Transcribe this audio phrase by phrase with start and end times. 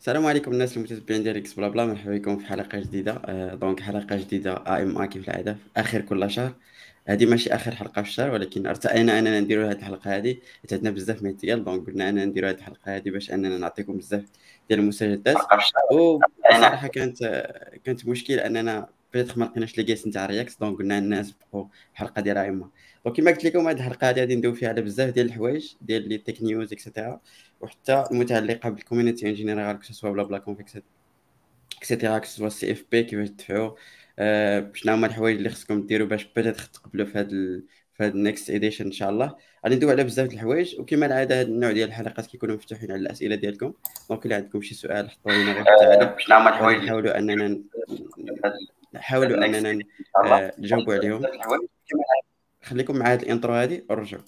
[0.00, 3.12] السلام عليكم الناس المتتبعين ديال إكس بلا بلا مرحبا بكم في حلقة جديدة.
[3.24, 6.54] آه، دونك حلقة جديدة ا ام ا كيف العادة في آخر كل شهر.
[7.08, 10.90] هذه ماشي آخر حلقة في الشهر ولكن ارتئينا اننا نديروا هذه الحلقة هذه حيت عندنا
[10.90, 14.24] بزاف من الديال دونك قلنا اننا نديروا هذه الحلقة هذه باش أننا نعطيكم بزاف
[14.68, 15.36] ديال المستجدات
[15.92, 17.18] وصراحة كانت
[17.84, 22.22] كانت مشكل أننا بيتخ ما لقيناش لي كيس نتاع رياكس دونك قلنا الناس بقوا الحلقة
[22.22, 22.70] ديال ا
[23.04, 26.18] وكما قلت لكم هذه الحلقة هذه غادي ندوي فيها على بزاف ديال الحوايج ديال لي
[26.18, 27.20] تيك نيوز اكسيتيرا
[27.60, 30.60] وحتى المتعلقة بال community en général que BlaBlaConf
[31.78, 33.76] et cetera que ce soit CFP كيفاش تدفعوا
[34.18, 37.28] آه، شنو هما الحوايج اللي خصكم ديروا باش peut-être تقبلوا في هذا
[37.94, 39.36] في هذا ال next edition إن شاء الله.
[39.64, 43.00] غادي ندوي على بزاف د الحوايج وكما العادة هذا النوع ديال الحلقات كيكونوا مفتوحين على
[43.00, 43.72] الأسئلة ديالكم.
[44.10, 46.18] donc إلا عندكم شي سؤال حطوا لنا غير في التعليق.
[46.18, 47.62] شنو هما الحوايج نحاولوا أننا
[48.94, 49.84] نحاولوا أننا
[50.58, 51.22] نجاوبوا عليهم
[52.62, 54.22] خليكم مع هذه الانترو هذه ورجعوا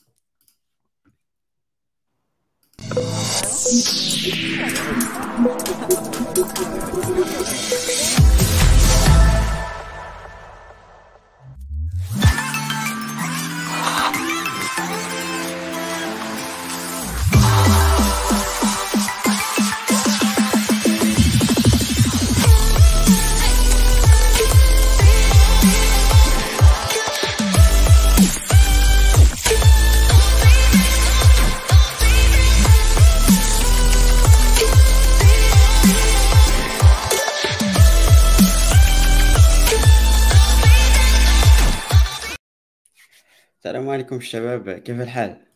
[43.65, 45.47] السلام عليكم الشباب كيف الحال؟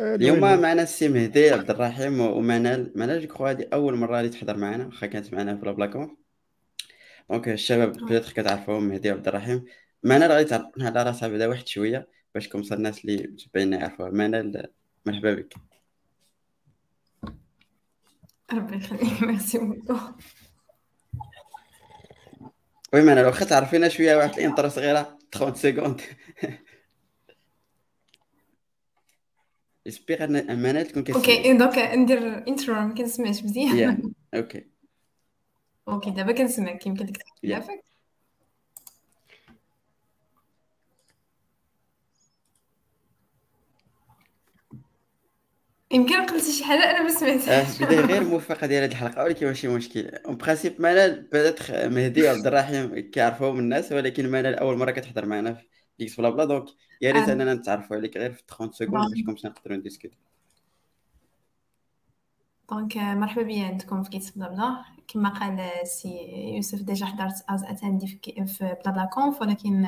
[0.00, 4.86] اليوم معنا السي مهدي عبد الرحيم ومنال منال je هذه أول مرة اللي تحضر معنا
[4.86, 6.16] واخا كانت معنا في BlaBlaConf
[7.30, 9.64] donc الشباب peut-être كتعرفوهم مهدي وعبد الرحيم.
[10.02, 14.10] منال غادي تعرفنا على راسها بعدا واحد شوية باش comme ça الناس اللي متبعينا يعرفوها.
[14.10, 14.70] منال
[15.06, 15.54] مرحبا بك.
[18.52, 19.98] ربي يخليك merci beaucoup.
[22.92, 25.19] oui منال واخا تعرفينا شوية واحد l'intro صغيرة.
[25.32, 26.00] 30 secondes
[29.86, 34.66] j'espère que منال تكون كتسمع okay donc ندير intro ما كنسمعش مزيان okay
[35.88, 37.44] okay دابا كنسمعك يمكن لك تحط
[45.92, 47.08] يمكن قلتي شي حاجة أنا ما
[47.48, 50.06] آه سمعتهاش غير موفقة ديال هذه الحلقة ولكن ماشي مشكل.
[50.08, 55.54] en principe منال بدأت مهدي وعبد الرحيم كيعرفوهم الناس ولكن منال أول مرة كتحضر معنا
[55.54, 55.66] في
[55.98, 56.68] GeeksBlabla donc
[57.00, 57.28] يا ريت آه.
[57.28, 60.29] أننا نتعرفوا عليك غير في 30 secondes باش comme ça نقدروا نديسكوت.
[62.70, 68.76] donc مرحبا بيا عندكم في GeeksBlabla كما قال السي يوسف déjà حضرت as attendee في
[68.84, 69.86] BlaBlaConf ولكن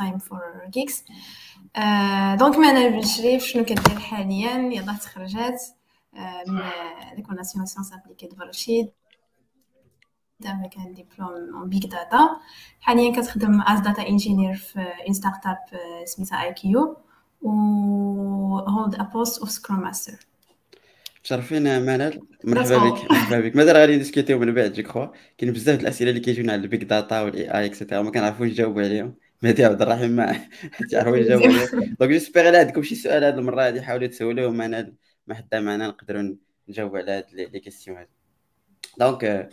[0.00, 1.12] time for geeks
[1.76, 5.62] آه، donc معنا بن شريف شنو كدير حاليا يلاه تخرجات
[6.48, 6.62] من
[7.16, 8.92] l'école nationale sciences appliquées de رشيد
[10.44, 12.20] avec un diplôme en big data.
[12.80, 15.58] حاليا كتخدم as data engineer في une start up
[16.04, 16.96] سميتها اي كيو
[17.42, 20.33] و hold a post of scrum master.
[21.24, 22.78] مشرفين منال مرحبا.
[22.90, 23.56] بك مرحبا بك.
[23.56, 25.06] مازال غادي نديسكوتيو من بعد je crois.
[25.38, 28.02] كاين بزاف د الأسئلة اللي كيجيونا على ال big data و ال AI et cetera
[28.02, 29.14] ما كنعرفوش نجاوبوا عليهم.
[29.42, 30.46] مهدي عبد الرحيم ما
[30.92, 31.96] تعرفوا يجاوبوا عليهم.
[32.00, 34.94] donc j'espère الا عندكم شي سؤال هذه المرة هذه حاولوا تسولوه منال
[35.26, 36.36] ما حدا معنا نقدروا
[36.68, 38.10] نجاوبوا على هاد les questions هادي
[38.98, 39.50] donc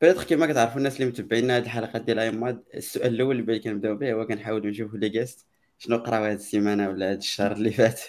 [0.00, 4.12] peut-être كيما كتعرفوا الناس اللي متبعين هاد الحلقات ديال ايماد السؤال الأول اللي كنبداو به
[4.12, 5.46] هو كنحاولوا نشوفوا les guests
[5.78, 8.00] شنو قراو هاد السيمانة ولا هاد الشهر اللي فات؟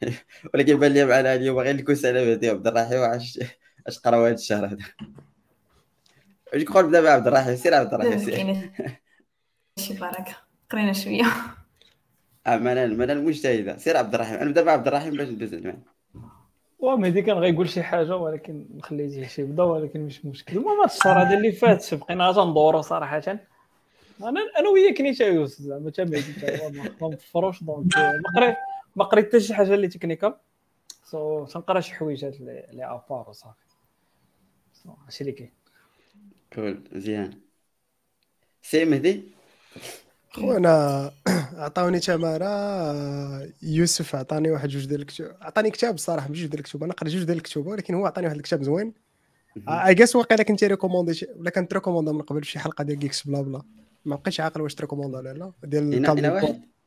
[0.54, 3.40] ولكن بان لي معنا اليوم غير الكوس على مهدي عبد الرحيم واش
[3.86, 4.76] اش قراو هاد الشهر هذا.
[6.52, 8.34] واش كنقول نبدأ مع عبد الرحيم؟ سير عبد الرحيم سير.
[8.34, 8.70] كاينة
[9.78, 10.36] شي بركه
[10.70, 11.24] قرينا شوية.
[12.46, 13.76] آه منال منال مجتهدة.
[13.76, 14.34] سير عبد الرحيم.
[14.34, 15.78] أنا نبدأ مع عبد الرحيم باش ندوز معاه
[16.78, 20.56] ومهدي كان غيقول شي حاجة ولكن خليتيه شي بدا ولكن مش مشكل.
[20.56, 23.38] المهم هاد الشهر هذا اللي فات بقينا تندورو صراحة.
[24.20, 28.56] أنا أنا وياك نيتا يوسف زعما تا مهدي تا هو ما- مفروش donc ما قريت
[28.96, 30.34] ما قريت حتى شي حاجة اللي technical.
[31.04, 33.64] So تنقرا شي حويجات اللي à part وصافي
[34.72, 35.50] so هادشي اللي كاين.
[36.52, 37.40] cool مزيان.
[38.62, 39.22] سي مهدي؟
[40.30, 41.12] خونا
[41.64, 43.52] عطاوني تمارة.
[43.62, 45.36] يوسف عطاني واحد جوج ديال الكتب.
[45.40, 46.84] عطاني كتاب الصراحة مش جوج ديال الكتب.
[46.84, 48.94] أنا قريت جوج ديال الكتب ولكن هو عطاني واحد الكتاب زوين.
[49.68, 53.26] I guess واقيلا كنت recommandé ولا كنت recommandé من قبل في شي حلقة ديال Geeks
[53.26, 53.62] Blabla.
[54.06, 55.52] ما بقيتش عاقل واش ت recommanda ولا لا.
[55.64, 55.90] ديال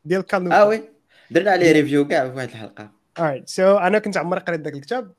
[0.06, 0.84] ديال كال آه oui.
[1.32, 2.92] درنا عليه review كاع في واحد الحلقة.
[3.20, 5.14] Alright so أنا كنت عمري قريت ذاك الكتاب.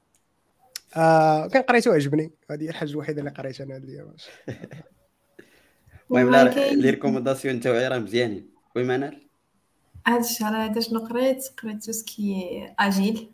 [0.97, 4.14] آه كان قريته عجبني هذه هي الحاجة الوحيدة اللي قريتها أنا هاد الأيام
[6.11, 6.49] المهم
[6.81, 8.50] les recommandations تاوعي راه مزيانين.
[8.76, 9.26] oui منال
[10.06, 13.32] هاد الشهر هذا شنو قريت؟ قريت tout ce qui est agile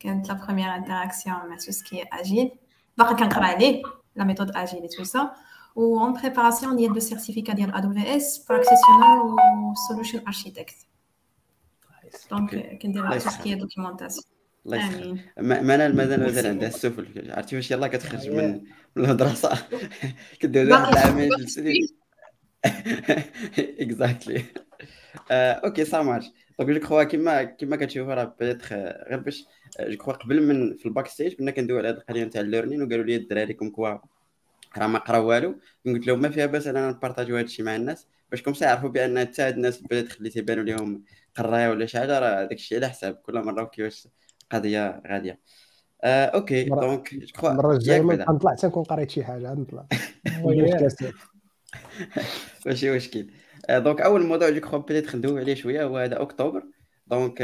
[0.00, 2.50] كانت la première interaction مع tout ce qui est agile
[2.98, 3.82] باقي كنقرا عليه
[4.16, 5.30] la méthode agile tout ça
[5.76, 9.36] و en préparation ديال le certificat ديال AWS practitioner و
[9.88, 10.76] solution architect
[12.30, 14.24] donc كندير tout ce qui est documentation
[14.66, 17.30] الله يسخر منال مازال مازال عندها السفل.
[17.30, 18.64] عرفتي واش يلاه كتخرج من
[18.96, 19.66] من المدرسة.
[20.40, 21.30] كدير واحد العامين
[23.58, 24.44] exactly
[25.30, 26.26] OK ça marche
[26.58, 29.46] donc je crois كيما كيما كتشوفوا راه peut-être غير باش
[29.80, 32.82] je crois قبل من في ال backstage كنا كندويو على هذه القضية نتاع ال learning
[32.82, 33.98] وقالوا لي الدراري comme quoi
[34.78, 37.64] راه ما قرا والو قلت لهم ما فيها باس اننا ن partager و هذا الشيء
[37.64, 41.86] مع الناس باش comme يعرفوا بأن حتى هاد الناس بدات خلي تيبانوا لهم قراية ولا
[41.86, 44.08] شي حاجة راه داك الشيء على حساب كل مرة كيفاش
[44.42, 45.40] القضية غاديه
[46.04, 47.12] آه، OK donc
[47.44, 49.86] المره الجايه نطلع حتى نكون قريت شي حاجة نطلع.
[52.66, 53.30] ماشي مشكل.
[53.70, 56.62] donc أول موضوع je crois peut-être ندوي عليه شوية هو هذا أكتوبر.
[57.06, 57.42] donc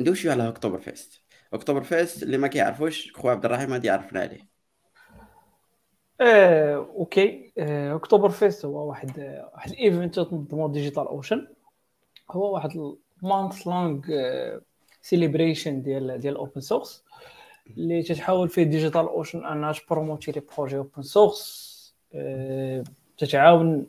[0.00, 1.22] ندوي شوية على Hacktoberfest.
[1.52, 4.47] Hacktoberfest اللي ما كيعرفوش خو عبد الرحيم غادي يعرفنا عليه.
[6.20, 7.52] آه OK.
[7.58, 9.18] آه، Hacktoberfest هو واحد
[9.54, 11.46] واحد ال event تنظمو DigitalOcean
[12.30, 12.70] هو واحد
[13.22, 14.00] month-long
[15.02, 17.04] celebration ديال ديال ال open source
[17.66, 21.68] اللي تتحاول فيه DigitalOcean أنها ت promote ي les projets open source
[23.18, 23.86] تتعاون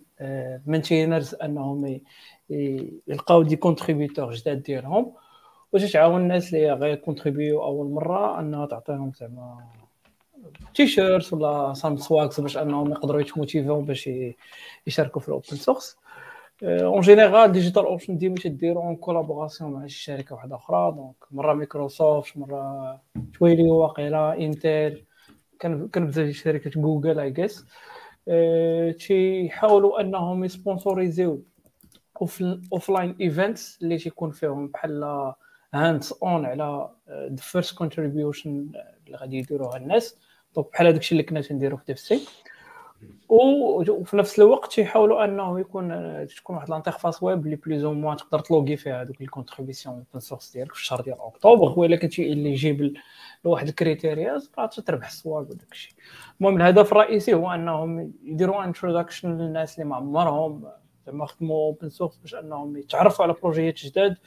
[0.66, 2.02] maintainers أنهم
[3.08, 5.14] يلقاو des contributeurs جداد ديالهم.
[5.74, 9.68] وتتعاون الناس اللي غير contribuer و أول مرة أنها تعطيهم زعما
[10.75, 14.09] تي شيرت ولا some swags باش انهم يقدروا يت motiver و باش
[14.88, 15.98] يشاركوا في ال open
[16.63, 20.91] source en général DigitalOcean ديما تديروا en collaboration مع شركه واحدة أخرى.
[20.92, 23.01] donc مرة مايكروسوفت مرة
[23.34, 25.04] Twilio واقيلا Intel
[25.59, 27.66] كان بزاف شركات Google I guess
[29.07, 31.44] تيحاولوا أنهم ي sponsoriser و
[32.74, 35.33] offline events اللي تيكون فيهم بحال
[35.74, 38.72] hands-on على the first contribution
[39.07, 40.29] اللي غادي يديروها الناس.
[40.56, 42.28] donc بحال هذاك الشيء اللي كنا تنديرو في DevC
[43.30, 45.88] وفي نفس الوقت تيحاولوا أنه يكون
[46.28, 49.96] تكون واحد l'interface web اللي plus ou moins تقدر ت logger فيها هذوك ال contributions
[49.96, 51.80] open source ديالك في الشهر ديال أكتوبر.
[51.80, 52.94] ولا كنتي اللي يجيب
[53.46, 54.42] لواحد ال criteria
[54.86, 55.94] تربح ال swag وداك الشيء.
[56.40, 60.63] المهم الهدف الرئيسي هو أنهم يديروا introduction للناس اللي ما عمرهم
[61.06, 64.18] زعما خدموا open source باش أنهم يتعرفوا على projet ات جداد.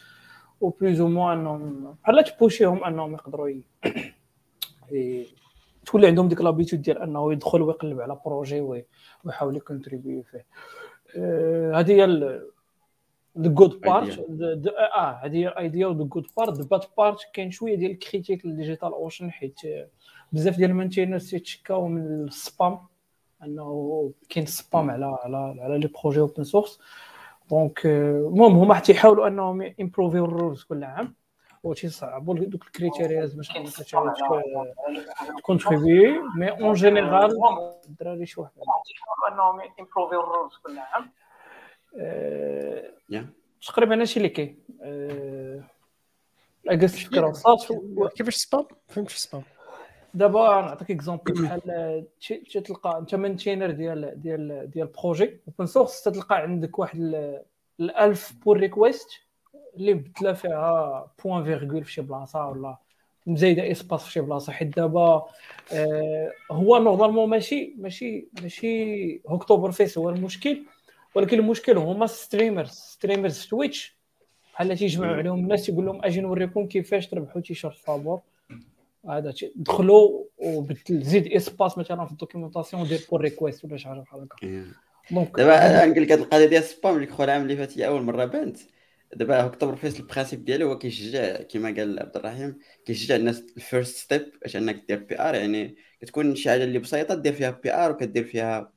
[0.61, 3.51] و plus ou moins أنهم بحال ت push يهم أنهم يقدروا
[5.87, 8.85] تولي عندهم ديك l'habitude ديال انه يدخل ويقلب على projet
[9.25, 10.47] ويحاول ي contribuer فيه.
[11.17, 12.07] آه، هذه هي
[13.39, 14.19] the good part
[14.97, 17.91] آه هذه هي ال idea و the good part the bad part كاين شوية ديال
[17.91, 19.61] ال critiques ل DigitalOcean حيت
[20.33, 22.79] بزاف ديال ال maintainers تيتشكاو من ال spam
[23.43, 26.81] انه كاين spam على على على les projets open source
[27.51, 31.15] donc المهم هما حتى يحاولوا انهم improve يو ال rules كل عام.
[31.63, 33.73] وتيصعبوا دوك ال criterias باش انك
[35.39, 37.33] ت contribuer mais en général
[37.89, 38.53] الدراري شي واحد
[39.33, 41.11] انهم improve يو ال rules كل عام
[43.67, 44.65] تقريبا هادشي اللي كاين
[46.69, 47.83] I guess الفكرة وصلت
[48.17, 49.43] كيفاش spam فهمت spam
[50.15, 52.07] دابا نعطيك exemple بحال
[52.65, 56.99] تلقى انت maintainer ديال ديال ديال projet open source تلقى عندك واحد
[57.81, 59.09] الالف pull request
[59.77, 62.77] اللي مبدله فيها point-virgule في شي بلاصة ولا
[63.27, 65.27] مزايده espace في شي بلاصة حيت دابا
[65.73, 70.63] آه هو normalement ماشي ماشي ماشي Hacktoberfest هو المشكل
[71.15, 73.97] ولكن المشكل هما streamers streamers Twitch
[74.55, 78.21] بحال تيجمعوا عليهم الناس يقول لهم أجي نوريكم كيفاش تربحوا تيشيرت فابور.
[79.09, 84.01] هذا دخلوا وبدل زيد espace مثلا في ال documentation دير pull request ولا شي حاجة
[84.01, 84.65] بحال هكا.
[85.11, 87.87] donc دابا نقول لك هذه القضية ديال ال spam اللي خو العام اللي فات هي
[87.87, 88.59] أول مرة بانت.
[89.17, 93.97] دابا Hacktoberfest ال principe ديالو هو كيشجع كما قال عبد الرحيم كيشجع الناس ال first
[93.97, 98.25] step باش انك دير PR يعني كتكون شي حاجة اللي بسيطة دير فيها PR وكدير
[98.25, 98.73] فيها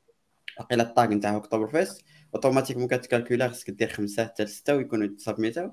[0.59, 5.71] واقيلا ال tag نتاع Hacktoberfest automatiquement كتكالكولا خصك دير خمسة حتى لسته ويكونوا سابميتاو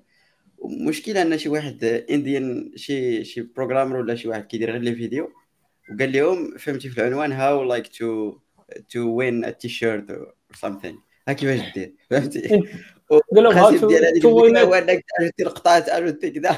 [0.64, 5.32] المشكلة أن شي واحد indien شي شي programmer ولا شي واحد كيدير غير les vidéos
[5.94, 8.38] وقال لهم فهمتي في العنوان how like to
[8.90, 12.62] to win a T-shirt or something ها كيفاش دير فهمتي؟
[13.18, 13.70] قال لهم how
[14.20, 15.04] to win هو انك
[15.38, 16.50] دير قطعه ajouter كذا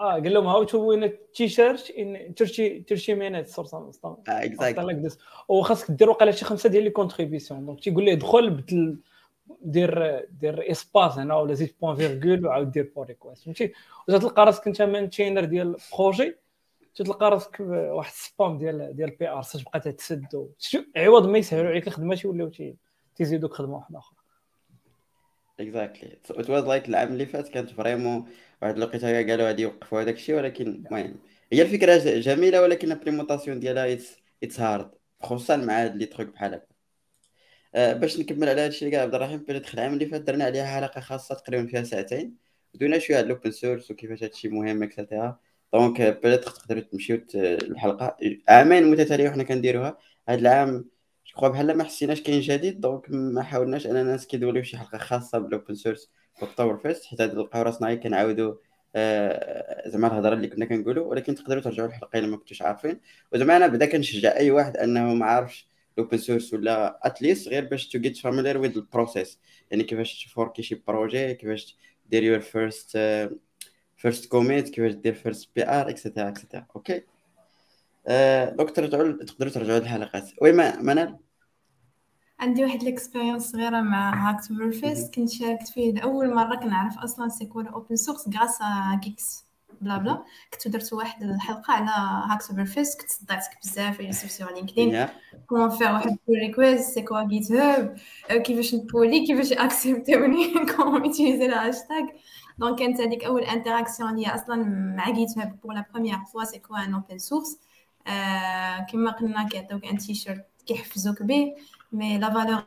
[0.00, 5.08] آه قال لهم how to win T-shirt in 30 30 minutes or some آه exactly
[5.48, 8.96] وخاصك دير وقيلا شي خمسة ديال les contributions donc تيقول ليه دخل بدل
[9.62, 13.72] دير دير espace هنا ولا زيد point-virgule وعاود دير pull request فهمتي؟
[14.08, 16.36] وتلقى راسك أنت maintainer ديال projet
[16.94, 20.48] تلقى راسك واحد ال spam ديال ديال PR تبقى تسد
[20.96, 22.50] عوض ما يسهلوا عليك الخدمة تيوليو
[23.16, 24.21] تيزيدوك خدمة واحدة أخرى.
[25.62, 28.28] exactly it was like العام اللي فات كانت vraiment
[28.62, 31.14] واحد الوقيته قالوا غادي يوقفوا هذاك الشيء ولكن المهم.
[31.52, 33.98] هي الفكرة جميلة ولكن ال implémentation ديالها
[34.42, 34.90] it's hard
[35.22, 36.66] خصوصا مع هاد les trucs بحال هكا.
[37.74, 41.00] أه باش نكمل على هادشي قال عبد الرحيم peut-être العام اللي فات درنا عليها حلقة
[41.00, 42.36] خاصة تقريبا فيها ساعتين.
[42.74, 45.38] دوينا شوية على ال open source وكيفاش هادشي مهم et cetera
[45.72, 48.16] donc peut-être تقدروا تمشيو الحلقة.
[48.48, 49.98] عامين متتالية وحنا كنديروها.
[50.28, 50.90] هاد العام
[51.40, 55.74] so بحال ما حسيناش كاين جديد donc ما حاولناش أننا نسكيدوليو شي حلقة خاصة بال
[55.74, 56.10] open
[56.42, 58.54] source Hacktoberfest حيت نلقاو راسنا غير كنعاودوا
[58.96, 63.00] آه زعما الهضرة اللي كنا كنقولوا ولكن تقدروا ترجعوا الحلقة إلا ما كنتوش عارفين.
[63.32, 67.48] وزعما أنا بدا كنشجع أي واحد أنه ما عارفش ال open source ولا at least
[67.48, 69.38] غير باش to get familiar with ال process
[69.70, 72.98] يعني كيفاش تفوركي شي projet كيفاش دير your first
[73.96, 77.02] first commit كيفاش دير first PR et cetera et cetera okay
[78.56, 81.18] donc ترجعوا تقدروا ترجعوا الحلقات oui منال
[82.40, 86.56] عندي واحد ال experience صغيرة مع Hacktoberfest كنت شاركت فيه لأول مرة.
[86.56, 88.58] كنعرف أصلا c'est quoi open source grâce
[89.00, 90.22] Geeksblabla.
[90.52, 91.90] كنت درت واحد الحلقة على
[92.32, 94.00] Hacktoberfest كنت صدعتك بزاف.
[94.00, 95.06] يوسف sur LinkedIn
[95.46, 97.96] comment faire واحد request c'est quoi GitHub
[98.28, 102.06] كيفاش نبولي؟ كيفاش اكسبتوني comment utiliser ال hashtag
[102.58, 104.64] donc كانت هذيك أول interaction ليا أصلا
[104.96, 107.58] مع GitHub pour la première fois c'est quoi un open source
[108.90, 111.54] كيما قلنا كيعطيوك un T-shirt كيحفزوك به
[111.92, 112.64] mais la valeur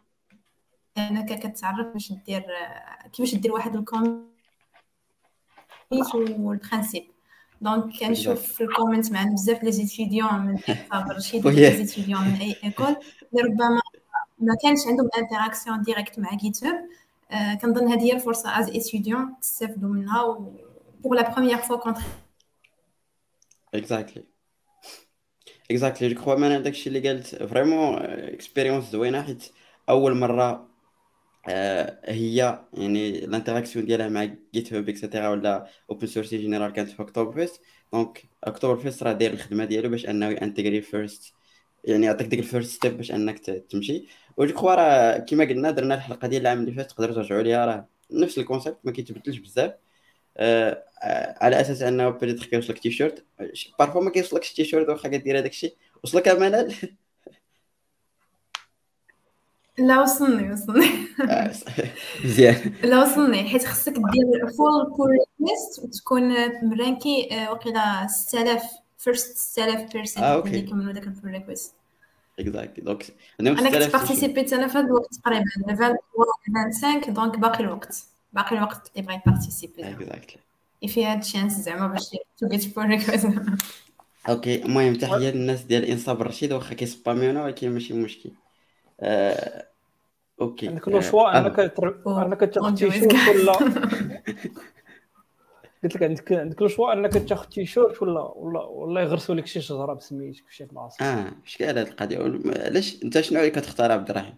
[0.98, 2.46] انك كتعرف باش دير
[3.14, 4.36] كيفاش دير واحد ال commit
[6.16, 7.04] وال principe
[7.62, 10.58] donc كنشوف في ال comment معنا بزاف les étudiants من
[11.12, 12.96] رشيد les étudiants من أي école
[13.34, 13.82] اللي ربما
[14.40, 16.88] ما كانش عندهم interaction directe مع GitHub
[17.62, 20.54] كنظن هذه هي الفرصة aux étudiants تستافدوا منها و
[21.04, 22.02] pour la première fois contre
[23.74, 24.35] exactly
[25.72, 29.44] exactly je crois أنا داكشي اللي قالت vraiment expérience زوينة حيت
[29.90, 30.70] أول مرة
[31.50, 32.36] آه هي
[32.74, 37.62] يعني ال interaction ديالها مع GitHub et cetera ولا open source général كانت في Hacktoberfest
[37.94, 41.34] donc Hacktoberfest راه داير الخدمة ديالو باش أنه ينتغري first
[41.84, 44.08] يعني يعطيك ديك ال first step باش أنك تمشي.
[44.38, 47.66] و je crois راه كيما قلنا درنا الحلقة ديال العام اللي فات تقدروا ترجعوا ليها
[47.66, 49.72] راه نفس ال concept ما كيتبدلش بزاف.
[49.72, 49.85] آه
[51.42, 53.26] على أساس أنه peut-être كيوصلك T-shirt.
[53.80, 55.76] parfois ما كيوصلكش تيشيرت واخا كدير هذاك الشيء.
[56.04, 56.76] وصلك منال؟
[59.78, 60.90] لا وصلني وصلني.
[62.24, 63.50] مزيان لا وصلني.
[63.50, 68.64] حيت خصك دير four pull request وتكون مرانكي وقيلا 6000
[68.98, 71.74] first 6000 personnes اللي كملوا داك ال pull request
[72.40, 73.06] exactly donc
[73.40, 75.98] أنا كنت بارتيسيبيت أنا في هذا الوقت تقريبا 23
[76.46, 78.15] 25 donc باقي الوقت.
[78.36, 80.42] باقي الوقت اللي بغيت participer exactly
[80.88, 83.28] في هاد ال chance زعما باش to get request
[84.30, 88.32] okay المهم تحيه للناس ديال ENSA الرشيد واخا كيسباميونا ولكن ماشي مشكل
[89.00, 89.66] آه...
[90.42, 91.60] okay عندك le choix انك
[92.08, 93.52] انك تاخذ تيشيرت ولا
[95.84, 99.62] قلت لك عندك عندك le choix انك تاخذ تيشيرت ولا ولا ولا يغرسوا لك شي
[99.62, 102.18] شجرة بسميتك في شي بلاصه آه اش كاين هاد القضية؟
[102.66, 104.36] علاش أنت شنو اللي كتختار عبد الرحيم؟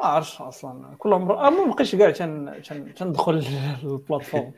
[0.00, 0.94] ما عرفتش أصلا.
[0.98, 2.10] كل مره ما بقيتش كاع
[2.96, 3.44] تندخل
[3.82, 4.52] ال plateforme.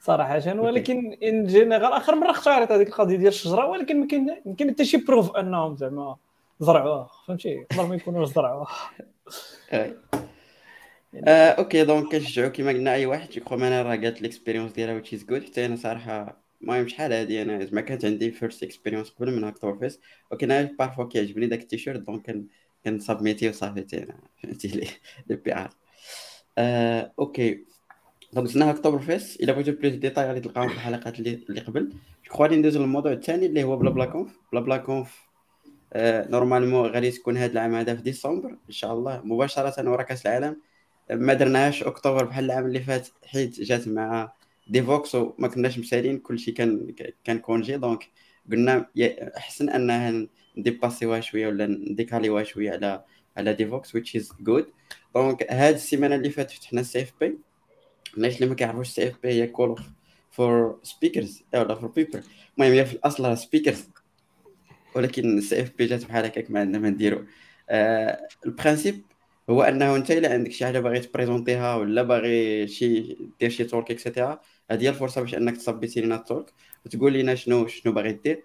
[0.00, 4.54] صراحة ولكن en général آخر مرة اختارت هذيك القضية ديال الشجرة ولكن ما كاين ما
[4.54, 6.16] كاين حتى شي preuve أنهم زعما
[6.60, 7.10] زرعوها.
[7.26, 8.68] فهمتي؟ يقدر ما يكونوش زرعوها.
[11.26, 14.94] آه، okay donc كنشجعو كيما قلنا أي واحد so أنا راه قالت ال expérience ديالها
[14.94, 19.10] وتش از جود حتى أنا صراحة المهم شحال هادي أنا زعما كانت عندي first expérience
[19.10, 20.00] قبل من Hacktoberfest
[20.30, 22.30] ولكن أنا parfois كيعجبني داك ال T-shirt donc
[22.84, 24.88] كنسابميتي وصافي أنا فهمتي les
[25.28, 25.70] les PR
[26.58, 27.64] آه، okay.
[28.32, 29.40] donc زدنا Hacktoberfest.
[29.40, 31.92] الا بغيتو plus détails غادي تلقاهم في الحلقات اللي اللي قبل.
[32.30, 34.38] so غادي ندوزو للموضوع الثاني اللي هو BlablaConf.
[34.52, 35.20] BlablaConf
[35.92, 38.48] آه normalement غادي تكون هذا العام هذا في ديسمبر.
[38.50, 39.20] إن شاء الله.
[39.24, 40.56] مباشرة ورا كأس العالم.
[41.10, 44.32] ما درناهاش أكتوبر بحال العام اللي فات حيت جات مع
[44.68, 46.18] Devoxx وما كناش مسالين.
[46.18, 47.76] كلشي كان كان congé.
[47.76, 48.10] donc
[48.52, 48.86] قلنا
[49.36, 53.04] أحسن أنها نديباسيوها شوية ولا نديكاليوها شوية على
[53.36, 54.64] على Devoxx which is good.
[55.14, 57.38] donc هاد السيمانة اللي فاتت فتحنا ال CFP
[58.16, 59.80] الناس اللي ما كيعرفوش ال CFP هي call
[60.30, 62.22] for speakers ولا for people
[62.58, 63.88] المهم هي في الأصل راه speakers
[64.94, 67.24] ولكن ال CFP جات بحال هكاك ما عندنا ما نديرو.
[67.70, 69.02] آه ال principe
[69.50, 73.90] هو أنه أنت إلا عندك شي حاجة باغي تبريزونتيها ولا باغي شي دير شي talk
[73.90, 76.52] et cetera هذه هي الفرصة باش أنك ت submit ي لينا ال talk
[76.86, 78.42] وتقول لنا شنو شنو باغي دير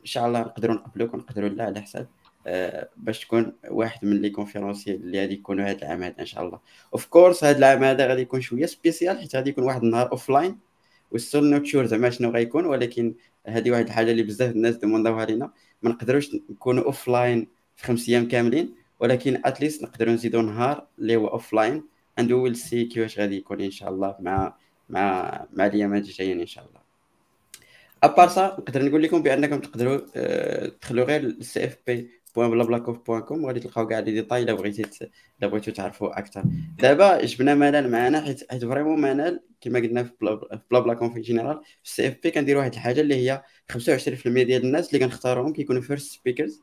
[0.00, 2.08] إن شاء الله نقدروا نقبلوك ونقدروا لا على حساب
[2.46, 6.42] آه باش تكون واحد من les conférenciers اللي غادي يكونوا هذا العام هذا إن شاء
[6.44, 6.60] الله.
[6.92, 10.30] of course هذا العام هذا غادي يكون شوية spécial حيت غادي يكون واحد النهار offline
[10.30, 10.58] و
[11.10, 13.14] still not sure زعما شنو غيكون ولكن
[13.46, 15.52] هذه واحد الحاجة اللي بزاف الناس demand اوها لينا
[15.82, 21.16] ما نقدروش نكونوا offline في خمس أيام كاملين ولكن at least نقدروا نزيدوا نهار اللي
[21.16, 21.84] هو offline
[22.18, 24.56] and we'll see كيفاش غادي يكون إن شاء الله مع
[24.88, 26.79] مع مع الايامات الجايين إن شاء الله.
[28.02, 32.98] à part ça نقدر نقول لكم بأنكم تقدروا آه، تدخلوا غير ال CFP point BlablaConf
[33.06, 34.82] point com وغادي تلقاو كاع les détails إلا بغيتي
[35.40, 36.42] إلا بغيتو تعرفوا أكثر
[36.78, 40.12] دابا جبنا منال معنا حيت حيت vraiment منال كما قلنا في
[40.70, 43.42] BlablaConf général في ال CFP كنديروا واحد الحاجة اللي هي
[43.72, 43.76] 25%
[44.26, 46.62] ديال الناس اللي كنختاروهم كيكونوا first speakers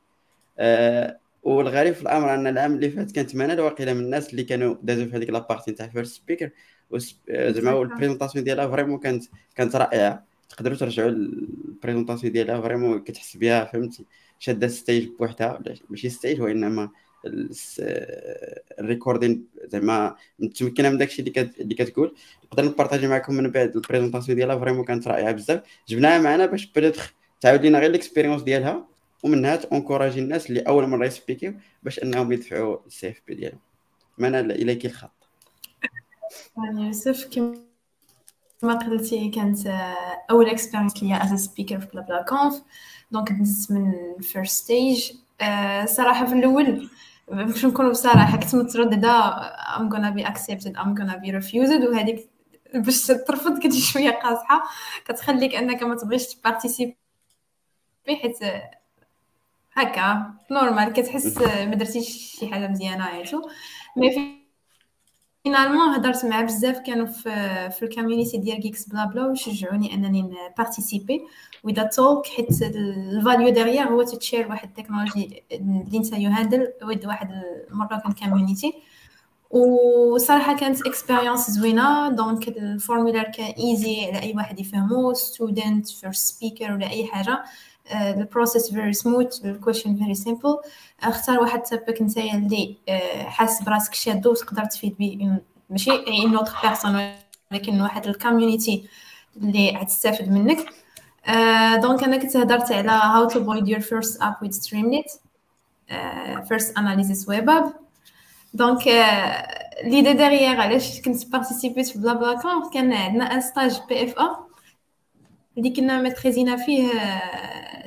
[0.60, 4.76] أه والغريب في الأمر أن العام اللي فات كانت منال واقيلا من الناس اللي كانوا
[4.84, 6.50] دازوا في هذيك la partie تاع first speaker
[7.30, 9.24] زعما ال présentation ديالها vraiment كانت
[9.56, 10.28] كانت رائعة.
[10.50, 14.06] تقدروا ترجعوا ال présentation ديالها vraiment كتحس بها فهمتي؟
[14.40, 16.90] شادة stage بوحدها ماشي stage وإنما
[18.80, 22.16] ال recording زعما متمكنة من داكشي اللي اللي كتقول.
[22.46, 25.62] نقدر ن partager معكم من بعد ال présentation ديالها vraiment كانت رائعة بزاف.
[25.88, 28.88] جبناها معنا باش peut-être تعاود لينا غير ال expérience ديالها
[29.24, 33.36] ومنها ت encourager الناس اللي أول مرة ي speak يو باش أنهم يدفعوا ال CFP
[33.36, 33.60] ديالهم.
[34.18, 35.12] منال ليك الخط.
[36.78, 37.67] يوسف كما
[38.64, 39.68] قلتي كانت
[40.32, 42.62] أول experience ليا as speaker في BlablaConf
[43.12, 45.12] donc دزت من first stage
[45.86, 46.90] صراحة في الأول
[47.28, 49.10] باش نكونوا بصراحة كنت مترددة.
[49.78, 52.30] I'm gonna be accepted I'm gonna be refused وهذيك
[52.76, 54.64] باش ترفض كتجي شوية قاصحة.
[55.06, 56.98] كتخليك أنك ما تبغيش ت participer
[58.22, 58.38] حيت
[59.74, 61.38] هكا normal كتحس
[61.70, 62.08] ما درتيش
[62.40, 63.42] شي حاجة مزيانة عيتو
[63.98, 64.47] mais
[65.48, 71.22] finalement هضرت مع بزاف كانوا في في ال community ديال Geeksblabla وشجعوني انني participer
[71.64, 76.14] و the talk حيت ال value derrière هو ت share واحد ال technology اللي انت
[76.14, 77.30] ي handle with واحد
[77.72, 78.74] المره كان community
[79.50, 86.36] وصراحه كانت expérience زوينه donc ال formulaire كان easy على اي واحد يفهمو student first
[86.36, 87.44] speaker ولا اي حاجة
[87.92, 90.58] ال process very smooth ال question very simple
[91.04, 92.76] اختار واحد ال topic نتايا اللي
[93.26, 95.40] حاس براسك شادو وتقدر تفيد به
[95.70, 97.12] ماشي à une autre personne
[97.52, 98.88] ولكن واحد ال community
[99.38, 100.58] اللي غتستافد منك.
[101.82, 105.06] donc أنا كنت هضرت على how to build your first app with Streamlit
[106.48, 107.74] first analysis web app
[108.54, 108.88] donc
[109.84, 114.47] l'idée derrière علاش كنت particip يت في Blabla كان عندنا un stage PFA
[115.58, 116.90] اللي كنا maîtris ينا فيه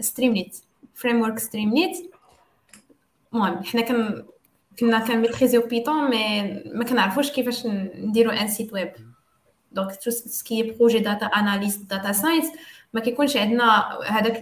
[0.00, 0.56] Streamlit
[0.94, 2.12] framework Streamlit
[3.35, 4.24] المهم حنا كن
[4.80, 6.42] كنا كن maîtriser يو Python mais
[6.74, 8.92] ما كنعرفوش كيفاش نديرو un site web.
[9.72, 12.46] donc tout ce qui projet data analyst data science
[12.92, 14.38] ما كيكونش عندنا هذاك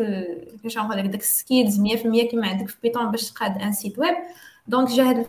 [0.51, 3.99] كيفاش نقول لك داك ال skills 100% كما عندك في Python باش تقاد un site
[3.99, 4.14] web.
[4.67, 5.27] donc جا هاد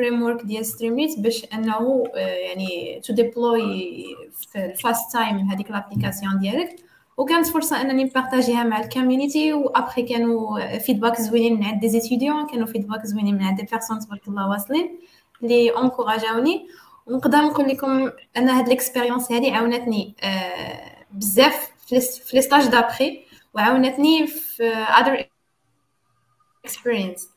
[0.00, 6.38] ال framework ديال Streamlit باش أنه يعني to deploy في ال fast time هذيك l'application
[6.38, 6.76] ديالك.
[7.16, 11.80] وكانت فرصة أنني ن partager ها مع ال community وابخي كانوا feedback زوينين من عند
[11.80, 14.98] des étudiants كانوا feedback زوينين من عند des personnes تبارك الله واصلين
[15.42, 16.66] اللي encourag اوني
[17.06, 20.14] ونقدر نقول لكم أن هاد ال expérience هذه عاونتني
[21.12, 21.94] بزاف في
[22.34, 25.28] les stages d'après وعاونتني في other
[26.64, 27.28] experience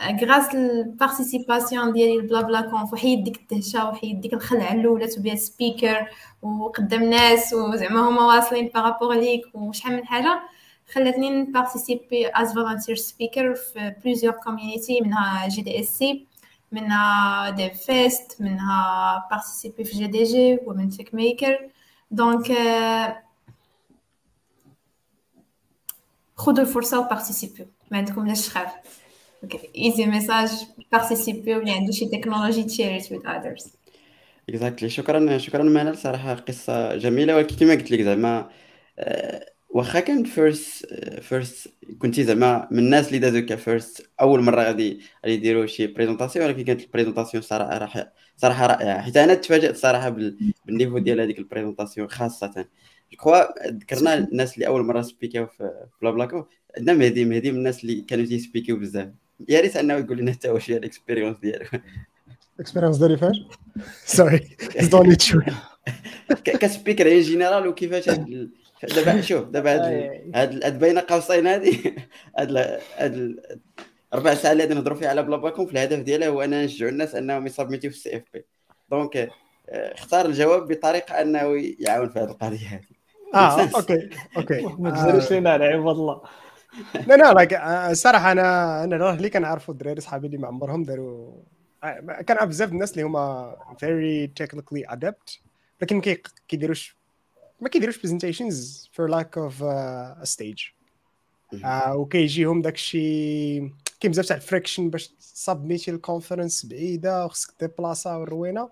[0.00, 5.34] grâce ال participation ديالي ال BlablaConf وحيد ديك الدهشة وحيد ديك الخلعه الأولى to be
[5.34, 6.08] a speaker
[6.42, 10.42] وقدام ناس وزعما هما واصلين par rapport ليك وشحال من حاجة.
[10.92, 16.26] خلاتني ن participer as volunteer speaker في plusieurs community منها GDSC
[16.72, 21.70] منها DevFest منها participer في GDG Women Techmakers
[22.10, 22.52] donc
[26.36, 29.03] خذوا الفرصة و participer يو ما عندكم لاش تخاف okay
[29.78, 30.50] easy message
[30.92, 33.66] participer يو اللي عنده شي technology share it with others
[34.48, 37.36] exactly شكرا شكرا منال صراحة قصة جميلة.
[37.36, 38.50] ولكن كما قلت لك زعما
[39.68, 40.86] واخا كان first
[41.20, 45.86] first كنتي زعما من الناس اللي دازو ك first أول مرة غادي غادي يديروا شي
[45.86, 49.02] présentation ولكن كانت ال présentation صراحة راح صراحة رائعة.
[49.02, 50.16] حيت أنا تفاجأت صراحة
[50.66, 52.66] بال niveau ديال هذيك ال présentation خاصة.
[53.24, 53.34] جو
[53.66, 55.70] ذكرنا الناس اللي أول مرة speak يو في
[56.02, 56.44] BlablaConf
[56.78, 59.08] عندنا مهدي مهدي من الناس اللي كانوا تي speak يو بزاف.
[59.48, 61.66] يا ريت أنه يقول لنا حتى واش هي ال expérience ديالو
[62.60, 63.36] expérience ديالي فاش؟
[64.04, 64.56] sorry
[64.90, 65.40] دوني تشو
[66.44, 68.10] ك speaker en général وكيفاش
[68.82, 69.74] دابا شوف دابا
[70.34, 71.94] هاد هاد بين قوسين هادي
[72.38, 73.40] هاد هاد
[74.14, 77.14] أربع ساعات اللي غادي نهضروا فيها على BlablaConf في الهدف ديالها هو أننا نشجعوا الناس
[77.14, 78.44] أنهم ي submit يو في ال CFP.
[78.90, 79.30] donc
[79.68, 82.80] اختار الجواب بطريقة أنه يعاون في هذه القضية هذه
[83.34, 84.62] آه okay okay.
[84.78, 86.20] ما تزرش لينا على عباد الله.
[87.08, 87.54] لا لا like
[87.90, 91.32] الصراحه أنا أنا اللي كنعرفوا الدراري صحابي اللي ما عمرهم داروا
[92.28, 95.38] كنعرف بزاف الناس اللي هما very technically adept
[95.82, 96.02] لكن ما
[96.48, 96.96] كيديروش
[97.60, 100.74] ما كيديروش presentations uh, a stage.
[101.54, 107.54] uh, وكيجيهم داك الشيء كاين بزاف تاع ال friction باش سابميتي ال conférence بعيدة وخصك
[107.60, 108.70] ديبلاصا والروينه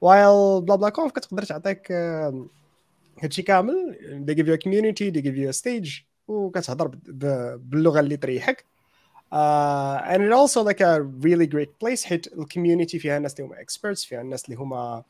[0.00, 2.46] while BlaBlaConf كتقدر تعطيك آه،
[3.22, 6.90] هادشي كامل they give you community they give you stage وكتهضر
[7.56, 8.64] باللغة اللي تريحك.
[9.32, 12.04] Uh, and it also like a really great place.
[12.04, 14.06] حيت ال community فيها الناس اللي هما experts.
[14.06, 15.02] فيها الناس اللي هما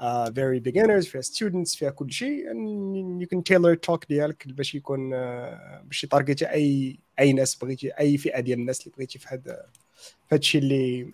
[0.00, 1.06] uh, very beginners.
[1.08, 1.76] فيها students.
[1.76, 2.44] فيها كل شيء.
[2.50, 5.16] And you can tailor talk ديالك باش يكون uh,
[5.84, 7.90] باش يتارجيتي أي أي ناس بغيتي.
[7.90, 9.66] أي فئة ديال الناس اللي بغيتي في هذا
[10.28, 11.12] في هادشي اللي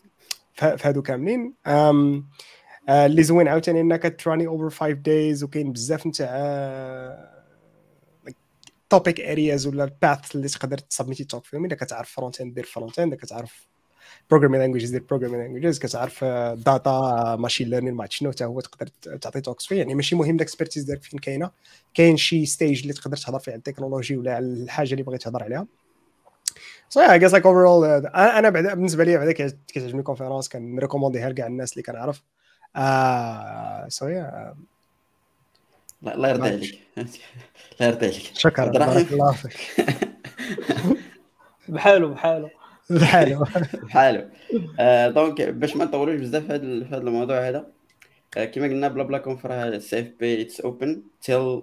[0.55, 1.55] في هادو كاملين.
[1.67, 7.38] um, uh, اللي زوين عاوتاني إنك تراني over 5 days وكاين بزاف نتاع
[8.91, 13.15] topic areas ولا ال paths اللي تقدر تسبميتي talk فيهم إذا كتعرف front-end دير front-end
[13.15, 13.69] كتعرف
[14.31, 16.25] programming languages دير programming languages كتعرف
[16.65, 20.41] data machine learning ما شنو حتى هو تقدر تعطي talks فيه يعني ماشي مهم ال
[20.41, 21.51] expertise ديالك فين كاينة.
[21.95, 25.43] كاين شي stage اللي تقدر تهضر فيه على التكنولوجي ولا على الحاجة اللي بغيت تهضر
[25.43, 25.67] عليها.
[26.89, 31.47] so I guess like overall أنا بعدا بالنسبة لي بعدا كتعجبني ال conférence كنريكومونديها لكاع
[31.47, 32.23] الناس اللي كنعرف
[33.89, 34.55] so yeah
[36.07, 36.81] الله يرضي عليك.
[36.99, 37.09] الله
[37.81, 38.31] يرضي عليك.
[38.35, 39.57] شكرا بارك الله فيك.
[41.69, 42.51] بحالو بحالو
[42.91, 43.47] بحالو
[43.83, 44.31] بحالو
[45.11, 46.53] donc باش ما نطولوش بزاف في
[46.91, 47.67] هذا الموضوع هذا
[48.33, 51.63] كما قلنا BlaBlaConf ال CFP it's open till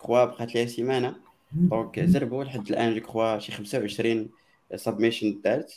[0.00, 1.16] كخوا بقات ليها سيمانة.
[1.52, 4.30] donc زربوا لحد الآن je crois شي 25
[4.74, 5.70] submissions دارت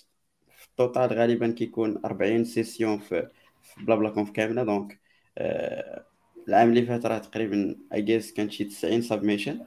[0.57, 3.27] في ال total غالبا كيكون 40 sessions في
[3.77, 4.63] BlaBlaConf كاملة.
[4.63, 4.99] donc
[6.47, 9.59] العام اللي فات راه تقريبا I guess كان شي 90 submissions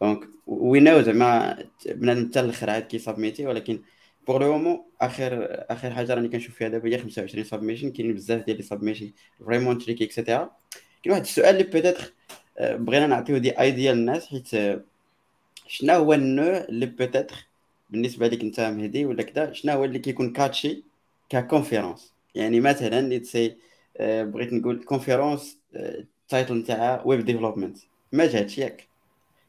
[0.00, 3.82] donc we know زعما بنادم حتى الآخر عاد كي سبميتي ولكن
[4.26, 8.44] pour le moment آخر آخر حاجة راني كنشوف فيها دابا هي 25 submissions كاينين بزاف
[8.44, 9.10] ديال les submissions
[9.46, 10.50] vraiment tricky et cetera
[11.02, 12.12] كاين واحد السؤال اللي peut-être
[12.60, 14.48] بغينا نعطيو دي اي ديال الناس حيت
[15.66, 17.46] شنو هو النوع اللي peut-être
[17.90, 20.84] بالنسبة لك انت مهدي ولا كذا شنو هو اللي كيكون catchy
[21.28, 23.56] ك conférence يعني مثلا let's say
[24.00, 25.58] بغيت نقول conférence
[26.28, 27.78] ال title نتاعها web development.
[28.12, 28.88] ما جاتش ياك.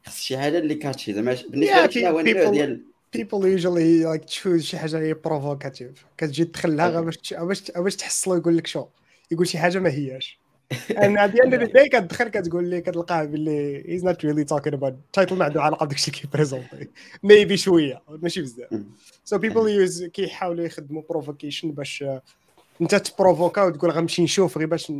[0.06, 2.84] خص شي حاجة اللي catchy زعما بالنسبة لك هو النوع ديال
[3.18, 8.36] people usually like choose شي حاجة هي provocative كتجي تدخلها غير باش باش باش تحصلو
[8.36, 8.86] يقول لك شو؟
[9.32, 10.40] يقول شي حاجة ما هياش.
[11.04, 15.46] أنا the day كتدخل كتقول لي كتلقاه باللي he's not really talking about title ما
[15.46, 16.88] عنده علاقة بداكشي اللي كيبريزونتي
[17.24, 18.70] ميبي شوية ماشي بزاف.
[19.34, 22.04] so people use كيحاولوا يخدموا بروفوكيشن باش
[22.82, 24.92] انت تبروفوكا وتقول غنمشي نشوف غير باش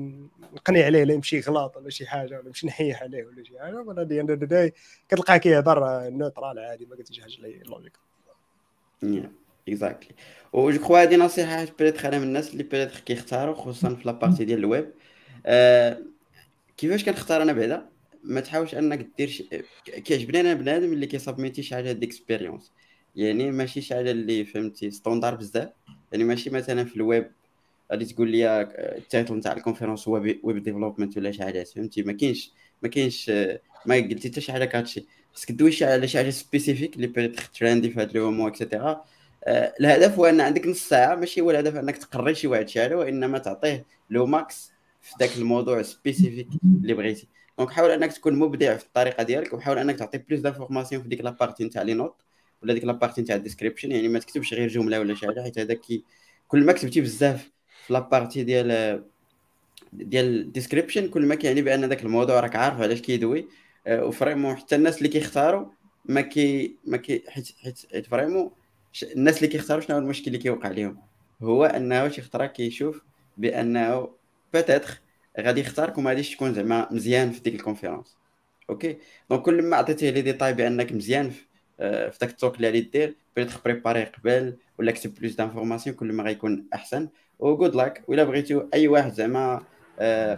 [0.54, 3.82] نقني عليه لا يمشي غلط ولا شي حاجة ولا نمشي نحيه عليه ولا شي حاجة.
[3.82, 4.74] ولا دي اند داي
[5.10, 7.98] كتلقاه كيهضر نوترال عادي ما قلتش حاجة لوجيك
[9.68, 10.16] exactly
[10.54, 14.16] و je crois هادي نصيحه peut-être أنا من الناس اللي peut-être كيختاروا خصوصا في la
[14.16, 14.92] partie ديال الويب.
[15.46, 15.98] آه
[16.78, 17.90] كيفاش كنختار أنا بعدا؟
[18.24, 19.48] ما تحاولش أنك دير.
[19.86, 22.72] كيعجبني أنا بنادم اللي كيسابميتي شي حاجة d'expérience
[23.16, 25.70] يعني ماشي شي حاجة اللي فهمتي standard بزاف.
[26.12, 27.32] يعني ماشي مثلا في الويب
[27.92, 28.62] غادي تقول لي
[28.98, 32.52] ال title نتاع ال conférence هو web development ولا شي حاجة فهمتي؟ ما كاينش
[32.84, 33.30] ما كاينش
[33.86, 37.90] ما قلتي حتى شي حاجة catchy خاصك دوي على شي حاجة spécifique اللي peut-être trendy
[37.90, 39.06] في هاد le moment et cetera
[39.48, 42.98] الهدف هو أن عندك نص ساعة ماشي هو الهدف أنك تقري شي واحد شي حاجة
[42.98, 44.72] وإنما تعطيه le max
[45.02, 47.28] في ذاك الموضوع spécifique اللي بغيتي.
[47.58, 51.22] donc حاول أنك تكون مبدع في الطريقة ديالك وحاول أنك تعطي plus d'informations في ديك
[51.22, 52.16] la partie نتاع les notes
[52.64, 55.42] ولا ديك la partie نتاع ال description يعني ما تكتبش غير جملة ولا شي حاجة
[55.42, 55.82] حيت هذاك
[56.48, 57.52] كل ما كتبتي بزاف
[57.90, 59.04] في la partie ديال
[59.94, 63.48] ديال ال description كل ما كيعني بأن ذاك الموضوع راك عارف علاش كيدوي.
[63.88, 65.66] و vraiment حتى الناس اللي كيختاروا
[66.06, 68.52] ما كي ما كي حيت حيت vraiment
[69.16, 70.98] الناس اللي كيختاروا شنو هو المشكل اللي كيوقع لهم
[71.44, 73.02] هو أنه شي خطرة كيشوف
[73.38, 74.10] بأنه
[74.54, 75.00] peut-être
[75.40, 78.18] غادي يختارك وما غاديش تكون زعما مزيان في ديك ال conférence
[78.70, 78.98] OK
[79.30, 81.46] donc كل ما عطيتيه les détails بأنك مزيان في
[82.12, 86.14] في داك ال talk اللي غادي دير peut-être بريباري قبل ولا كتب plus d'informations كل
[86.14, 87.10] ما غيكون أحسن.
[87.40, 89.64] و good luck ولا بغيتو أي واحد زعما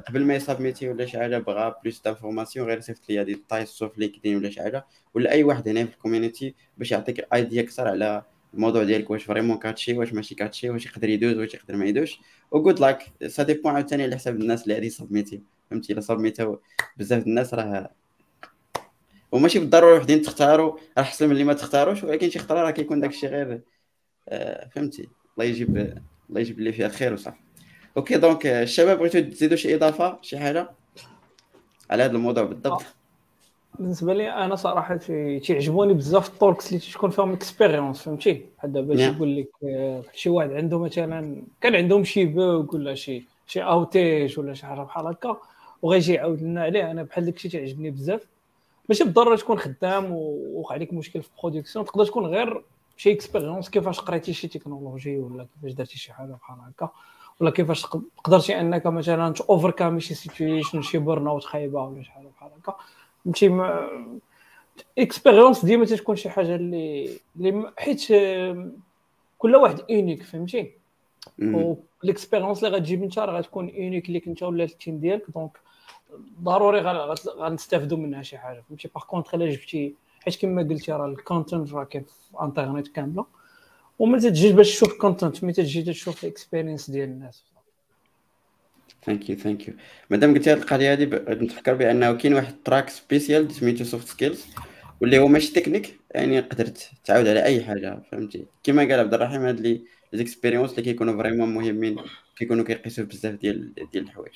[0.07, 4.37] قبل ما يسابميتي ولا شي حاجة بغا plus d'informations غير صيفط les détails في LinkedIn
[4.37, 8.23] ولا شي حاجة ولا أي واحد هنا في ال community باش يعطيك idea أكثر على
[8.53, 12.19] الموضوع ديالك واش vraiment catchy واش ماشي catchy واش يقدر يدوز واش يقدر ما يدوزش.
[12.51, 15.41] و good luck ça dépend عاوتاني على حساب الناس اللي غادي يسابميتي.
[15.71, 16.59] فهمتي؟ إلا سابميتاو
[16.97, 17.89] بزاف الناس راه
[19.31, 22.99] وماشي بالضرورة وحدين تختاروا راه أحسن من اللي ما تختاروش ولكن شي خطره راه كيكون
[22.99, 23.61] داكشي غير
[24.29, 27.37] آه فهمتي؟ الله يجيب الله يجيب اللي فيها الخير وصافي
[27.97, 30.69] OK donc الشباب بغيتو تزيدوا شي إضافة شي حاجة؟
[31.89, 32.83] على هذا الموضوع بالضبط.
[33.79, 34.97] بالنسبة لي أنا صراحة
[35.43, 39.49] تيعجبوني بزاف ال talks اللي تكون فيهم expérience فهمتي؟ بحال دابا يقول لك
[40.13, 44.79] شي واحد عنده مثلا كان عندهم شي bug ولا شي شي outage ولا شي حاجة
[44.79, 45.37] بحال هكا
[45.81, 46.91] وغيجي يعاود لنا عليه.
[46.91, 48.27] أنا بحال داكشي تيعجبني بزاف.
[48.89, 52.63] ماشي بالضرورة تكون خدام ووقع لك مشكل في ال production تقدر تكون غير
[52.97, 56.89] شي expérience كيفاش قريتي شي تكنولوجي ولا كيفاش درتي شي حاجة بحال هكا
[57.39, 57.85] ولا كيفاش
[58.23, 62.75] قدرتي أنك مثلا over شي situation شي burnout خايبة ولا شي حاجة بحال هكا.
[63.25, 63.49] فهمتي؟
[64.97, 68.07] expérience ديما تكون شي حاجة اللي اللي حيت
[69.37, 70.71] كل واحد unique فهمتي؟
[71.39, 75.57] وال expérience اللي غتجيب انت راه غتكون unique ليك انت ولا ال team ديالك donc
[76.41, 76.79] ضروري
[77.37, 81.73] غنستافدوا منها شي حاجة فهمتي؟ par contre إلا جبتي حيت كما قلتي راه ال content
[81.73, 83.25] راه كاين في انترنيت كاملة
[83.99, 87.43] وما تجيش باش تشوف ال content mais تجي تشوف ال experience ديال الناس.
[89.05, 89.73] thank you thank you
[90.09, 91.03] مادام قلتي هذه القضية هذه
[91.43, 94.45] نتفكر بأنه كاين واحد track spécial سميتو soft skills
[95.01, 99.41] واللي هو ماشي تكنيك يعني قدرت تعاود على أي حاجة فهمتي؟ كما قال عبد الرحيم
[99.41, 101.95] هاد les l'expérience اللي كيكونوا vraiment مهمين
[102.37, 104.33] كيكونوا كيقيسوا بزاف ديال ديال الحوايج.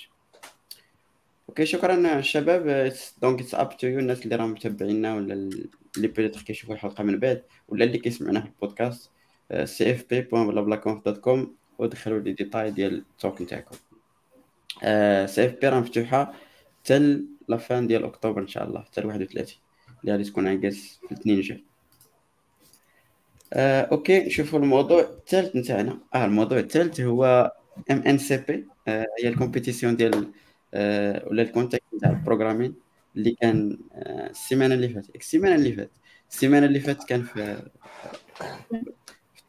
[1.49, 6.41] okay شكرا الشباب donc it's up to you الناس اللي راهم متابعينا ولا اللي peut-être
[6.41, 9.11] كيشوفوا الحلقة من بعد ولا اللي كيسمعونا في ال podcast
[9.63, 13.75] cfp point بلا بلا conf dot com ودخلوا les détails ديال ال talk نتاعكم
[15.25, 16.33] cfp راه مفتوحة
[16.83, 19.55] حتى la fin ديال أكتوبر إن شاء الله حتى 31
[20.01, 21.63] اللي غادي تكون عكاز في الاثنين الجاي
[23.53, 25.99] آه، okay نشوفوا الموضوع الثالث نتاعنا.
[26.15, 27.51] آه الموضوع الثالث هو
[27.91, 30.25] MNCP هي ال compétition ديال آه
[31.27, 32.75] ولا ال contest نتاع ال programming
[33.15, 35.15] اللي كان آه السيمانة اللي فاتت.
[35.15, 35.91] السيمانة اللي فاتت.
[36.31, 37.63] السيمانة اللي فاتت كان في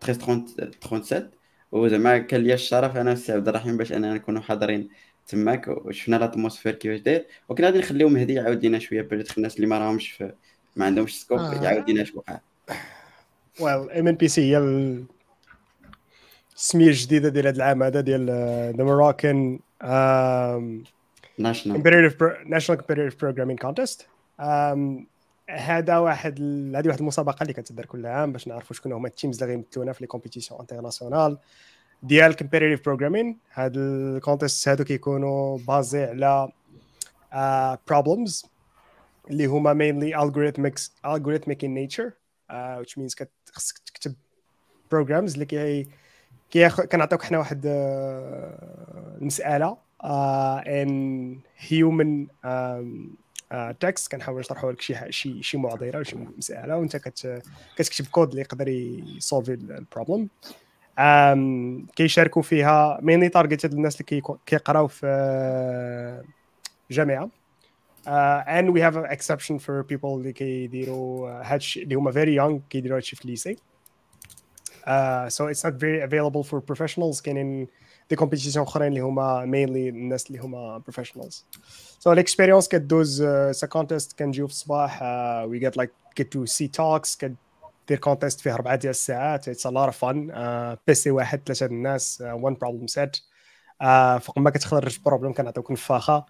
[0.03, 1.31] 1337
[1.73, 4.89] وزعما كان لي الشرف أنا والسي عبد الرحيم باش اننا نكونوا حاضرين
[5.27, 7.27] تماك وشفنا l'atmosphère كيفاش داير.
[7.49, 10.33] وكنا غادي نخليو مهدي يعاود لينا شوية peut-être الناس اللي ما راهمش في
[10.77, 11.62] ما عندهمش scoop آه.
[11.62, 12.39] يعاود لينا وقع
[13.61, 14.59] well MNPC هي
[16.57, 18.27] السمية الجديدة ديال هذا العام هذا ديال
[18.77, 19.59] the Moroccan
[21.39, 24.07] national competitive national competitive programming contest
[25.51, 26.40] هذا واحد
[26.77, 29.92] هذه واحد المسابقة اللي كتدار كل عام باش نعرفوا شكون هما ال teams اللي غيمثلونا
[29.92, 31.39] في les compétitions internationales
[32.03, 36.49] ديال competitive programming هاد ال contest هادو كيكونوا basées على
[37.89, 38.49] problems uh,
[39.31, 42.11] اللي هما mainly algorithmic algorithmic in nature
[42.51, 44.14] uh, which means خصك تكتب
[44.94, 47.68] programs اللي كي كنعطيوك حنا واحد uh,
[49.20, 49.86] المسألة.
[51.69, 53.17] human um,
[53.81, 57.43] text كنحاول نشرحوا لك شي شي شي معضلة شي مسألة وأنت كت
[57.77, 60.29] كتكتب كود اللي يقدر يسولفي ال problème
[61.97, 66.23] كيشاركوا فيها mainly targeted الناس اللي كيقراو في
[66.91, 67.31] جامعة.
[68.07, 72.61] uh, and we have an exception for people اللي كيديروا هادشي اللي هما very young
[72.71, 73.57] كيديروا هادشي في
[74.87, 77.69] uh, so it's not very available for professionals كاينين
[78.11, 81.45] des compétitions أخرين اللي هما mainly الناس اللي هما professionals
[81.99, 85.03] so ال expérience كدوز ça contest كنجيو في الصباح
[85.47, 89.71] we get like get to see talks كدير contest فيه أربعة ديال الساعات it's a
[89.71, 93.17] lot of fun basically واحد ثلاثة الناس one problem set
[94.21, 96.27] فوق ما كتخرج problem كنعطيوك نفاخة.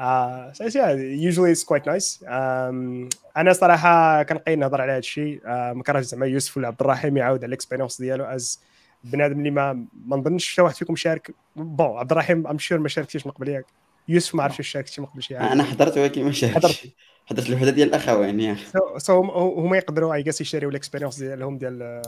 [0.00, 0.92] uh, so yeah,
[1.28, 2.22] usually it's quite nice.
[2.22, 6.80] Um, أنا صراحة كنقي نهضر على هذا الشيء uh, ما كرهتش زعما يوسف ولا عبد
[6.80, 8.60] الرحيم يعاود على ال expérience ديالو as
[9.04, 9.72] بنادم اللي ما
[10.06, 11.34] ما نظنش حتى واحد فيكم شارك.
[11.56, 13.66] bon عبد الرحيم I'm sure ما شاركتيش من قبل ياك.
[14.08, 15.38] يوسف ما عرفتش واش شاركتي من قبل شي.
[15.38, 16.90] حاجة أنا حضرت ولكن ما شاركتش.
[17.26, 17.48] حضرت.
[17.48, 18.56] الوحدة ديال الاخوين يا
[18.96, 22.02] so هما يقدروا اي يشاريو ال expérience ديالهم ديال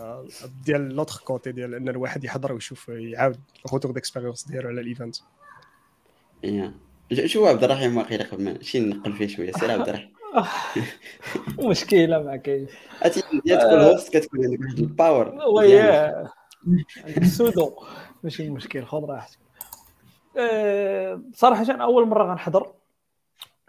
[0.64, 5.16] ديال l'autre côté ديال إن الواحد يحضر ويشوف يعاود الخطوط d'expérience ديالو على ال event
[6.44, 6.74] يا
[7.26, 9.52] شو عبد الرحيم واقيلا قبل ما شي نقل فيه شوية.
[9.52, 10.12] سير عبد الرحيم.
[11.70, 12.66] مشكلة ما كاين
[13.44, 16.32] تكون host كتكون عندك واحد ال power وياه
[17.36, 17.72] sudo.
[18.22, 19.38] ماشي مشكل خذ راحتك.
[20.38, 22.72] أه صراحة أول مرة غنحضر.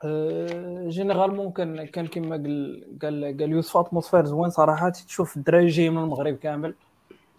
[0.03, 4.89] أه généralement كان كان كما قال قال قال يوسف atmosphère زوين صراحة.
[4.89, 6.75] تشوف الدراري جايين من المغرب كامل.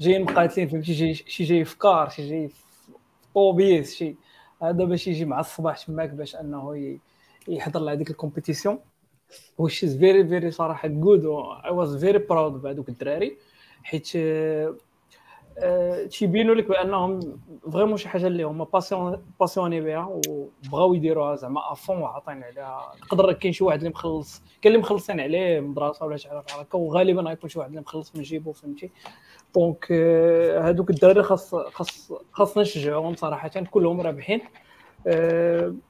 [0.01, 2.63] جايين مقاتلين فهمتي؟ جاي شي جاي في car شي جاي في
[3.35, 4.17] طوبيس شي.
[4.63, 6.99] هذا باش يجي مع الصباح تماك باش أنه
[7.49, 8.79] يحضر لهذيك ال compétition
[9.59, 11.25] which is very very صراحة good
[11.65, 13.39] I was very proud بهذوك الدراري.
[13.83, 14.13] حيت
[16.11, 17.21] تيبينوا لك بأنهم
[17.73, 18.67] vraiment شي حاجة اللي هما
[19.41, 22.93] passionnés بها وبغاو يديروها زعما à fond وعاطين عليها.
[23.03, 26.79] نقدر كاين شي واحد اللي مخلص كاين اللي مخلصين عليه مدرسة ولا شي حاجة هكا
[26.79, 28.91] وغالبا غيكون شي واحد اللي مخلص من جيبو فهمتي؟
[29.55, 29.93] donc
[30.63, 34.41] هادوك الدراري خاص خاص خاصنا نشجعوهم صراحة كلهم رابحين.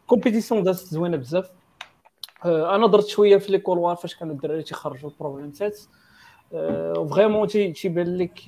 [0.07, 1.51] compétition دازت زوينة بزاف.
[2.45, 5.89] أنا درت شوية في les couloirs فاش كانوا الدراري تيخرجوا ال problem set
[7.11, 8.41] vraiment تيبان لك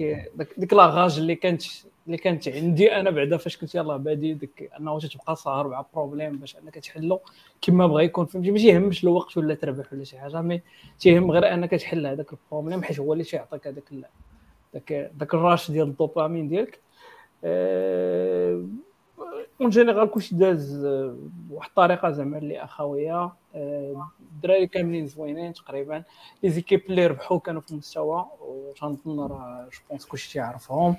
[0.57, 1.63] ديك la rage اللي كانت
[2.07, 6.37] اللي كانت عندي أنا بعدا فاش كنت يلاه بادي ديك أنه تتبقى ساهر مع problème
[6.37, 7.21] باش أنك تحلو
[7.63, 10.63] كما بغا يكون فهمتي؟ ماشي يهمش الوقت ولا تربح ولا شي حاجة mais
[10.99, 13.85] تيهم غير أنك تحل هذاك ال problème حيت هو اللي تيعطيك هذاك
[14.75, 16.81] داك داك ال rush ديال الدوبامين ديالك.
[19.61, 20.87] en général كلشي داز
[21.49, 26.03] بواحد الطريقة زعما اللي اخويه الدراري كاملين زوينين تقريبا.
[26.43, 30.97] les équipes اللي ربحوا كانوا في المستوى وتنظن راه je pense كلشي تيعرفهم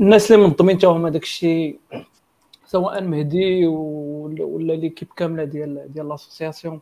[0.00, 1.78] الناس اللي منظمين حتى هما داك الشيء
[2.66, 6.80] سواء مهدي ولا l'équipe كاملة ديال ديال l'association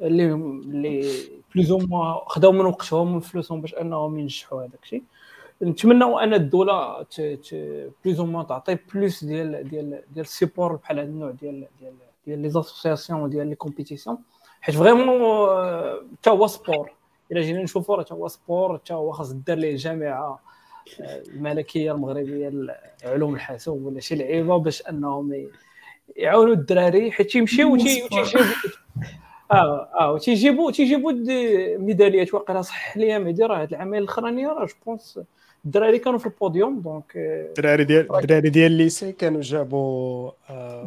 [0.00, 1.10] اللي اللي
[1.54, 5.02] plus أو خداو من وقتهم ومن فلوسهم باش أنهم ينجحوا هذاك الشيء
[5.62, 7.06] نتمنوا أن الدولة
[8.04, 11.94] plus أو تعطي plus ديال ديال ديال ال support بحال هذا النوع ديال ديال
[12.26, 14.18] ديال les associations وديال les compétitions
[14.60, 15.06] حيت vraiment
[16.18, 16.90] حتى هو sport.
[17.32, 20.40] إلا جينا نشوفوا راه حتى هو sport حتى هو خاص دار ليه جامعة
[21.00, 25.48] الملكية المغربية لعلوم الحاسوب ولا شي لعيبة باش أنهم
[26.16, 27.76] يعاونوا الدراري حيت تيمشيو
[29.52, 31.12] آه آه وتيجيبوا تيجيبوا
[31.78, 32.34] ميداليات.
[32.34, 35.20] واقيلا صح ليا مهدي راه هاد العامين الاخرانيه راه je pense
[35.64, 40.30] الدراري كانوا في ال podium donc الدراري ديال الدراري ديال ال lycée كانوا جابوا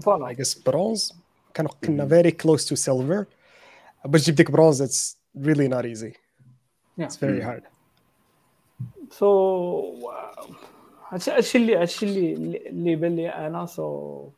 [0.08, 1.27] I guess bronze.
[1.58, 3.26] كانوا كنا very close to silver
[4.06, 6.13] باش تجيب ديك bronze it's really not easy
[7.00, 7.63] it's very hard
[9.12, 10.12] so
[11.10, 12.34] هادشي اللي هادشي اللي
[12.70, 14.30] اللي بان لي أنا؟ so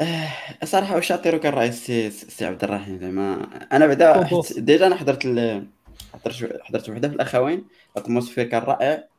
[0.00, 0.28] آه،
[0.64, 5.24] صراحة واش عطيرو كان راي سي سي عبد الرحيم زعما أنا بعدا déjà أنا حضرت
[5.24, 5.66] ال...
[6.12, 7.64] حضرت حضرت وحدة في الأخوين
[7.96, 9.11] ال atmosphère كان رائع.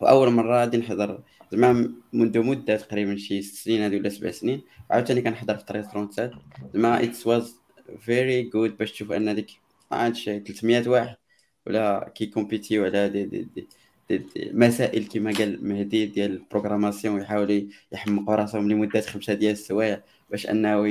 [0.00, 4.62] وأول مرة غادي نحضر زعما منذ مدة تقريبا شي ست سنين هذه ولا سبع سنين
[4.90, 6.40] عاوتاني كنحضر في 1337
[6.74, 7.60] زعما it was
[8.00, 9.50] very good باش تشوف أن ديك
[9.90, 11.16] ما عادش 300 واحد
[11.66, 13.48] ولا كيكومبيتيو على دي دي,
[14.08, 17.60] دي مسائل كما قال مهدي ديال ال programmation ويحاولوا
[17.92, 20.82] يحمقوا راسهم لمدة خمسة ديال السوايع باش أنه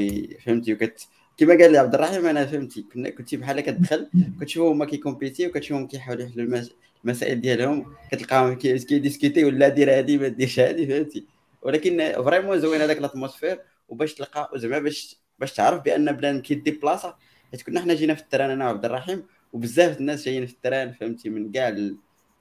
[0.46, 2.86] فهمتي وكت كما قال لي عبد الرحيم أنا فهمتي.
[2.94, 4.10] كنا كنت بحال كتدخل
[4.42, 6.64] كتشوفهم هما كيكومبيتي وكتشوفهم كيحاولوا يحلوا
[7.04, 11.26] المسائل ديالهم كتلقاهم كيديسكوتي ولا دير هادي ما ديرش هادي فهمتي.
[11.62, 16.72] ولكن vraiment زوين هذاك ال atmosphère وباش تلقى زعما باش باش تعرف بأن بلان كيدي
[16.72, 17.16] بلاصة
[17.52, 20.60] حيت كنا حنا جينا في ال train أنا وعبد الرحيم وبزاف الناس جايين في ال
[20.60, 21.76] train فهمتي من كاع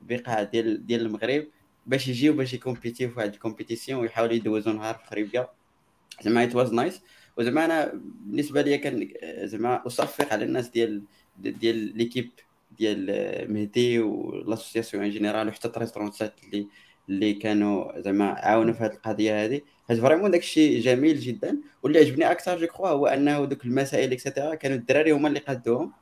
[0.03, 1.47] البقاع ديال ديال المغرب
[1.87, 5.49] باش يجيو باش يكومبيتيو في واحد ال compétition ويحاولوا يدوزوا نهار في خريبكا
[6.23, 7.01] زعما it was nice
[7.37, 7.93] وزعما أنا
[8.27, 9.09] بالنسبة لي كان
[9.45, 11.03] زعما أصفق على الناس ديال
[11.39, 12.31] ديال l'équipe
[12.79, 13.07] ديال
[13.53, 16.67] مهدي و l'association en général وحتى تريستورونسات اللي
[17.09, 21.61] اللي كانوا زعما عاونوا في هذه القضية هذه حيت vraiment داك الشيء جميل جدا.
[21.83, 25.41] واللي عجبني أكثر je crois هو أنه دوك المسائل et cetera كانوا الدراري هما اللي
[25.41, 25.93] قادوهم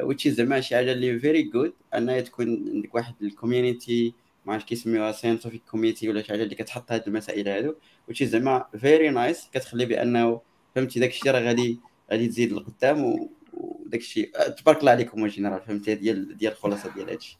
[0.00, 4.14] وتشي آه، زعما شي حاجة اللي very good أنها تكون عندك واحد ال community
[4.46, 7.74] ما عرفتش كيسميوها scientific committee ولا شي حاجة اللي كتحط هاد المسائل هادو
[8.08, 10.40] وتشي زعما very nice كتخلي بأنه
[10.74, 11.78] فهمتي؟ داك الشيء راه غادي
[12.12, 17.10] غادي تزيد لقدام وداك الشيء آه، تبارك الله عليكم général فهمتي؟ ديال ديال الخلاصة ديال
[17.10, 17.38] هادشي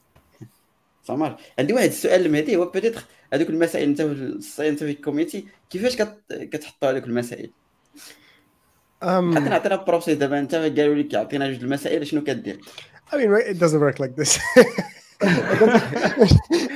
[1.03, 5.97] سامر عندي واحد السؤال لمهدي هو peut-être هذوك المسائل انت في ال scientific committee كيفاش
[6.31, 7.51] كتحطوا هذوك المسائل؟
[9.03, 12.61] حتى نعطينا process دابا انت قالوا لك يعطينا جوج المسائل شنو كدير؟
[13.13, 14.39] I mean it doesn't work like this.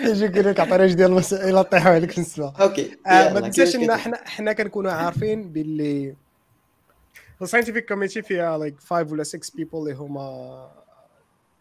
[0.05, 3.91] يجي يقول لك عطينا جوج ديال المسائل طيحوا عليك في السماء okay ما تنساش إن
[3.91, 6.15] إحنا إحنا كنكونوا عارفين باللي
[7.43, 10.85] ال scientific committee فيها like 5 ولا 6 people اللي هما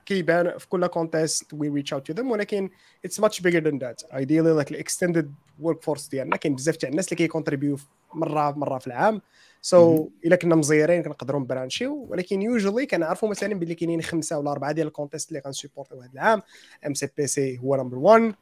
[0.05, 2.69] كيبان في كل contest we reach out to them ولكن
[3.05, 7.05] it's much bigger than that ideally like ال extended workforce ديالنا كاين بزاف تاع الناس
[7.05, 7.77] اللي كيكونتريبيو
[8.13, 9.21] مره مره في العام
[9.61, 14.51] so so, إلا كنا مزيرين كنقدروا نبرانشيو ولكن usually كنعرفوا مثلا باللي كاينين خمسة ولا
[14.51, 16.41] أربعة ديال ال contest اللي غنسيبورتيو هذا العام.
[16.87, 18.35] MCPC هو number 1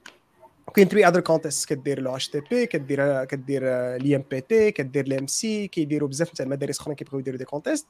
[0.75, 3.63] كاين three other contest كدير le HTB كدير كدير
[3.97, 7.87] les MPT كدير ال MC كيديروا بزاف تاع المدارس أخرين كيبغيو يديروا des contests.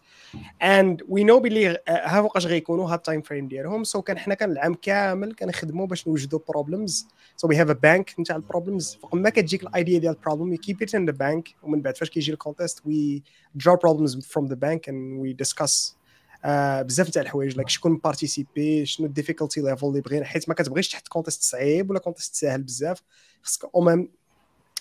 [0.62, 3.84] and we know بلي ها فوقاش غيكونوا ها ال time frame ديالهم.
[3.84, 8.20] so كان حنا كان العام كامل كنخدموا باش نوجدوا problems so we have a bank
[8.20, 11.12] نتاع ال problems فوق ما كتجيك ال idea ديال ال problem keep it in the
[11.12, 13.24] bank ومن بعد فاش كيجي ال contest we
[13.56, 16.01] draw problems from the bank and we discuss
[16.46, 20.56] آه بزاف تاع الحوايج like شكون participé شنو ال difficulty level اللي بغينا حيت ما
[20.56, 23.02] كتبغيش تحط contest صعيب ولا contest ساهل بزاف
[23.44, 24.08] خصك أو ميم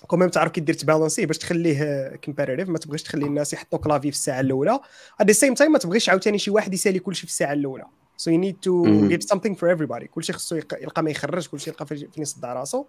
[0.06, 4.16] كوميم تعرف كي دير تبالونسيه باش تخليه competitive ما تبغيش تخلي الناس يحطوا clavier في
[4.16, 4.80] الساعة الأولى.
[5.20, 7.84] at the same time ما تبغيش عاوتاني شي واحد يسالي كلشي في الساعة الأولى.
[8.16, 10.04] so you need to give something for everybody.
[10.04, 12.84] كلشي خصو يلقى ما يخرج كلشي يلقى فين يصدع راسو.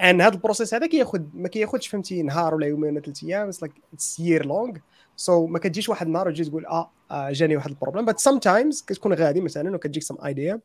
[0.00, 3.48] and هذا ال process هذا كياخذ ما كياخذش فهمتي نهار ولا يومين ولا ثلاث أيام
[3.48, 4.76] it's like it's year long
[5.16, 8.82] so ما كتجيش واحد النهار وتجي تقول آه, آه جاني واحد ال problem but sometimes
[8.82, 10.60] كتكون غادي مثلا وكتجيك سم ايديا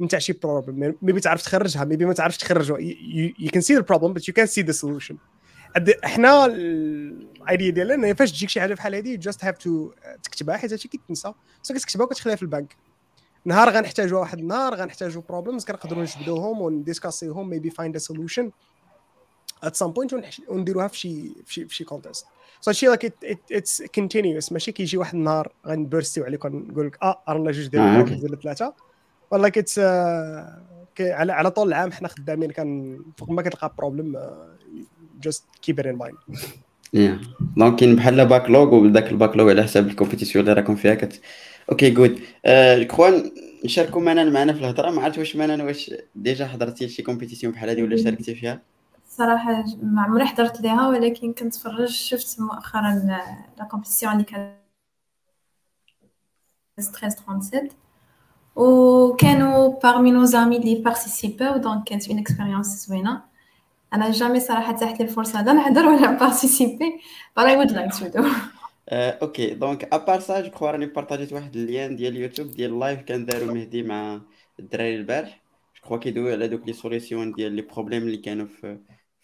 [0.00, 4.12] نتاع شي problem maybe تعرف تخرجها maybe ما تعرفش تخرجها يو كان سي ذا بروبليم
[4.12, 5.16] بس يو كان سي ذا سولوشن
[6.04, 9.90] إحنا ال idea ديالنا فاش تجيك شي حاجة بحال هذه just have to
[10.22, 10.56] تكتبها.
[10.56, 11.32] حيت هادشي كيتنسى
[11.62, 12.76] so كتكتبها وكتخليها في البنك.
[13.44, 18.50] نهار غنحتاجوا واحد النهار غنحتاجوا problems كنقدروا نجبدوهم ونديسكاسيهم maybe find a solution
[19.62, 20.14] at some point
[20.48, 22.26] ونديروها في شي في شي في شي contest
[22.60, 23.14] so هادشي like
[23.52, 27.98] it's continuous ماشي كيجي واحد النهار غنبرستيو عليك ونقول لك آه رانا جوج ديال آه،
[27.98, 28.74] ولا ثلاثة.
[29.30, 29.78] ولا it's
[31.00, 34.30] على على طول العام حنا خدامين كان فوق ما كتلقى problem
[35.22, 36.16] just keep in mind
[36.92, 37.20] yeah
[37.56, 41.20] donc كاين بحال backlog وذاك ال backlog على حساب ال compétition اللي راكم فيها كت
[41.70, 42.20] okay good
[42.86, 43.30] كوان
[43.64, 44.90] نشاركوا معنا معنا في الهضرة.
[44.90, 48.62] ما عرفت واش معنا واش déjà حضرتي شي compétition بحال هذه ولا شاركتي فيها؟
[49.16, 52.92] صراحة ما عمري حضرت ليها ولكن كنتفرج شفت مؤخرا
[53.58, 54.56] la compétition اللي كانت
[56.78, 57.68] 1337
[58.56, 63.22] وكانوا parmi nos amis اللي بارتيسيباو donc كانت une expérience زوينة.
[63.94, 67.00] أنا jamais صراحة تحت لي الفرصة لا نحضر ولا participer
[67.40, 68.24] but I would like to do.
[68.88, 69.54] آه، okay.
[69.54, 72.78] donc à part ça je crois راني بارطاجيت واحد ال lien ديال اليوتيوب ديال ال
[72.78, 74.20] live كان دارو مهدي مع
[74.60, 75.42] الدراري البارح.
[75.76, 78.78] je crois كيدويو على دوك les solutions ديال les problèmes اللي كانوا في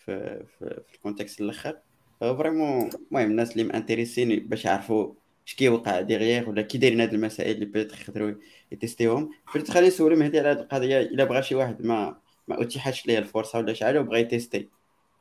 [0.04, 1.78] في في, في ال contest الأخر.
[2.20, 5.12] vraiment المهم الناس اللي مانتيريسين باش يعرفوا
[5.46, 8.34] اش كيوقع ديغيغ ولا كي دايرين هاد المسائل اللي peut-être يقدروا
[8.72, 12.16] يتيستيوهم peut-être خليني نسولو مهدي على هاد القضية إلا بغى شي واحد ما
[12.48, 14.68] ما اتيحتش ليه الفرصة ولا شي حاجة وبغى يتيستي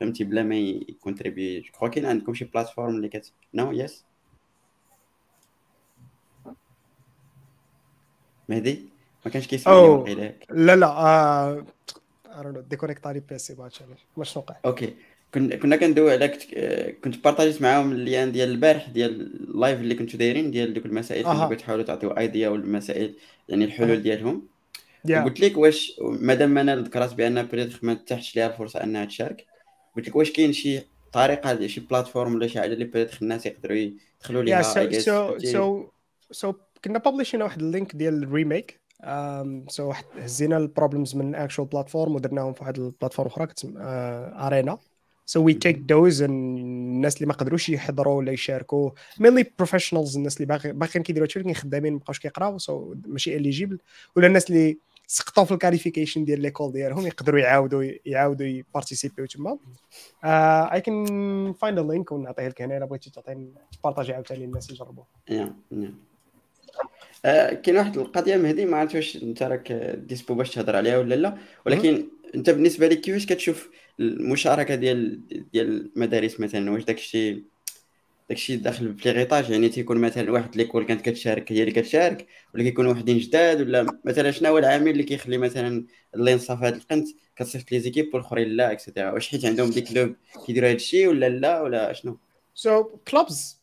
[0.00, 4.04] فهمتي؟ بلا ما يكونتريبي je crois كاين عندكم شي plateforme اللي كت نو yes
[8.48, 8.88] مهدي؟
[9.24, 11.66] ما كانش كيسمعني لا لا آه
[12.70, 14.94] déconnecte علي PC ما عرفتش علاش ما شنو وقع OK
[15.34, 16.42] كنا كنا كندوي على كنت
[17.04, 20.86] كنت بارطاجيت معاهم ال lien ديال البارح ديال ال live اللي كنتو دايرين ديال دوك
[20.86, 21.44] المسائل أها.
[21.44, 23.14] كنتو كتحاولوا تعطيو ايديا والمسائل
[23.48, 24.42] يعني الحلول ديالهم
[25.04, 29.46] يا قلت لك واش مادام أنا ذكرت بان peut-être ما تحتش ليها الفرصه انها تشارك
[29.96, 30.80] قلت لك واش كاين شي
[31.12, 35.84] طريقه شي plateforme ولا شي حاجة اللي peut-être الناس يقدروا يدخلوا ليها so؟ so
[36.30, 36.54] so
[36.84, 38.80] كنا بابليشينا واحد ال link ديال ال remake
[39.68, 44.78] so هزينا ال problems من actual platform ودرناهم في واحد ال platform أخرى كتسمى ارينا
[45.26, 48.90] so we take those الناس اللي ما قدروش يحضروا ولا يشاركوا
[49.20, 53.78] mainly professionals الناس اللي باقي باقيين كيديروا هادشي ولكن خدامين مابقاوش كيقراو so ماشي eligible
[54.16, 59.58] ولا الناس اللي سقطوا في ال qualification ديال l'école ديالهم يقدروا يعاودوا يعاودوا يبارتيسيبيو تما
[60.72, 65.04] I can find a link ونعطيه لك هنا إلا بغيتي تعطيني تبارطاجي عاوتاني الناس يجربوا
[65.28, 65.94] yeah yeah
[67.24, 69.72] آه، كاين واحد القضية مهدي ما عرفت واش انت راك
[70.06, 73.70] dispo باش تهضر عليها ولا لا ولكن انت بالنسبة لك كيفاش كتشوف
[74.00, 75.20] المشاركة ديال
[75.52, 77.44] ديال المدارس مثلا؟ واش داكشي
[78.28, 82.62] داكشي داخل في l'héritage؟ يعني تيكون مثلا واحد l'école كانت كتشارك هي اللي كتشارك ولا
[82.62, 87.08] كيكونوا وحدين جداد ولا مثلا شنو هو العامل اللي كيخلي مثلا اللي نصف هذا القنت
[87.36, 90.14] كتصيفط les équipes والآخرين لا et cetera واش حيت عندهم des clubs
[90.46, 92.18] كيديروا هذا الشيء ولا لا ولا شنو؟
[92.54, 92.70] So
[93.10, 93.61] clubs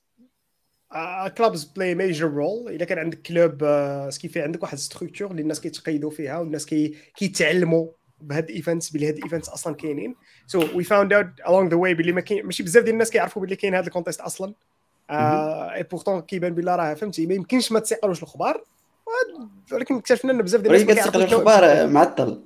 [1.75, 2.69] play a major role.
[2.69, 6.95] اذا كان عندك club uh, كيفي عندك واحد structure اللي الناس كيتقيدوا فيها والناس كي
[7.15, 7.87] كيتعلموا
[8.21, 10.15] بهاد ال events بلي هاد ال events أصلا كاينين.
[10.47, 13.41] so we found out along the way بلي ما كاين ماشي بزاف ديال الناس كيعرفوا
[13.41, 14.53] بلي كاين هاد ال contest أصلا.
[15.11, 18.63] et pourtant كيبان بلا راه فهمتي؟ ما يمكنش ما تسيقلوش الاخبار
[19.71, 22.41] ولكن اكتشفنا إن بزاف ديال الناس ما كتسقل كيعرفوش الاخبار معطل.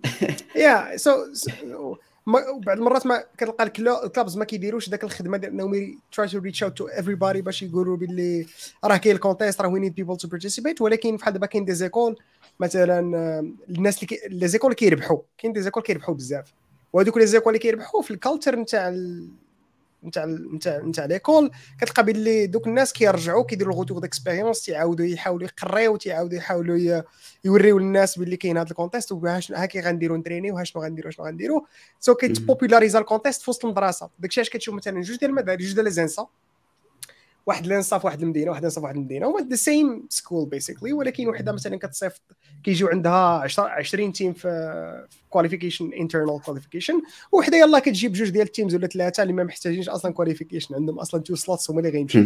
[0.55, 1.11] yeah so
[2.27, 6.27] بعض المرات ما كتلقى ال clu- ال clubs ما كيديروش ذاك الخدمة ديال إنهم try
[6.27, 8.45] to reach out to everybody باش يقولوا باللي
[8.83, 11.73] راه كاين ال contest راه we need people to participate ولكن بحال دابا كاين des
[11.73, 12.15] écoles
[12.59, 14.19] مثلا آه، الناس اللي.
[14.27, 16.53] les écoles كيربحوا كاين des écoles كيربحوا بزاف
[16.93, 18.95] وهذوك les écoles اللي كيربحوا في ال culture نتاع.
[20.05, 25.47] نتاع نتاع نتاع l'école كتلقى باللي دوك الناس كيرجعوا كيديروا ال retour d'expérience تيعاودوا يحاولوا
[25.47, 27.01] يقريو تيعاودوا يحاولوا.
[27.43, 31.25] يوريو الناس باللي كاين هذا ال contest وها كي غنديروا نترينيو ها شنو غنديروا شنو
[31.25, 31.61] غنديروا
[31.99, 35.73] so كيتبوبولاريزا ال contest في وسط المدرسة داكشي علاش كتشوف مثلا جوج ديال المدارس جوج
[35.73, 36.27] ديال les ENSA
[37.45, 39.27] واحد l'ENSA في واحد المدينة واحد l'ENSA في واحد المدينة.
[39.27, 42.21] هما the same school basically ولكن وحدة مثلا كتصيفط
[42.63, 48.52] كيجيو عندها 10 20 team في qualification internal qualification وحدة يلاه كتجيب جوج ديال ال
[48.52, 52.25] teams ولا ثلاثة اللي ما محتاجينش أصلا qualification عندهم أصلا two slots هما اللي غيمشيو.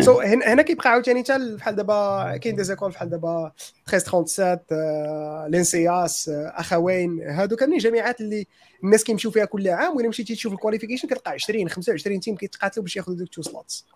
[0.00, 3.52] so هنا هنا كيبقى عاوتاني حتى بحال دابا كاين des écoles بحال دابا
[3.92, 8.46] 1337 آه، l'ENSIAS اخوين هادو كاملين جامعات اللي
[8.84, 12.82] الناس كيمشيو فيها كل عام وإلا مشيتي تشوف ال qualification كتلقى 20 25 team كيتقاتلوا
[12.82, 13.86] باش ياخذوا دوك two slots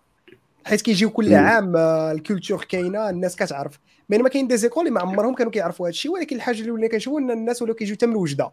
[0.65, 1.33] حيت كيجيو كل.
[1.33, 3.79] عام آه، ال culture كاينة الناس كتعرف.
[4.09, 6.87] بينما كاين des écoles اللي ما عمرهم كانوا كيعرفوا هذا الشيء ولكن الحاجة اللي ولينا
[6.87, 8.51] كنشوفوا إن الناس ولاو كيجيو حتى من وجدة.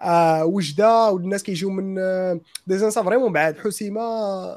[0.00, 4.00] آه وجدة والناس كيجيو من آه، des ENSA vraiment بعاد حسيمة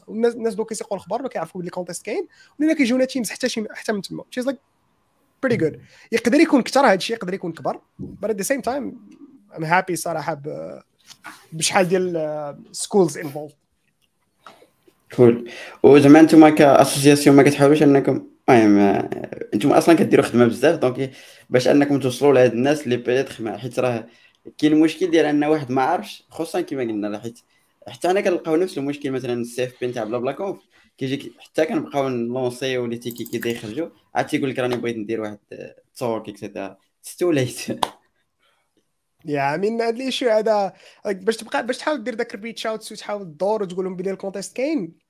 [0.07, 2.27] والناس الناس دوك كيسيقوا الاخبار ما كيعرفوا بلي contest كاين
[2.59, 4.59] ولينا كيجيونا teams حتى شي حتى من تما شي like
[5.43, 8.93] pretty good يقدر يكون كثر هذا الشيء يقدر يكون كبر but at the same time
[9.53, 10.41] I'm happy صراحة
[11.53, 13.51] بشحال ديال schools involved
[15.16, 15.49] cool.
[15.84, 21.12] وزعما أنتم ك association ما كتحاولوش انكم المهم آه، أنتم أصلا كديروا خدمة بزاف donc
[21.49, 24.07] باش أنكم توصلوا لهاد الناس اللي peut-être حيت راه
[24.57, 27.39] كاين المشكل ديال أن واحد ما عارفش خصوصا كما قلنا حيت
[27.88, 30.59] حتى أنا كنلقاو نفس المشكل مثلا ال CFP نتاع بلا بلا conf
[30.97, 35.39] كيجي حتى كنبقاو نلونسيو les tickets كي يخرجوا عاد تيقول لك راني بغيت ندير واحد
[35.95, 37.59] talk et cetera it's too late
[39.26, 40.74] yeah من هاد ليشو هذا
[41.05, 44.17] باش تبقى باش تحاول دير داك ال reach out وتحاول تدور وتقول لهم بلي ال
[44.17, 45.01] contest كاين.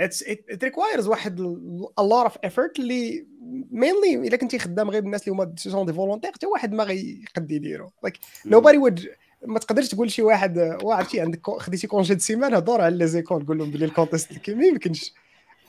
[0.00, 3.26] it's it requires واحد a lot of effort اللي
[3.70, 7.50] mainly الا كنتي خدام غير بالناس اللي هما sont des volontaires حتى واحد ما غيقد
[7.50, 7.90] يديرو.
[8.02, 9.08] like nobody would
[9.46, 13.46] ما تقدرش تقول شي واحد وعرفتي عندك خديتي congé de semaine هضر على les écoles
[13.46, 15.12] قول لهم بلي ال contest ما يمكنش.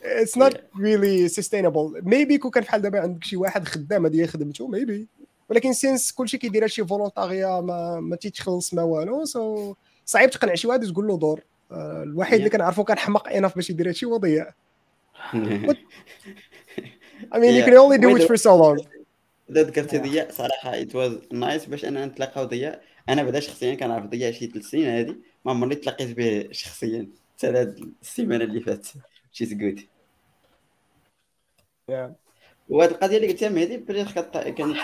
[0.03, 4.67] it's not really sustainable maybe كون كان بحال دابا عندك شي واحد خدام هذه خدمته
[4.67, 5.07] maybe
[5.49, 9.73] ولكن since كلشي كيدير شي volontariat ما ما تيتخلص ما والو so
[10.05, 11.41] صعيب تقنع شي واحد وتقول له دور.
[11.71, 14.53] الوحيد اللي كنعرفو كان حمق enough باش يدير هادشي هو ضياء
[17.33, 18.87] I mean, you can only do it for so long.
[19.49, 24.05] إذا ذكرتي ضياء صراحة it was nice باش أنا نتلاقاو ضياء أنا بعدا شخصيا كنعرف
[24.05, 27.09] ضياء شي ثلاث سنين هذه ما عمرني تلاقيت به شخصيا.
[27.37, 27.49] حتى
[28.01, 28.93] السيمانة اللي فاتت.
[29.31, 29.79] she's good
[32.69, 34.37] وهاد القضية اللي قلتها مهدي بريخ كانت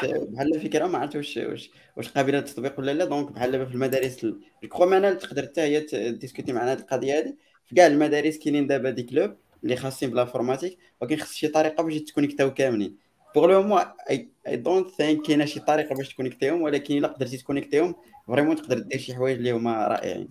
[0.04, 3.06] بحال الفكرة ما عرفت واش واش واش قابلة للتطبيق ولا لا.
[3.06, 7.36] donc بحال في المدارس جومانا تقدر حتى هي تديسكوتي معنا هاد القضية هادي.
[7.66, 11.84] في كاع المدارس كاينين دابا des clubs اللي خاصين ب l'informatique ولكن خص شي طريقة
[11.84, 12.98] باش تكونيكتاو كاملين.
[13.36, 13.78] pour le moment
[14.10, 17.96] I don't think كاينة شي طريقة باش تكونيكتيهم ولكن إلا قدرتي تكونيكتيهم
[18.28, 20.30] vraiment تقدر دير شي حوايج اللي هما رائعين.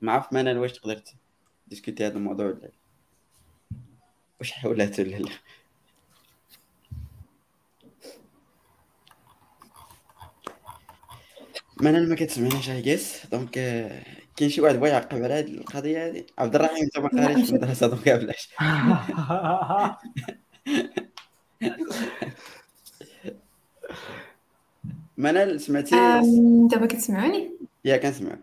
[0.00, 1.02] ما عرف مانا واش تقدر
[1.66, 2.70] ت discuter هذا الموضوع ولا
[4.40, 5.30] واش حاولات ولا لا.
[11.82, 13.50] ما أنا ما كتسمعناش I guess donc
[14.36, 17.52] كاين شي واحد بغى يعقب على هذه القضية هذه عبد الرحيم انت ما قاريش في
[17.56, 18.50] المدرسة donc بلاش.
[25.16, 25.96] منال سمعتي؟
[26.70, 27.50] دابا كتسمعوني؟
[27.84, 28.40] yeah كنسمعك.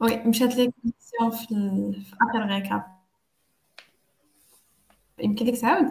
[0.00, 1.46] oui مشات la connexion في,
[2.04, 2.82] في اخر récap
[5.18, 5.86] يمكن لك تعاود؟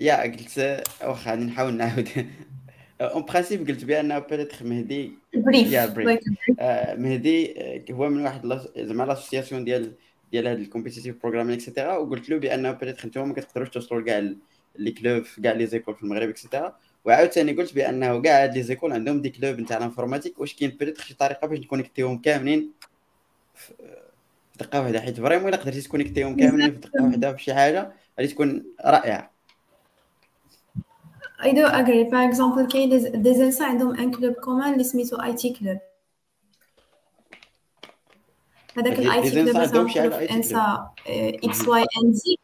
[0.00, 2.08] yeah قلت واخا نحاول نعاود.
[3.00, 5.72] en principe قلت بان peut-être مهدي bref.
[5.72, 6.20] yeah bref.
[6.60, 9.94] آه مهدي آه، هو من واحد زعما l'association ديال
[10.32, 14.00] ديال هاد ال competitive programming et cetera وقلت له بان peut-être نتوما ما كتقدروش توصلوا
[14.00, 14.32] لكاع
[14.76, 18.62] les clubs كاع les écoles في المغرب et cetera وعاوتاني قلت بأنه كاع هاد les
[18.62, 22.18] écoles عندهم des clubs نتاع l'informatique واش كاين peut-être شي طريقة باش ن connecter هم
[22.18, 22.70] كاملين
[23.54, 23.72] في
[24.60, 25.00] دقة واحدة.
[25.00, 28.32] حيت vraiment إلا قدرتي ت connecter هم كاملين في دقة واحدة في شي حاجة غادي
[28.32, 29.33] تكون رائعة.
[31.44, 32.04] I do agree.
[32.10, 32.90] Par exemple, كاين
[33.22, 35.78] des ENSA عندهم un club commun اللي سميتو IT club
[38.78, 40.88] هذاك ال IT club مثلا انسا
[41.44, 42.36] X Y and Z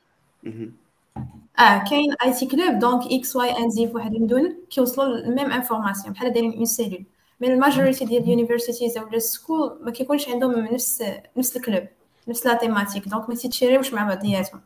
[1.59, 5.51] آه كاين IT club donc X Y and Z في واحد المدن كيوصلوا la même
[5.51, 7.05] information بحال دايرين une cellule
[7.41, 11.05] mais la majorité ديال ال universities or ال school ما كيكونش عندهم نفس
[11.37, 11.85] نفس ال club
[12.29, 14.61] نفس la thématique donc ما تي sharer يوش مع بعضياتهم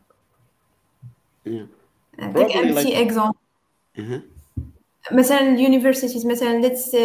[2.17, 3.44] داك un petit exemple
[5.11, 6.95] مثلا ال universities مثلا let's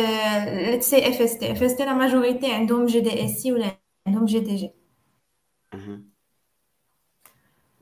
[0.70, 3.76] let's say FST FST la majorité عندهم GDSC ولا
[4.06, 4.70] عندهم GDG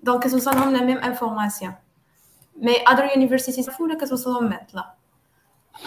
[0.03, 1.75] donc كتوصلهم la même information
[2.57, 4.85] mais other universities ولا كتوصلهم معطله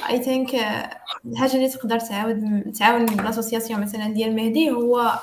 [0.09, 0.55] I think
[1.25, 5.19] الحاجة اللي تقدر تعاود تعاون l'association مثلا ديال مهدي هو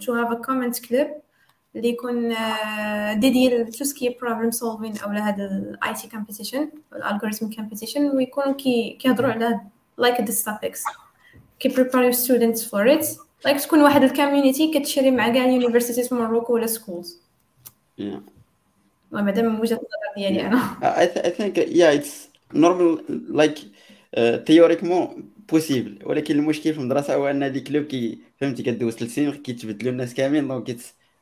[0.00, 1.08] to have a common club
[1.78, 2.34] اللي يكون
[3.20, 8.52] dédié tout ce qui problem solving أو هذا ال IT competition ال algorithm competition ويكونوا
[8.52, 9.60] كي كيهضروا على
[9.98, 10.82] like these topics
[11.60, 13.06] كي préparer يو students for it
[13.44, 17.20] like تكون واحد ال community كت sharer مع كاع ال universities في Morocco ولا schools
[19.14, 21.00] هذا من وجهة النظر ديالي أنا.
[21.00, 23.04] I think yeah it's normal
[23.36, 23.58] like
[24.46, 29.32] théoriquement possible ولكن المشكل في المدرسة هو أن هذيك club كي فهمتي كدوز ثلاث سنين
[29.32, 30.76] كيتبدلوا الناس كاملين donc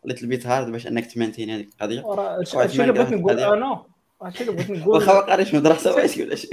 [0.06, 2.04] little bit hard باش انك ت maintain هذيك القضية.
[2.54, 3.82] هادشي اللي بغيت نقول؟ أنا؟
[4.22, 6.48] هادشي اللي بغيت نقول؟ واخا ما قاريش مدرسة ولا شي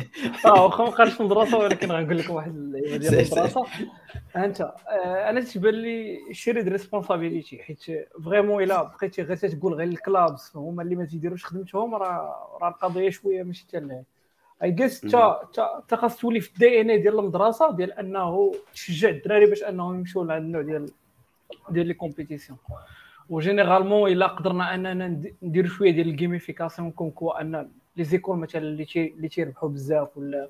[0.46, 3.66] آه واخا ما قاريش مدرسة ولكن غنقول لك واحد ديال المدرسة.
[4.36, 9.99] أنت آه، أنا تيبان لي shared responsibility حيت vraiment إلا بقيتي غير تقول غير ال
[9.99, 14.04] clubs هما اللي ما تيديروش خدمتهم راه راه القضية شوية ماشي حتى
[14.64, 15.50] I guess تا
[15.88, 20.24] تا خاص تولي في ال DNA ديال المدرسة ديال أنه تشجع الدراري باش أنهم يمشيو
[20.24, 20.90] لهذا النوع ديال
[21.70, 22.58] ديال les compétitions
[23.34, 28.38] و généralement إلا قدرنا أننا نديرو شوية ديال ال gamification comme quoi أن les écoles
[28.38, 30.50] مثلا اللي تي اللي تيربحوا بزاف ولا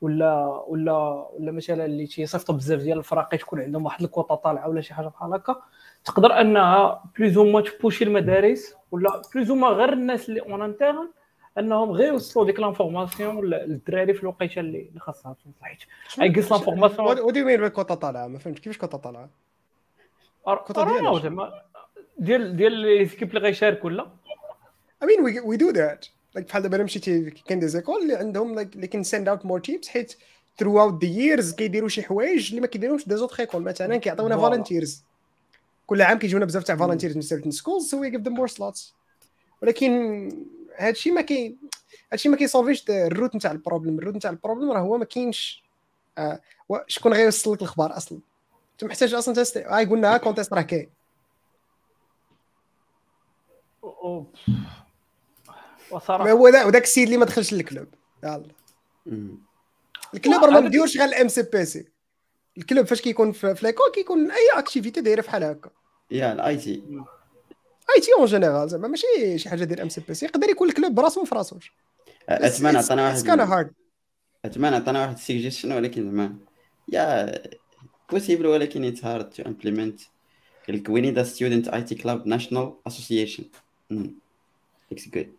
[0.00, 4.80] ولا ولا ولا مثلا اللي تيصيفطوا بزاف ديال الفراقي تكون عندهم واحد الكوطة طالعة ولا
[4.80, 5.62] شي حاجة بحال هكا
[6.04, 10.62] تقدر أنها plus ou moins ت pousser المدارس ولا plus ou غير الناس اللي en
[10.62, 11.08] interne
[11.58, 15.78] أنهم غير يوصلوا ديك l'information للدراري في الوقيتة اللي خاصها حيت
[16.22, 19.28] ايكس l'information what do mean كوطه طالعة؟ ما فهمت كيفاش كوطة طالعة؟
[20.44, 21.71] كوطة ديال زعما
[22.18, 24.10] ديال ديال les équipes اللي غيشاركوا لا
[25.04, 26.08] I mean we, we do that.
[26.38, 29.60] Like بحال دابا مشيتي كاين des écoles اللي عندهم like اللي can send out more
[29.60, 30.12] teams حيت
[30.62, 35.02] throughout the years كيديروا شي حوايج اللي ما كيديروش des autres écoles مثلا كيعطيونا volunteers
[35.86, 38.92] كل عام كيجونا بزاف تاع volunteers من certain schools so we give them more slots.
[39.62, 40.28] ولكن
[40.76, 41.56] هادشي ما كي
[42.12, 45.62] هادشي ما كيصوفيش الروت نتاع البروبليم الروت نتاع البروبليم راه هو ما كاينش
[46.18, 46.40] آه
[46.86, 48.18] شكون غيوصل لك الخبار أصلا.
[48.72, 50.88] انت محتاج أصلا تست هاي قلنا كونتيست راه كاين.
[55.90, 56.30] وصراحة.
[56.30, 57.86] هو ذاك السيد اللي ما دخلش للكلوب.
[58.24, 58.48] يلا.
[60.14, 61.88] الكلوب راه ما مديورش غير الام سي بي سي
[62.58, 65.70] الكلوب فاش كيكون في ليكول كيكون أي اكتيفيتي دايرة بحال هكا.
[66.10, 66.82] يا الاي تي
[67.96, 70.68] اي تي اون جينيرال زعما ماشي شي حاجة ديال ام سي بي سي يقدر يكون
[70.68, 71.58] الكلوب براسو في راسو.
[72.28, 73.72] أتمنى عطانا واحد كان هارد
[74.44, 76.36] عثمان عطانا واحد السيجيشن ولكن زعما
[76.88, 77.32] yeah
[78.12, 80.00] possible ولكن it's hard to implement
[80.66, 83.44] قال لك we need a student IT club national association
[84.92, 85.32] good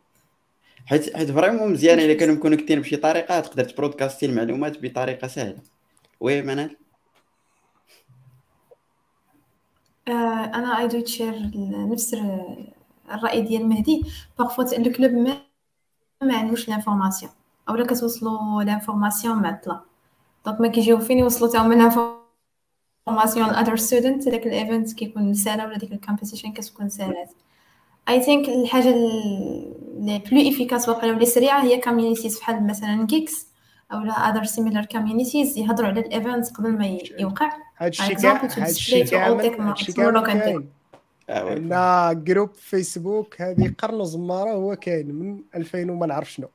[0.86, 4.26] حيت حيت vraiment مزيان إلا كانوا م connect ين بشي طريقة تقدر ت broadcast ي
[4.26, 5.62] المعلومات بطريقة سهلة.
[6.20, 6.78] oui منال؟
[10.08, 11.52] أنا اي دو تشير
[11.92, 12.16] نفس
[13.12, 14.02] الرأي ديال مهدي.
[14.40, 15.42] parfois ال club ما
[16.24, 17.32] ما عندوش l'information
[17.70, 19.82] اولا كتوصلوا l'information معطله
[20.46, 21.76] donc ما كيجيو فين يوصلوا تا هما
[23.06, 27.32] l'information ل other student داك ال event كيكون سالا ولا ديك ال competition كتكون سالات
[28.10, 33.48] I think الحاجة اللي plus efficace واقيلا واللي سريعة هي communities بحال مثلا جيكس
[33.94, 37.52] أو لا other similar communities يهضروا على ال event قبل ما يوقع.
[37.78, 40.66] هادشي كامل هادشي كامل
[41.30, 46.50] عندنا group فيسبوك هذه قرن زمارة هو كاين من 2000 وما نعرف شنو.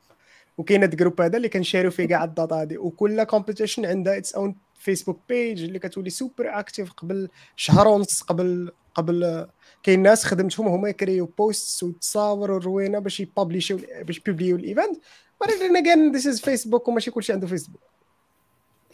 [0.58, 4.18] وكاين هاد ال group هذا اللي كنشاريو فيه كاع ال data هادي وكل competition عندها
[4.18, 9.46] its own Facebook page اللي كتولي super active قبل شهر ونص قبل قبل
[9.82, 15.00] كاين ناس خدمتهم هما يكريو posts وتصاور وروينه باش يبابليشيو باش يبوبليو ال event
[15.40, 17.80] ولكن كان this is Facebook وماشي كلشي عنده فيسبوك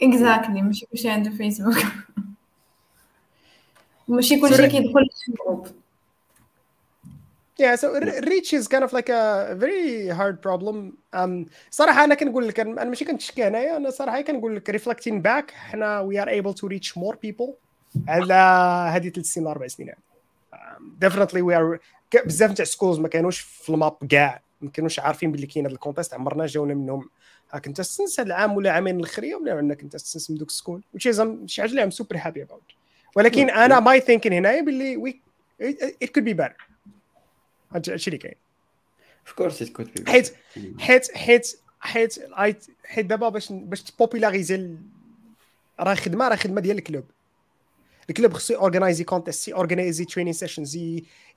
[0.01, 1.77] exactly ماشي كلشي عنده فيسبوك
[4.07, 5.67] ماشي كلشي كيدخل ال group.
[7.57, 7.87] Yeah, so
[8.31, 10.97] reach is kind of like a very hard problem.
[11.13, 15.51] Um, صراحة أنا كنقول لك أنا ماشي كنتشكي هنايا أنا صراحة كنقول لك reflecting back
[15.51, 17.49] حنا we are able to reach more people.
[18.07, 18.33] على
[18.93, 19.91] هذه ثلاث سنين أربع سنين.
[19.91, 20.14] um,
[21.05, 21.79] definitely we are
[22.25, 25.75] بزاف تاع schools ما كانوش في ال map كاع ما كانوش عارفين باللي كاين هذا
[25.75, 27.09] ال contest عمرنا جاونا منهم.
[27.63, 31.45] contestants هذا العام ولا عامين الاخرين ولا عندنا contestants من دوك ال school which is
[31.45, 32.71] شي حاجة اللي I'm super happy about
[33.15, 35.21] ولكن أنا my thinking هنايا باللي we
[36.03, 36.61] it could be better.
[37.71, 38.35] هادشي اللي كاين.
[39.27, 40.35] of course it could be حيت
[40.79, 44.75] حيت حيت حيت حيت دابا باش باش تبوبيلاريزي
[45.79, 47.03] راه خدمة راه خدمة ديال ال club.
[48.09, 50.77] ال club خصو اورغنايزي contest اورغنايزي training sessions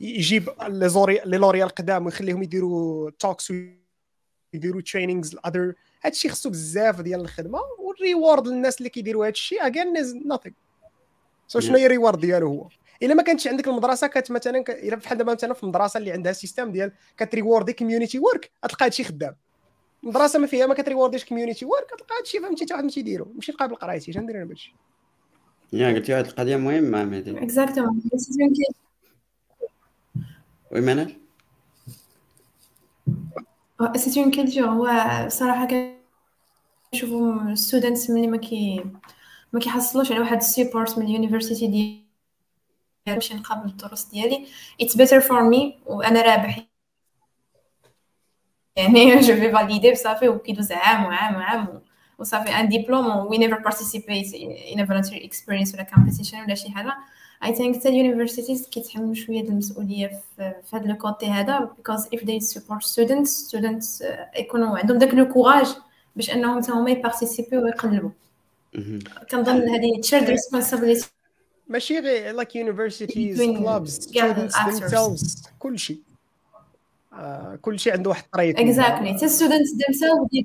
[0.01, 3.53] يجيب لي زوري لي لوريا القدام ويخليهم يديروا talks
[4.55, 9.61] يديروا trainings ال other هادشي خصو بزاف ديال الخدمة وال reward للناس اللي كيديروا هادشي
[9.61, 10.55] again is nothing
[11.47, 12.69] so شنو هي ال reward ديالو هو؟
[13.03, 16.33] إلا ما كانتش عندك المدرسة كانت مثلا إلا بحال دابا مثلا في المدرسة اللي عندها
[16.33, 19.37] system ديال كتريوردي community work غتلقى هادشي خدام.
[20.05, 23.53] المدرسة ما فيها ما كتريورديش community work غتلقى هادشي فهمتي حتى واحد ماشي يديرو ماشي
[23.53, 24.75] نقابل قرايتي اش ندير أنا بهادشي؟
[25.73, 28.03] yeah قلتي واحد القضية مهمة مهدي exactement
[30.73, 31.17] oui منال؟
[33.97, 34.89] c'est une culture هو
[35.29, 35.69] صراحة
[36.93, 38.85] كنشوفوا students ملي ما كي
[39.53, 42.05] ما كيحصلوش على واحد ال support من ال university ديال
[43.15, 44.47] باش نقابل الدروس ديالي.
[44.81, 46.67] it's better for me وأنا رابح.
[48.77, 51.83] يعني je vais valider بصافي وكيدوز عام وعام وعام.
[52.19, 54.35] وصافي un diplôme we never participate
[54.75, 56.95] in volunteer experience ولا competition ولا شي حاجة
[57.45, 62.07] I think حتى ال universities كيتحملوا شوية د المسؤوليه في, هذا ال côté هذا because
[62.15, 64.05] if they support students students
[64.39, 65.67] يكونوا عندهم داك le courage
[66.17, 68.11] باش انهم حتى هما يبارتيسيبيو ويقلبوا
[69.31, 71.09] كنظن هذه shared responsibility
[71.69, 75.99] ماشي غير like universities clubs students themselves كل شيء
[77.13, 80.45] آه كل شيء عنده واحد الطريقة exactly حتى students themselves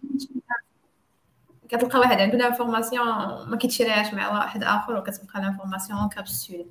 [1.78, 3.08] كتلقى واحد عنده l'information
[3.50, 6.66] ما كيتشريهاش مع واحد آخر وكتبقى l'information capsule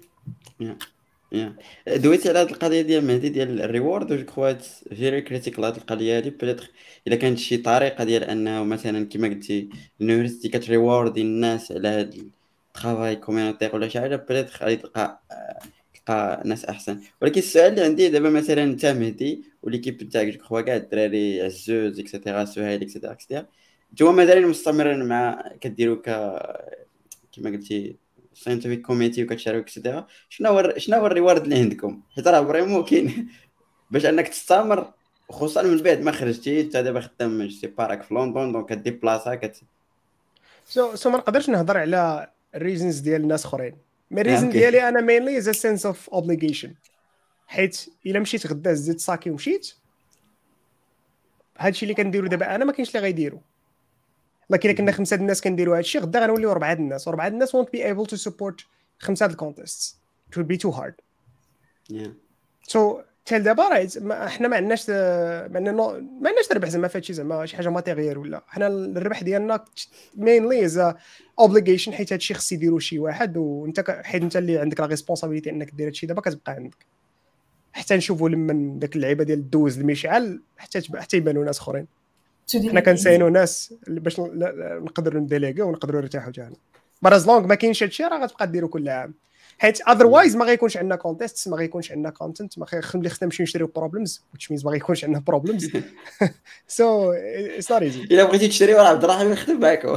[1.86, 4.52] دويتي على هاد القضية ديال مهدي ديال ال reward je crois
[4.94, 6.30] very critical هاد القضية هادي.
[6.30, 6.70] peut-être
[7.06, 9.68] إلا كانت شي طريقة ديال أنه مثلا كما قلتي
[10.00, 12.30] ال university كتريوردي الناس على هاد
[12.76, 15.20] ال travail communautaire ولا شي حاجة peut-être غادي تلقى
[15.94, 17.00] تلقى ناس أحسن.
[17.22, 21.42] ولكن السؤال اللي عندي دابا مثلا أنت مهدي و l'équipe نتاعك je crois كاع الدراري
[21.42, 23.46] عزوز et cetera سهيل et cetera et cetera
[23.92, 26.04] نتوما مازالين مستمرين مع كديروا ك
[27.32, 27.96] كما قلتي
[28.34, 32.44] scientific committee وكتشاريو et cetera شنو هو شنو هو ال reward اللي عندكم؟ حيت راه
[32.44, 33.28] vraiment كاين.
[33.90, 34.92] باش انك تستمر
[35.30, 39.34] خصوصا من بعد ما خرجتي انت دابا خدام سي باراك في لندن donc كدي بلاصه
[39.34, 39.60] كت
[40.66, 43.76] so so ما نقدرش نهضر على ال reasons ديال الناس أخرين.
[44.10, 44.50] mais ال reason.
[44.50, 46.74] ديالي أنا mainly is sense of obligation
[47.46, 49.74] حيت إلا مشيت غدا زدت ساكي ومشيت
[51.58, 53.40] هادشي اللي كنديرو دابا أنا ما كاينش اللي غيديرو
[54.50, 57.08] لكن كنا خمسة الناس كنديرو هادشي غدا غنوليو اربعه الناس.
[57.08, 58.64] وربعه د الناس won't be able to support
[58.98, 59.96] خمسة د ال contest
[60.36, 60.94] it be too hard.
[61.92, 62.08] Yeah.
[62.62, 63.88] so تال دابا راه
[64.28, 68.18] حنا ما عندناش ما عندنا ما عندناش ربح زعما في هادشي زعما شي حاجة material
[68.18, 68.42] ولا.
[68.46, 69.64] حنا الربح ديالنا
[70.16, 70.94] mainly is
[71.38, 75.70] obligation حيت هادشي خص يديرو شي واحد وأنت حيت أنت اللي عندك la responsabilité إنك
[75.70, 76.86] دير هادشي دابا كتبقى عندك.
[77.72, 81.86] حتى نشوفوا لما داك اللعيبة ديال الدوز المشعل حتى حتى يبانوا ناس أخرين.
[82.54, 86.56] حنا كنساينوا ناس اللي باش نقدروا نديليغيو ونقدروا نرتاحوا حتى حنا
[87.02, 89.14] but as long ما كاينش هادشي راه غتبقى ديروا كل عام.
[89.58, 93.66] حيت otherwise ما غيكونش عندنا contest ما غيكونش عندنا content ما اللي خصنا نمشيو نشريو
[93.66, 95.70] problems which means ما غيكونش عندنا problems
[96.68, 99.86] so it's not easy إلا بغيتي تشري راه عبد الرحيم يخدم معاك.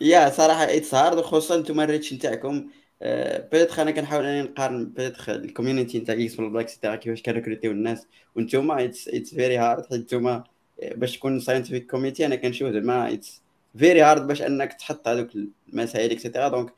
[0.00, 2.66] yeah صراحة it's hard وخصوصا نتوما ال reach نتاعكم.
[3.52, 7.70] peut-être أنا كنحاول أني نقارن peut-être ال community نتاع إكس بلاك et cetera كيفاش كنريكروتيو
[7.70, 8.06] الناس.
[8.36, 10.44] وانتوما it's very hard حيت نتوما
[10.82, 13.42] آه، باش تكون scientific committee أنا كنشوف زعما it's
[13.78, 15.28] very hard باش أنك تحط هذوك
[15.72, 16.72] المسائل et cetera donc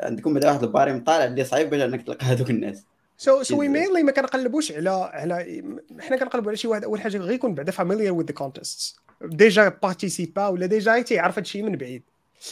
[0.00, 2.84] عندكم بعدا واحد ال barème طالع اللي صعيب باش أنك تلقى هذوك الناس.
[3.16, 5.62] so so we mainly ما كنقلبوش على على
[6.00, 9.68] حنا كنقلبوا على شي واحد أول حاجة غير يكون بعدا familiar with the contest déjà
[9.68, 12.02] بارتيسيبا ولا déjà تيعرف هادشي من بعيد.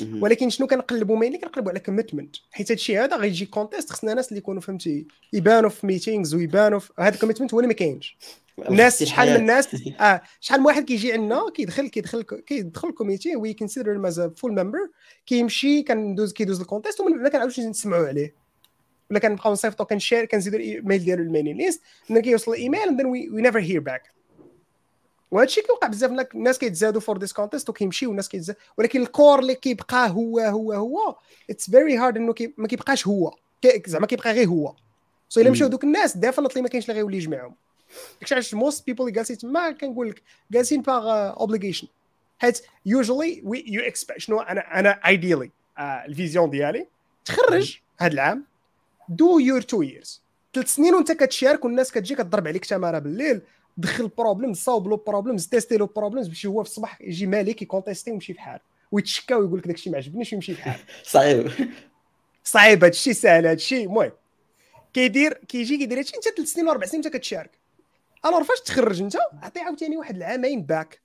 [0.00, 4.38] ولكن شنو كنقلبوا mainly كنقلبوا على commitment حيت هادشي هذا غيجي contest خصنا ناس اللي
[4.38, 8.16] يكونوا فهمتي يبانوا في meetings ويبانوا في هذا ال commitment هو اللي ما كاينش.
[8.68, 9.36] الناس شحال من.
[9.36, 9.68] الناس
[10.00, 14.52] آه شحال من واحد كيجي عندنا كيدخل كيدخل كيدخل ال committee we consider as full
[14.52, 14.78] member
[15.26, 18.34] كيمشي كندوز كيدوز ال contest ومن بعد كنعاودو نسمعوا عليه.
[19.10, 23.34] ولا كنبقاو نصيفطو كنشير كنزيدو الايميل ديالو لل mailing list ملي كيوصل ال email we,
[23.34, 24.19] we never hear back.
[25.30, 29.38] وهذا الشيء كيوقع بزاف الناس كيتزادوا for this contest وكيمشيو والناس كيتزاد ولكن ال core
[29.38, 31.16] اللي كيبقى هو هو هو
[31.50, 33.34] It's very hard إنه كي ما كيبقاش هو.
[33.62, 34.74] كي- زعما كيبقى غير هو.
[35.28, 35.50] So إلا.
[35.50, 37.54] مشاو دوك الناس definitely ما كاينش اللي غيولي يجمعهم.
[38.20, 41.86] داكشي علاش most people اللي جالسين تما كنقول لك جالسين par obligation
[42.38, 46.86] حيت usually what you expect شنو أنا أنا ideally ال vision ديالي
[47.24, 48.44] تخرج هذا العام
[49.08, 50.22] do your two years
[50.54, 53.40] ثلاث سنين وانت كتشارك والناس كتجي كتضرب عليك تمارة بالليل
[53.80, 58.10] دخل problems صاوب له problems تيستي له problems باش هو في الصباح يجي مالك يكونتيستي
[58.10, 58.60] ويمشي في حاله.
[58.92, 60.84] ويتشكى ويقول لك داكشي ما عجبنيش ويمشي في حاله.
[61.04, 61.50] صعيب.
[62.44, 64.12] صعيب هادشي ساهل هادشي المهم.
[64.94, 67.50] كيدير كيجي كيدير هادشي انت ثلاث سنين واربع سنين انت كتشارك.
[68.26, 71.00] alors فاش تخرج انت عطي عاوتاني واحد العامين back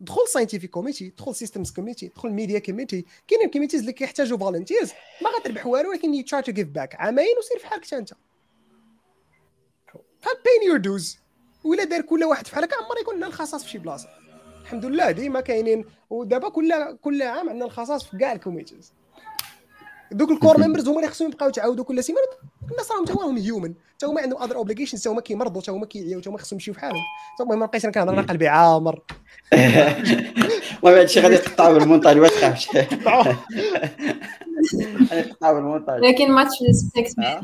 [0.00, 5.30] دخل scientific committee دخل systems committee دخل media committee كاينين committees اللي كيحتاجوا volunteers ما
[5.30, 8.12] غتربح والو ولكن you try to give back عامين وسير في حالك حتى انت
[10.22, 11.18] بحال paid your dues
[11.64, 14.08] ولا دار كل واحد في حالك عمر يكون لنا الخصاص في شي بلاصة.
[14.62, 15.84] الحمد لله ديما كاينين.
[16.10, 18.92] ودابا كل كل عام عندنا الخصاص في كاع ال committees.
[20.12, 22.26] دوك ال core members هما اللي خصهم يبقاو يتعاودوا كل سيمانة.
[22.70, 25.86] الناس راهم تا هما human تا هما عندهم other obligations تا هما كيمرضوا تا هما
[25.86, 27.02] كيعياو تا هما خصهم يمشيو في حالهم.
[27.38, 29.00] تا هما ما بقيتش أنا كنهضر أنا قلبي عامر.
[30.82, 32.88] المهم هادشي غادي يقطعوا بالمونتاج ما تخافش غادي
[35.12, 37.42] يقطعوا بالمونتاج لكن much respect آه.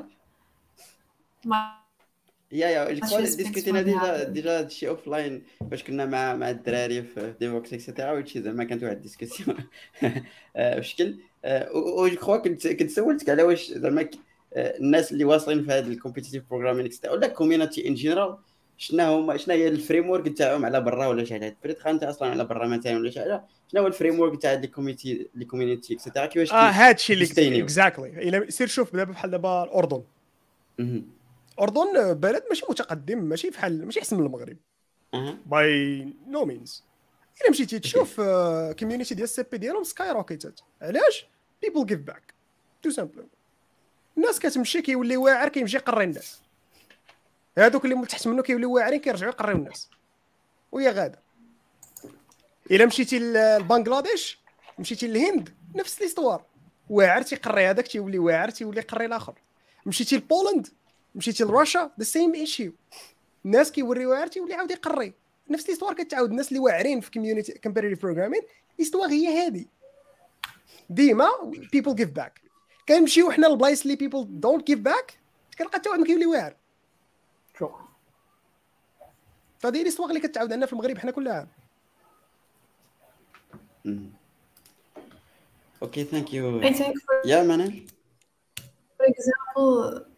[2.56, 4.24] yeah yeah respect ديسكوتينا déjà.
[4.24, 8.82] déjà هادشي offline فاش كنا مع مع الدراري في Devoxx et cetera وهادشي زعما كانت
[8.82, 9.56] واحد ال discussion
[10.56, 11.18] بشكل
[11.74, 14.08] و je crois كنت كنت سولتك على واش زعما
[14.56, 18.36] الناس اللي واصلين في هذا ال competitive programming et cetera ولا community in general
[18.78, 22.28] شنو هما شنو هي ال framework تاعهم على برا ولا شي حاجة بريت انت أصلا
[22.30, 25.94] على برا مثلا ولا شي حاجة شنو هو ال framework تاع ال committee ال community
[25.94, 27.62] et cetera كيفاش آه هادشي اللي.
[27.62, 30.02] exactly سير شوف دابا بحال دابا الاردن.
[31.58, 34.56] الاردن بلد ماشي متقدم ماشي بحال ماشي احسن من المغرب.
[35.46, 36.84] By no means
[37.40, 38.20] إلا مشيتي تشوف
[38.78, 41.26] community ديال ال CP ديالهم skyrocketed علاش؟
[41.62, 42.34] People give back
[42.82, 43.26] tout simple
[44.16, 46.40] الناس كتمشي كيولي واعر كيمشي يقري الناس.
[47.58, 49.90] هادوك اللي من تحت منه كيوليو واعرين كيرجعوا يقريو الناس.
[50.72, 51.18] وهي غاده
[52.70, 54.38] إلا مشيتي لبنغلاديش
[54.78, 56.44] مشيتي للهند نفس l'histoire
[56.90, 59.34] واعر تيقري هذاك تيولي واعر تيولي يقري الآخر.
[59.86, 60.68] مشيتي لبولند
[61.16, 62.72] مشيتي لروسيا the same issue
[63.44, 65.14] الناس كيوليو واعر تيولي عاود يقري.
[65.50, 68.40] نفس l'histoire كتعاود الناس اللي واعرين في community competitive programming
[68.78, 69.64] l'histoire هي هذه.
[70.90, 71.28] ديما
[71.72, 72.40] people give back
[72.88, 75.18] كنمشيو حنا للبلايص اللي people don't give back
[75.58, 76.56] كنلقى حتى واحد ما كيولي واعر.
[77.58, 77.70] شوف
[79.58, 81.48] فهذه l'histoire اللي كتعاود عندنا في المغرب حنا كل عام.
[85.82, 86.60] okay thank you
[87.24, 87.86] يا منال
[89.02, 90.15] for example أم-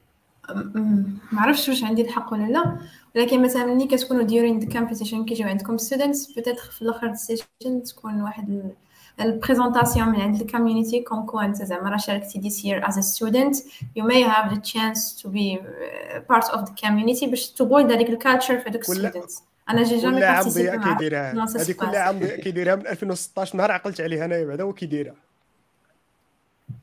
[1.32, 2.76] ما عرفتش واش عندي الحق ولا لا.
[3.16, 7.82] ولكن مثلا ملي كتكونوا during the competition كيجيو عندكم students peut-être في الأخر ال session
[7.86, 8.72] تكون واحد ال-
[9.20, 12.94] ال présentation من عند ال community comme quoi انت زعما راه شاركتي this year as
[12.94, 13.56] a student
[13.98, 17.92] you may have the chance to be uh, part of the community باش ت build
[17.92, 19.40] هذيك ال culture في ولا- students
[19.70, 21.98] أنا جي جامي مع كيديرها هذه.
[21.98, 25.14] عام كيديرها من 2016 نهار عقلت عليها انايا بعدا هو كيديرها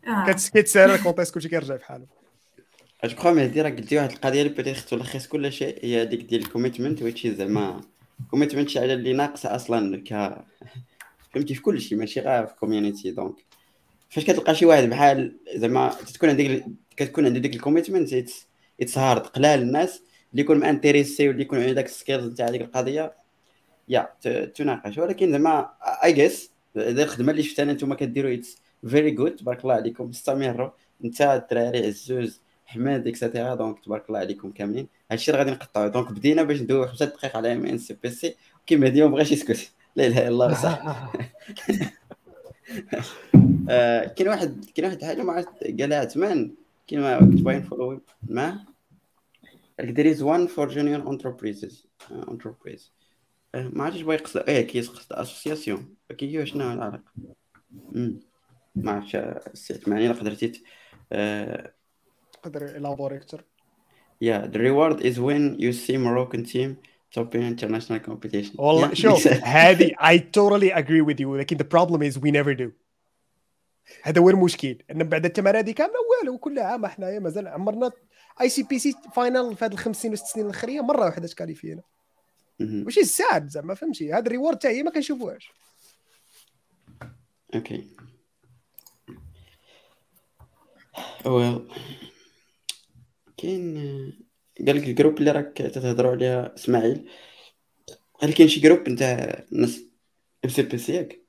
[0.08, 0.26] آه.
[0.54, 2.06] كيتسالى الكونتيست كلشي كيرجع بحاله
[3.08, 7.02] جو مهدي راه قلتي واحد القضية اللي بيتيت تلخص كل شيء هي هذيك ديال الكوميتمنت
[7.02, 7.82] ويتشي زعما
[8.32, 10.10] كوميتمنت شي حاجة اللي ناقصة أصلا ك
[11.34, 13.36] فهمتي؟ في كل شيء ماشي غير في كوميونيتي دونك
[14.10, 16.66] فاش كتلقى شي واحد بحال زعما تكون عندك
[16.98, 18.14] كتكون عنده ديك الكوميتمنت
[18.82, 20.02] It's hard قلال الناس
[20.32, 23.14] اللي يكون intéressé واللي يكون عنده داك ال skills نتاع هذيك القضية
[23.90, 24.10] يا
[24.56, 24.98] تناقش.
[24.98, 25.70] ولكن زعما
[26.04, 30.10] I guess هذه الخدمة اللي شفت أنا نتوما كديروا it's very good تبارك الله عليكم.
[30.10, 30.70] استمروا
[31.06, 32.42] أنت الدراري عزوز.
[32.66, 34.88] حماد et cetera donc تبارك الله عليكم كاملين.
[35.12, 35.88] هادشي اللي غادي نقطعو.
[35.88, 38.36] donc بدينا باش ندوي خمسة دقائق على ام ان سي بي سي
[38.68, 39.72] كيما هادي ما بغاش يسكت.
[39.96, 40.82] لا إله إلا الله صح
[43.70, 46.56] آه، كاين واحد كاين واحد الحاجة ما عرفت قالها عثمان.
[46.88, 48.60] كيما كنت باغي ن follow معاه
[49.80, 51.74] قال there is one for junior enterprises.
[52.12, 52.82] آه، enterprise.
[53.56, 54.50] آه، ما عرفتش بغا يقصد.
[54.50, 57.04] إيه كيقصد association كي شنو العلاقة.
[58.76, 60.64] ما عرفتش آه، السيت معني الا قدرتي
[62.46, 63.44] تقدر élaborer أكثر
[64.24, 66.78] Yeah, the reward is when you see Moroccan team
[67.12, 68.56] top in international competition.
[68.60, 69.28] والله شوف.
[69.28, 72.72] هذه I totally agree with you ولكن the problem is we never do
[74.04, 77.92] هذا هو المشكل إن بعد التمارين هذه كاملة والو كل عام حنايا مازال عمرنا
[78.42, 81.82] ICPC final في هذه الخمس سنين وست سنين الاخرين مرة واحدة تكاليفينا.
[82.62, 85.52] which is sad زعما فهمتي هذا ال reward تاعي ما كنشوفوهاش
[87.56, 87.82] Okay.
[91.24, 91.58] Well,
[93.46, 97.10] كاين آه، قال لك ال group اللي راك تتهضروا عليها إسماعيل
[98.22, 99.82] هل كاين شي group نتاع ناس
[100.46, 101.22] MCPC ياك؟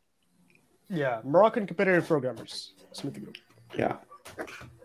[0.91, 3.35] yeah Moroccan competitive programmers اسمه ال group
[3.79, 4.01] yeah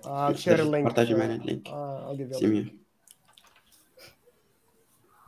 [0.03, 2.67] I'll share a link بارطاجي معنا ال link Uh, I'll give you a link.
[2.67, 2.81] سي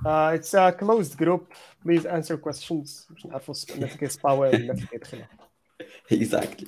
[0.06, 1.44] Uh, it's a closed group.
[1.84, 3.08] Please answer questions.
[3.10, 5.26] باش نعرفوا الناس كيسباميو والناس اللي كيدخلوا.
[6.12, 6.68] exactly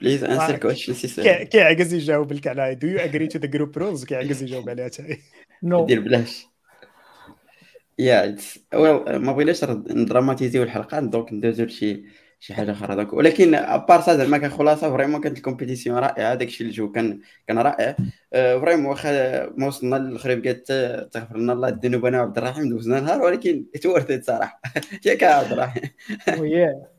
[0.00, 4.04] please answer questions كي- كيعجز يجاوب لك على do you agree to the group rules?
[4.06, 5.18] كيعجز يجاوب عليها حتى
[5.62, 6.46] no دير بلاش
[7.98, 8.36] يا
[8.74, 12.04] ويل ما بغيناش ن dramatisiw الحلقات donc ندوزو لشي
[12.40, 12.96] شي حاجة أخرى.
[12.96, 17.20] donc ولكن à part ça زعما كخلاصه vraiment كانت ال compétition رائعة داكشي الجو كان
[17.48, 17.96] كان رائع.
[18.32, 20.72] vraiment واخا ما وصلنا للخريب قالت
[21.12, 24.60] تغفر لنا الله الذنوب أنا وعبد الرحيم دوزنا نهار ولكن اتورثت صراحة.
[25.06, 25.82] ياك يا عبد الرحيم.
[26.38, 26.88] وياه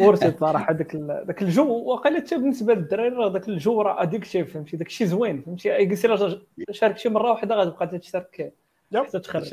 [0.00, 4.54] ورثت صراحة داك ال- داك الجو وقيلا حتى بالنسبة للدراري راه داك الجو راه addictive
[4.54, 5.70] فهمتي؟ داك الشيء زوين فهمتي؟
[6.06, 6.40] راه
[6.70, 8.54] شارك شي مرة واحدة غتبقى تشارك.
[8.94, 9.44] حتى تخرج.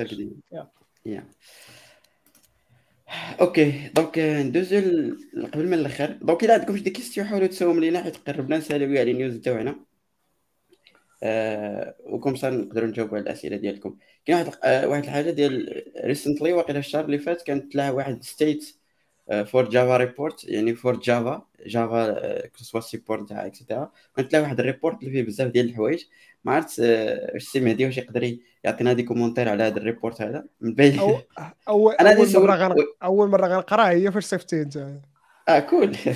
[3.42, 4.78] okay donc ندوزو
[5.54, 9.00] قبل ما الآخر donc إلا عندكم شي des questions حاولوا تسولوا لينا حيت قربنا نساليو
[9.00, 9.76] على ال news تاعنا
[11.24, 13.98] آه وكم صار نقدروا نجاوبوا على الأسئلة ديالكم.
[14.26, 18.77] كاين واحد آه واحد الحاجة ديال recently واقيلا الشهر اللي فات كانت لها واحد state
[19.46, 24.34] of Java report يعني فور Java Java que ce soit support تاع et cetera كانت
[24.34, 26.04] لها واحد ال report اللي فيه بزاف ديال الحوايج.
[26.44, 30.22] ما عرفت آه، واش السي مهدي واش يقدر يعطينا des commentaires على هذا ال report
[30.22, 31.18] هذا؟ من بين أو
[31.68, 32.76] أو أنا اول مرة غن...
[33.04, 34.88] أول مرة غنقراها هي فاش صيفطتي أنت.
[35.50, 35.96] آه كول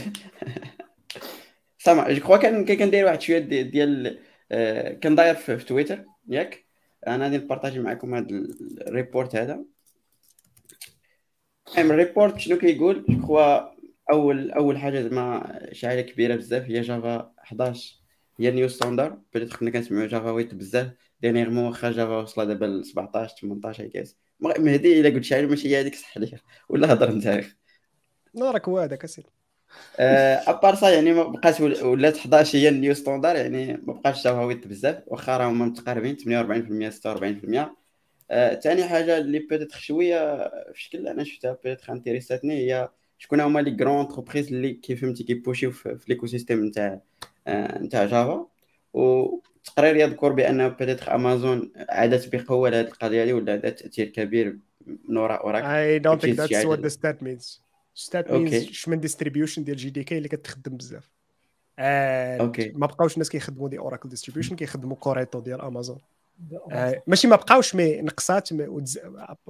[1.77, 4.17] سامع je crois كان كان كندير واحد شوية دي- ديال
[4.51, 6.65] آه، كان داير في, في تويتر ياك.
[7.07, 8.27] أنا غادي ن partager معكم هذا
[8.87, 9.63] ال report هذا.
[11.77, 13.39] المهم ال report شنو كيقول؟ je
[14.11, 17.95] أول أول حاجة زعما شي حاجة كبيرة بزاف هي Java 11
[18.39, 20.91] هي new standard peut-être كنا كنسمعوا Java 8 بزاف.
[21.21, 25.79] dernièrement واخا Java وصل دابا ل 17 18 هكاس مهدي إلا قلت حاجة ماشي هي
[25.81, 27.43] هذيك صح ليا ولا هضر انت
[28.35, 29.25] نارك هو هذاك أسير.
[30.49, 33.93] à part ça يعني ما بقاش ول- ولات 11 هي ال new standard يعني ما
[33.93, 35.03] بقاش Java huit بزاف.
[35.07, 37.75] واخا راهم متقاربين 48% 46% آه،
[38.63, 43.71] ثاني حاجة اللي peut-être شوية في شكل أنا شفتها peut-être intéressاتني هي شكون هما les
[43.71, 47.01] grandes entreprises اللي كيف فهمتي كي pushيو في, l'écosystème نتاع
[47.47, 48.47] آه، نتاع جافا
[48.93, 55.17] والتقرير يذكر بأن بيتيتر امازون عادت بقوة لهذه القضية هذه ولا عندها تأثير كبير من
[55.17, 55.41] وراء
[56.15, 57.59] Which is that's what شي the stat means.
[57.93, 58.71] Stat means Okay.
[58.71, 61.09] شمن distribution ديال جي دي كي اللي كتخدم بزاف.
[61.79, 62.71] آه، أوكي.
[62.75, 66.20] ما بقاوش الناس كيخدموا دي اوراكل ديستريبيوشن كيخدموا كوريتو ديال امازون آه،
[67.07, 68.53] ماشي ما بقاوش مي نقصات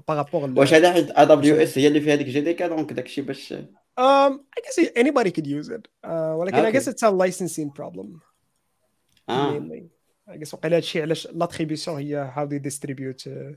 [0.07, 2.93] بارابور واش هذا حيت ا دبليو اس هي اللي فيها ديك جي دي كا دونك
[2.93, 3.53] داكشي باش
[3.99, 5.85] Um, I guess anybody could use it.
[6.05, 6.71] Uh, ولكن I Okay.
[6.79, 8.19] guess it's a licensing problem
[9.29, 9.83] آه mainly.
[10.33, 13.55] I guess وقيلا هادشي علاش l'attribution هي how they distribute uh,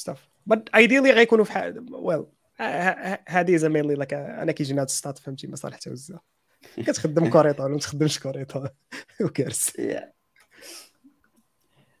[0.00, 0.18] stuff.
[0.52, 2.24] But ideally غيكونوا في حال well
[2.62, 6.18] ه- هذه mainly like a, انا كيجينا هاد الستات فهمتي ما صالح توزع
[6.86, 8.72] كتخدم كوريطه ولا ما تخدمش كوريطه
[9.20, 9.80] وكارث Yeah.
[9.80, 10.12] آه،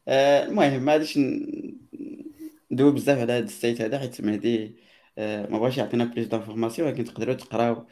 [0.08, 1.18] المهم ما غاديش
[2.70, 4.76] ندوي بزاف على هذا ال site هذا حيت مهدي
[5.18, 7.86] آه، ما بغاش يعطينا plus d'informations ولكن تقدروا تقراو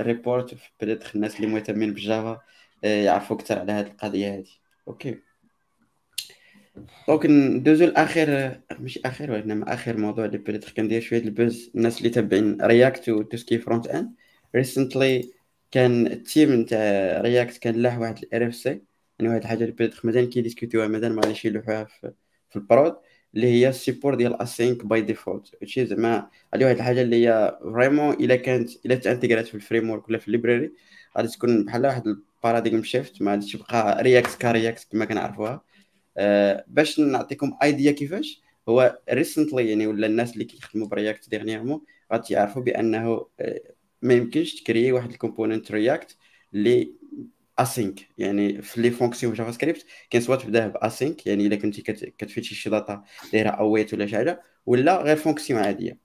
[0.00, 2.40] report بدات الناس اللي مهتمين بال Java
[2.84, 4.46] آه، يعرفوا أكثر على هذه القضية هذه
[4.88, 5.18] okay.
[7.08, 11.98] donc ندوزو لآخر ماشي آخر وإنما آخر موضوع اللي بدات كندير شوية ال buzz الناس
[11.98, 14.14] اللي تابعين React و tout ce qui est front end
[14.56, 15.32] recently
[15.70, 18.82] كان ال team نتاع React كان لاح واحد ال RFC
[19.18, 22.12] يعني واحد الحاجة اللي بدات مازال كي discuterوها مازال ما غاديش يلوحوها في,
[22.50, 22.96] في ال prod
[23.34, 27.58] اللي هي ال support ديال async by default شي زعما هذه واحد الحاجة اللي هي
[27.62, 30.72] vraiment إلا كانت إلا تانتيغرات في الفريم ورك ولا في الليبراري
[31.18, 35.64] غادي تكون بحال واحد ال paradigm shift ما غاديش تبقى React ك React كما كنعرفوها.
[36.16, 41.80] آه باش نعطيكم idea كيفاش هو recently يعني ولا الناس اللي كيخدموا ب React dernièrement
[42.12, 43.60] غادي يعرفوا بأنه آه
[44.02, 46.16] ما يمكنش ت créer واحد ال component React
[46.54, 46.92] اللي
[47.58, 52.14] async يعني في les fonctions JavaScript كاين soit تبدأ ب async يعني إلا كنتي كت-
[52.18, 55.98] كت fetchي شي data دايره await ولا شي حاجة ولا غير fonction عادية.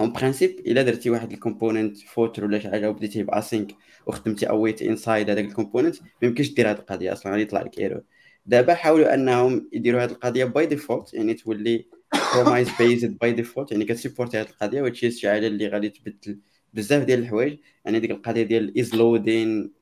[0.00, 3.72] en principe إلا درتي واحد ال component فوتر ولا شي حاجة وبديتي ب async
[4.06, 7.78] وخدمتي await inside هذاك ال component ما يمكنش دير هذه القضية أصلا غادي يطلع لك
[7.78, 8.02] error
[8.46, 11.86] دابا حاولوا أنهم يديروا هذه القضية by default يعني تولي
[12.34, 16.38] promise based by default يعني كت supporter هذه القضية وهادشي شي حاجة اللي غادي تبدل
[16.74, 17.58] بزاف ديال الحوايج.
[17.84, 19.72] يعني ديك القضية ديال is loading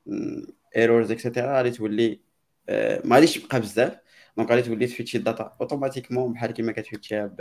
[0.76, 2.20] errors et cetera غادي تولي
[2.68, 3.96] آه، ما غاديش تبقى بزاف.
[4.36, 7.36] donc غادي تولي ت fetchي ال data automatiquement بحال كيما كت fetchيها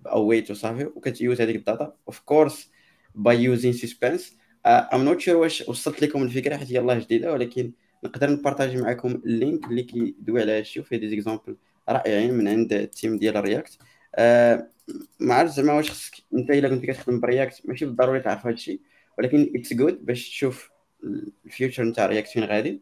[0.00, 2.70] ب await وصافي وكت use هذيك ال data of course
[3.14, 4.36] by using suspense
[4.66, 7.72] I'm not sure واش وصلت لكم الفكرة حيت هي الله جديدة ولكن
[8.04, 11.56] نقدر ن partager معكم ال link اللي كيدوي على هادشي وفيه des exemples
[11.88, 13.78] رائعين من عند ال team ديال ال React
[14.14, 14.68] آه
[15.20, 18.80] ما عرفت زعما واش خصك انت إلا كنت كتخدم ب React ماشي بالضروري تعرف هادشي
[19.18, 20.70] ولكن it's good باش تشوف
[21.46, 22.80] ال future نتاع React فين غادي؟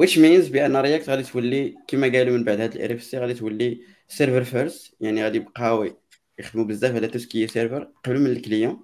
[0.00, 3.80] Which means بأن React غادي تولي كما قالوا من بعد هاد ال RFC غادي تولي
[4.08, 5.96] server first يعني غادي يبقاو
[6.38, 8.80] يخدموا بزاف على tout ce qui est server قبل من ال client.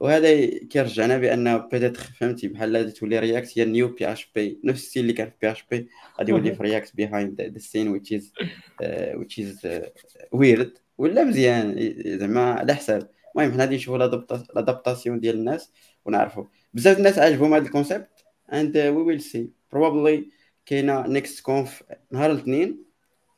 [0.00, 4.85] وهذا كيرجعنا بانه peut-être فهمتي بحال غادي تولي React هي ال new PHP نفس ال
[4.85, 5.88] style اللي كان في PHP
[6.18, 8.04] غادي يولي في React behind the scene uh,
[9.18, 9.86] which is uh,
[10.36, 10.68] weird.
[10.98, 13.10] ولا مزيان زعما على حساب.
[13.36, 13.98] المهم حنا غادي نشوفوا
[14.54, 15.72] l'adaptation ديال الناس
[16.04, 16.44] ونعرفوا.
[16.74, 20.30] بزاف الناس عجبهم هذا ال concept and we will see probably
[20.66, 22.84] كاينة Next Conf نهار الاثنين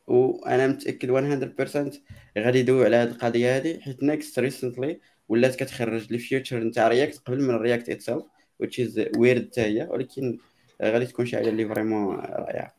[0.07, 1.99] وأنا متأكد 100%
[2.39, 7.19] غادي يدويو على هذه القضية هذه حيت Next recently ولات كتخرج les features نتاع React
[7.19, 8.23] قبل من React itself
[8.63, 10.39] which is weird حتى هي ولكن
[10.83, 12.77] غادي تكون شي حاجة اللي vraiment رائعة.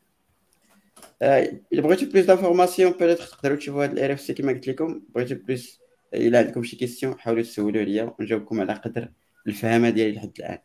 [1.21, 5.01] آه، إلا بغيتو plus d'informations peut-être تقدروا تشوفوا هذا ال RFC كما قلت لكم.
[5.15, 5.79] بغيتو plus
[6.13, 9.09] إلا عندكم شي question حاولوا تسولوا ليا ونجاوبكم على قدر.
[9.47, 10.57] الفهامة ديالي لحد الآن.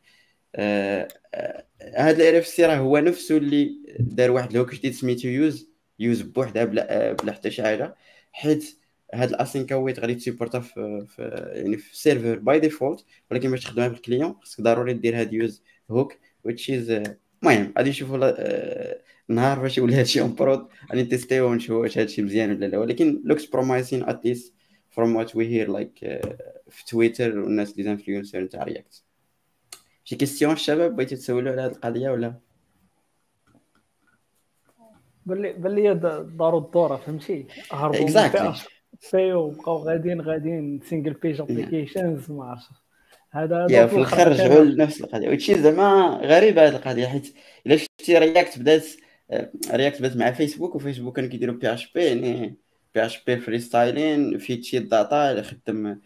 [0.56, 1.66] آه، آه،
[1.96, 6.22] هذا ال RFC راه هو نفسه اللي دار واحد ال hook جديد سميتو use use
[6.22, 7.94] بوحدها بلا آه، بلا حتى شي حاجة
[8.32, 8.78] حيت
[9.14, 11.22] هاد ال async await غادي ت supporta في, في
[11.54, 15.62] يعني في server by default ولكن باش تخدمها بال client خصك ضروري دير هاد use
[15.90, 16.12] hook
[16.48, 21.50] which is آه، المهم غادي نشوفوا آه، نهار باش يولي هادشي en prod غادي نتيستيو
[21.50, 24.26] ونشوفوا واش هادشي مزيان ولا لا ولكن looks promising at
[24.92, 25.98] least from what we hear like
[26.70, 29.02] في تويتر والناس les influenceurs نتاع React
[30.04, 32.34] شي question الشباب بغيتي تسولوا على هاد القضية ولا؟
[35.26, 38.58] بان لي بان لي د- داروا الدورة فهمتي؟ هربوا Exactly.
[39.12, 42.66] بي وبقاو غاديين غاديين single page applications ما عرفتش.
[43.30, 45.28] هذا يا في الآخر رجعوا لنفس القضية.
[45.28, 47.34] وشي زعما غريبة هذه القضية حيت
[47.66, 48.86] إلا شفتي React بدات
[49.70, 52.56] React بدات مع Facebook و Facebook كانوا كيديروا بي اش بي يعني
[52.94, 55.98] بي اش بي فري ستايلين فيتشي الداتا خدم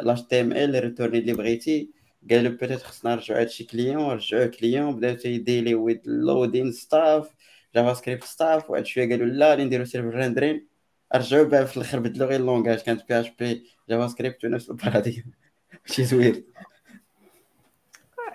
[0.00, 1.90] l'HTML ريتورني اللي بغيتي
[2.30, 7.30] قالوا بيتيت خصنا نرجعوا هادشي client رجعوه client بداو تيديلي with loading stuff
[7.74, 10.66] JavaScript stuff وعاد شوية قالوا لا غادي نديرو server rendering
[11.14, 15.24] رجعوا بقى في الآخر بدلوا غير ال langage كانت PHP JavaScript ونفس ال paradigm
[15.86, 16.44] شي زوين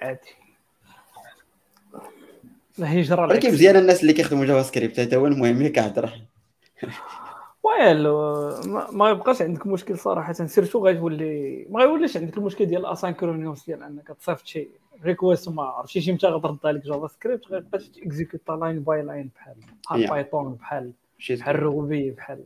[0.02, 0.20] عادي
[2.80, 3.52] الهجره ولكن.
[3.52, 6.22] مزيان الناس اللي كيخدموا JavaScript هذا هو المهم ياك كهضر
[7.64, 8.08] well
[8.72, 10.34] ما- ما يبقاش عندك مشكل صراحة.
[10.34, 14.68] سيرتو غيولي ما غيوليش عندك المشكل ديال ال asynchronous ديال أنك تصيفط شي
[15.04, 19.56] request وما عرفتش شي متى غترد عليك JavaScript غيبقى تيكزيكوت line by line بحال
[19.86, 20.10] بحال Yeah.
[20.10, 22.44] Python بحال شي بحال Ruby بحال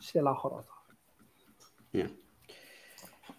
[0.00, 0.60] شي الآخر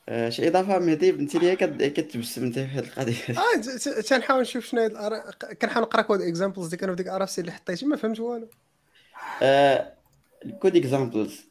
[0.10, 4.66] آه، شي إضافة مهدي بنتي ليا كت- كتبسم انت في هذه القضية آه تنحاول نشوف
[4.66, 8.20] شنو الآراء- كنحاول نقرأ code examples اللي كانوا في ديك RFC اللي حطيتي ما فهمت
[8.20, 8.48] والو.
[10.60, 11.42] code examples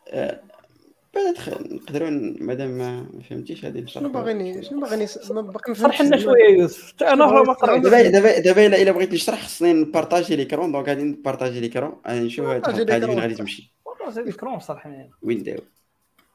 [1.48, 2.10] نقدروا
[2.40, 6.16] مادام ما فهمتيش هذه نشرح شنو باغيني شنو باغيني ما باقي فهمتش لنا.
[6.16, 6.92] شوية يوسف.
[6.92, 10.72] حتى أنا راه ما قريت دابا دابا دابا الا إلا بغيت نشرح خصني نبارطاجي ليكرون
[10.72, 12.00] دونك غادي نبارطاجي ليكرون.
[12.08, 13.14] غادي نشوف هاد بارطاجي الحلقة هادي ليكرون.
[13.14, 13.74] فين غادي تمشي.
[13.84, 15.58] والله زيد كروم صراحة وين داو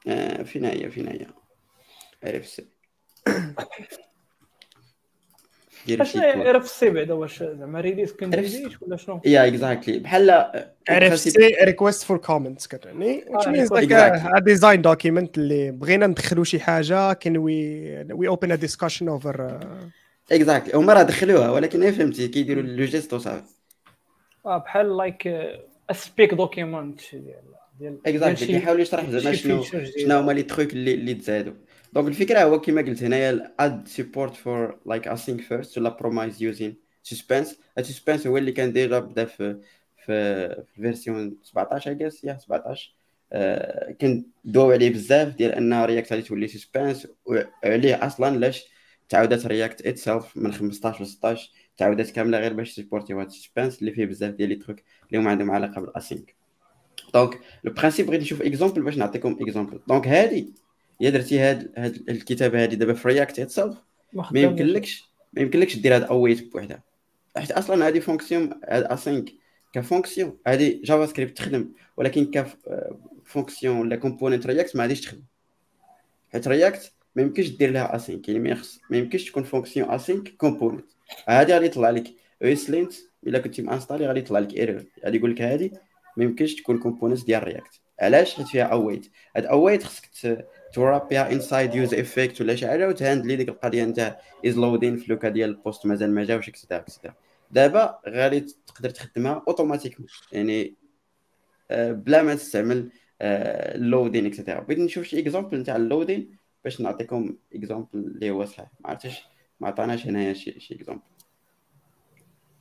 [0.06, 1.26] آه، فين هي فين هي
[2.24, 2.66] عرف السي
[5.86, 6.18] دير شي.
[6.18, 10.30] عرف السي بعدا واش زعما ريليز كان ريليز ولا شنو؟ يا اكزاكتلي بحال
[10.88, 13.22] عرف سي request for comments كتعني.
[13.22, 13.82] آه، which means request.
[13.82, 14.36] like Exactly.
[14.36, 19.60] a design document اللي بغينا ندخلوا شي حاجة كان we we open a discussion over
[20.32, 23.42] exactly هما راه دخلوها ولكن هي فهمتي كيديروا le geste وصافي.
[24.46, 25.28] آه بحال like
[25.92, 27.34] spec document ديال
[27.80, 31.52] ديال exactly كيحاول يشرح زعما شنو شنو هما les trucs اللي تزادوا
[31.94, 36.76] donc الفكرة هو كما قلت هنايا add support for like async first ولا promise using
[37.02, 39.60] Suspense ال Suspense هو اللي كان déjà بدا في
[39.96, 42.94] في في ال version 17 I guess yeah 17
[43.32, 48.64] آه، كان دواو عليه بزاف ديال ان React غادي تولي Suspense وعليه أصلا لاش
[49.08, 53.80] تعاودات React itself من 15 ل 16 تعاودات كاملة غير باش تسبورتي هاد ال Suspense
[53.80, 56.34] اللي فيه بزاف ديال les trucs اللي هما عندهم علاقة بال async
[57.14, 60.63] donc le principe بغيت نشوف exemple باش نعطيكم exemple donc هادي
[61.00, 63.76] يا درتي هاد هاد الكتابه هادي دابا في React itself
[64.12, 66.82] ما يمكنلكش ما يمكنلكش دير هاد await بوحدها
[67.36, 69.30] حيت أصلا هادي fonction هاد async
[69.72, 72.30] ك fonction هادي JavaScript تخدم ولكن
[73.24, 75.22] ك fonction ولا component React ما غاديش تخدم.
[76.32, 80.28] حيت React ما يمكنش دير لها async يعني ما يخص ما يمكنش تكون fonction async
[80.28, 80.84] component
[81.28, 82.92] هادي غادي يطلع لك ESLint
[83.26, 85.72] إلا كنتي مأنستالي غادي يطلع لك error غادي يقول لك هادي
[86.16, 90.06] ما يمكنش تكون component ديال React علاش؟ حيت فيها await هاد await خصك
[90.74, 95.18] توراب بها inside useEffect ولا شي حاجة وتهاندلي ديك القضية نتاع is loading في le
[95.18, 97.14] cas ديال ال post مازال ما جاوش et cetera et cetera
[97.50, 100.74] دابا غادي تقدر تخدمها automatiquement يعني
[101.70, 102.90] آه، بلا ما تستعمل
[103.20, 108.30] ال loading et cetera بغيت نشوف شي exemple نتاع ال loading باش نعطيكم exemple اللي
[108.30, 108.70] هو صحيح.
[108.80, 109.22] ما عرفتش
[109.60, 111.02] ما عطاناش هنايا شي شي exemple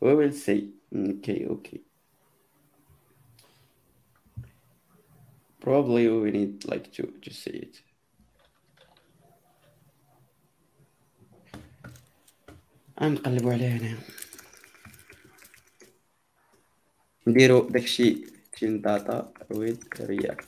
[0.03, 0.73] we will see.
[0.93, 1.79] Okay okay.
[5.61, 7.81] Probably we need like to to see it.
[13.01, 13.97] غنقلبوا عليه هنا.
[17.27, 20.47] نديرو داك fetching data with React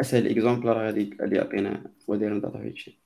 [0.00, 2.98] أسهل exemple راه غادي غادي يعطينا ودير داتا هادشي.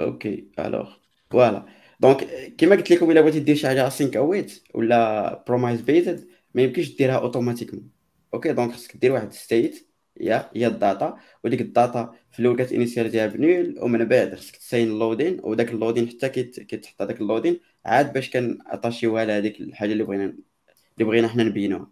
[0.00, 0.94] okay alors.
[1.30, 1.66] voilà.
[2.00, 2.26] donc
[2.58, 6.96] كما قلت لكم إلا بغيتي دير شي حاجة async await ولا promise based ما يمكنش
[6.96, 7.90] ديرها automatiquement
[8.34, 9.85] okay donc خصك دير واحد state
[10.20, 14.95] هي هي الداتا وديك الداتا في الأول كتانيسياليزيها ب null ومن بعد خصك تساين ال
[14.95, 19.92] loading وداك ال loading حتى كيت- كيتحط هذاك ال loading عاد باش كنعطاشيوها لهذيك الحاجة
[19.92, 21.90] اللي بغينا اللي بغينا حنا نبينوها.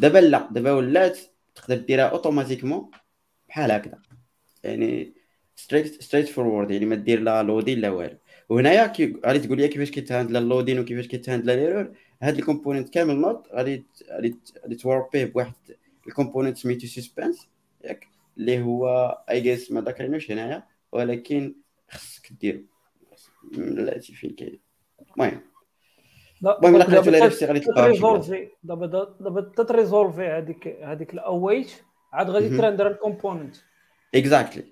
[0.00, 1.18] دابا لا دابا ولات
[1.54, 2.90] تقدر ديرها automatiquement
[3.48, 3.98] بحال هكذا.
[4.64, 5.14] يعني
[5.56, 8.16] straight straightforward يعني ما دير لا loading لا والو.
[8.48, 8.92] وهنايا
[9.26, 11.92] غادي تقول لي كيفاش كيتهاندلا ال loading وكيفاش كيتهاندلا l'erreur
[12.22, 13.84] هاد ال component كامل نوت غادي
[14.62, 15.52] غادي توربيه بواحد
[16.06, 17.48] ال component سميتو Suspense
[17.84, 18.08] ياك
[18.38, 21.54] اللي هو I guess ما ذكرناش هنايا ولكن
[21.90, 22.60] خصك ديرو.
[23.52, 24.60] بلاتي فين كاين
[25.16, 25.40] المهم.
[26.42, 28.86] المهم الا قريتو l'RFC غادي تلقاها دابا
[29.20, 31.72] دابا تتريزولفي هذيك هذيك ال await
[32.12, 32.48] عاد غادي.
[32.48, 33.56] ت render ال component.
[34.14, 34.64] exactly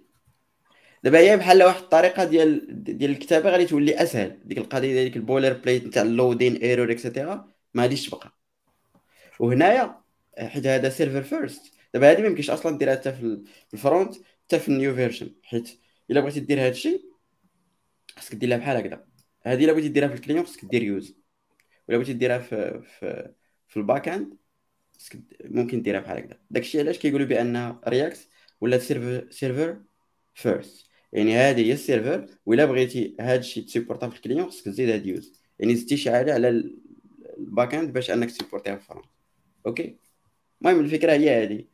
[1.05, 4.39] دابا هي بحال واحد الطريقة ديال ديال الكتابة غادي تولي أسهل.
[4.45, 8.33] ديك القضية ديال boilerplate نتاع ال loading error et cetera ما غاديش تبقى.
[9.41, 10.01] وهنايا
[10.39, 13.43] حيت هذا server first دابا هذه ما يمكنش أصلا ديرها حتى في
[13.75, 15.35] ال front حتى في ال new version.
[15.43, 17.05] حيت إلا بغيتي دير هذا الشيء
[18.17, 19.05] خصك ديرها بحال هكذا.
[19.43, 21.17] هذه إلا بغيتي ديرها في ال client خصك دير use
[21.89, 23.33] ولا بغيتي ديرها في في
[23.69, 24.37] في ال back end
[25.45, 26.39] ممكن ديرها بحال هكذا.
[26.51, 28.29] داكشي علاش كيقولوا بأن React
[28.61, 29.83] ولا server server
[30.35, 34.89] first يعني هذه هي ال server ولا بغيتي هذا الشيء في ال client خصك تزيد
[34.89, 36.79] هاد use يعني زدتي شي حاجة على ال-
[37.39, 39.07] ال back end باش أنك تسupportيها في ال front.
[39.67, 39.97] okay؟
[40.63, 41.65] المهم الفكرة هي هذه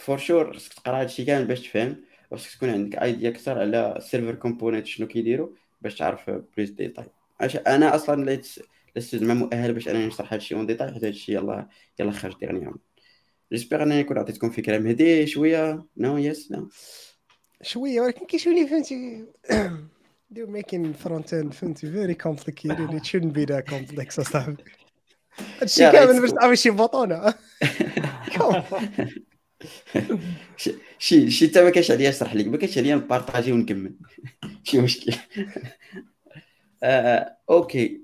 [0.00, 1.96] for sure خصك تقرا هادشي كامل باش تفهم
[2.30, 5.48] وخصك تكون عندك idea أكثر على ال server component شنو كيديروا
[5.82, 7.04] باش تعرف plus détails.
[7.66, 11.68] أنا أصلا let's زعما مؤهل باش أنني نشرح هادشي en détail حيت هادشي يلاه
[12.00, 12.78] يلاه خرج ديغنيامون
[13.52, 14.78] جيسبيغ أنني نكون عطيتكم فكرة.
[14.78, 16.68] مهدي شوية؟ نو يس نو
[17.62, 19.24] شوية ولكن كيشوي فهمتي
[20.34, 22.94] they're making front end فهمتي very complicated.
[22.94, 24.56] It shouldn't be that complex اصاحبي
[25.60, 26.30] هادشي كامل باش.
[26.30, 27.34] تعرف شي بطونه
[30.98, 32.46] شي شي حتى ما كانش عليا اشرح لك.
[32.46, 33.94] ما كانش عليا نبارطاجي ونكمل.
[34.64, 35.14] شي مشكل.
[36.82, 38.00] آه، أوكي.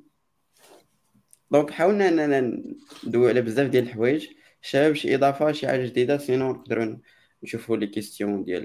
[1.51, 2.63] donc حاولنا اننا
[3.07, 4.29] ندوي على بزاف ديال الحوايج.
[4.63, 6.97] شباب شي إضافة شي حاجة جديدة؟ sinon نقدروا
[7.43, 8.65] نشوفوا les questions ديال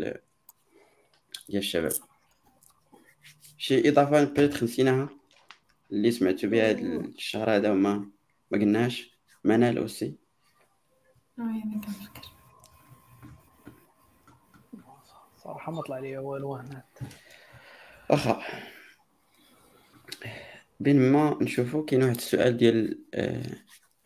[1.49, 1.91] ديال الشباب.
[3.57, 5.09] شي إضافة peut-être نسيناها؟
[5.91, 6.80] اللي سمعتوا بها هاد
[7.15, 8.11] الشهر هذا وما
[8.51, 10.15] ما قلناش منال aussi.
[11.38, 12.40] oui أنا كنفكر.
[15.43, 16.84] صراحة ما طلع لي والو هنا
[18.09, 18.41] واخا
[20.80, 23.43] بين ما نشوفوا كاين واحد السؤال ديال آه،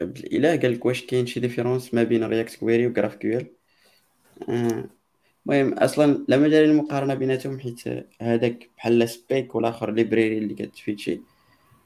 [0.02, 3.48] عبد الاله قال لك واش كاين شي différence ما بين React Query و GraphQL
[5.46, 7.82] المهم أصلا لا مجال للمقارنة بيناتهم حيت
[8.22, 11.22] هذاك بحال spec والاخر library اللي كتfetchي.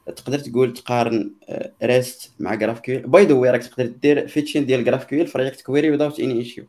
[0.06, 1.34] تقدر تقول تقارن
[1.82, 6.20] REST مع GraphQL by the راك تقدر دير fetching ديال GraphQL في React Query without
[6.20, 6.66] any issue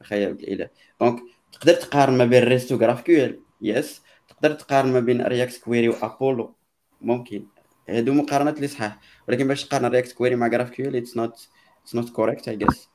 [0.00, 0.68] أخي عبد الاله
[1.00, 1.20] donc
[1.52, 5.97] تقدر تقارن ما بين REST و GraphQL yes تقدر تقارن ما بين React Query و
[5.97, 6.54] Apollo
[7.00, 7.46] ممكن.
[7.88, 11.48] هادو مقارنات اللي صحاح ولكن باش تقارن React Query مع GraphQL it's not
[11.82, 12.88] it's not correct I guess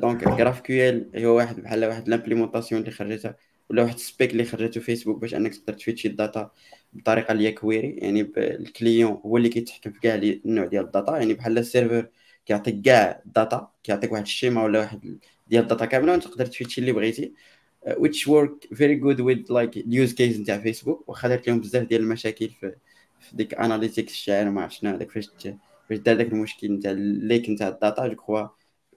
[0.00, 3.36] donc GraphQL هو واحد بحال واحد l'implémentation اللي خرجتها
[3.70, 6.50] ولا واحد ال spec اللي خرجته فيسبوك باش أنك تقدر تfetchي data
[6.92, 11.16] بطريقة اللي query يعني ال client هو اللي كيتحكم في كاع النوع ديال ال data
[11.18, 12.08] يعني بحال ال server
[12.46, 16.80] كيعطيك كاع الداتا كيعطيك واحد الشيما ولا واحد ديال الداتا كاملة وأنت تقدر تفيد شي
[16.80, 17.34] اللي بغيتي.
[17.86, 22.48] Which work very good with like use case نتاع فيسبوك واخا لهم بزاف ديال المشاكل
[22.48, 22.74] في
[23.20, 25.28] في ديك اناليتيكس الشاعر ما عرفت شنو هذاك فاش
[25.88, 28.46] فاش دار داك المشكل نتاع الليك نتاع الداتا جو كخوا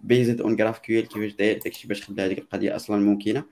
[0.01, 3.43] بيزد اون جراف كيو كيفاش داير داكشي باش خلى هذيك القضية أصلا ممكنة.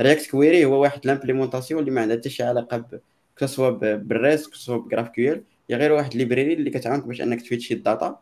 [0.00, 3.00] رياكت كويري هو واحد لامبليمونطاسيون اللي ما عندها حتى شي علاقة
[3.36, 8.20] كسوا بالريست كسوا بجراف كيو هي غير واحد library اللي كتعاونك باش أنك تfetchي data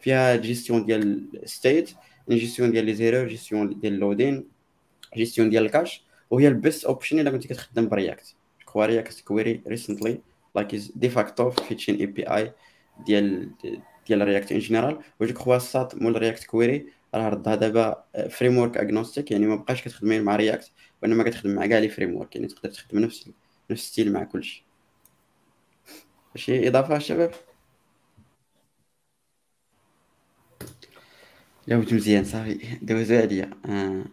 [0.00, 1.90] فيها gestion ديال state
[2.30, 4.48] جيستيون ديال لي زيرور جيستيون ديال اللودين
[5.16, 6.04] gestion ديال ال cache.
[6.34, 8.34] وهي ال best option إلا كنتي كتخدم ب
[8.64, 10.20] React quoi React Query
[10.54, 12.52] recently like is de facto fetching API
[13.06, 13.50] ديال
[14.06, 19.46] ديال React en général quoi الساط مول React Query راه ردها دابا framework agnostic يعني
[19.46, 23.30] ما بقاش كتخدمي مع React وإنما كتخدم مع كاع les frameworks يعني تقدر تخدم نفس
[23.70, 24.64] نفس style مع كلشي
[26.36, 27.30] شي إضافة شباب؟
[31.68, 33.50] جاوبت مزيان صافي دوزو عليا.
[33.66, 34.04] آه.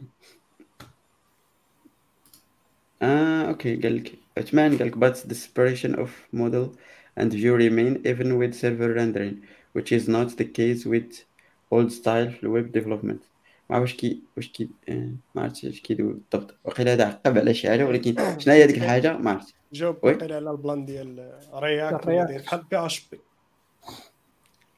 [3.01, 4.11] آه okay قال لك.
[4.37, 6.77] عثمان قال لك but the separation of model
[7.19, 9.35] and view remain even with server rendering
[9.73, 11.25] which is not the case with
[11.71, 13.25] old style ال web development.
[13.69, 16.55] ما واش كي واش كي آه، ما عرفتش اش كيدوي بالضبط.
[16.63, 20.11] وقيلا هذا عقب على شي حاجة ولكن شنو هي هذيك الحاجة؟ ما عرفت جاوب oui.
[20.13, 23.19] واقيلا على البلان ديال React بحال PHP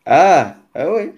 [0.08, 1.14] آه آه، oui.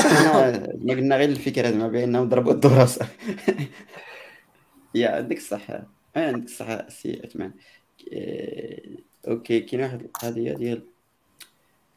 [0.00, 0.50] إحنا
[0.84, 3.06] ما قلنا غير الفكرة زعما بانهم ضربوا الدراسة.
[4.94, 5.70] يا عندك الصح
[6.16, 7.52] آه، عندك الصح سي عثمان.
[8.12, 8.80] آه،
[9.28, 10.82] okay كاين واحد القضية ديال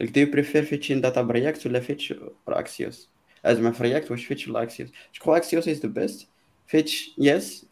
[0.02, 2.14] قلت do you prefer fetching data ب React ولا fetch
[2.48, 3.10] اكسيوس
[3.48, 6.27] زعما في رياكت واش فيتش ولا اكسيوس كخوا اكسيوس از ذا بيست
[6.68, 7.65] فيتش يس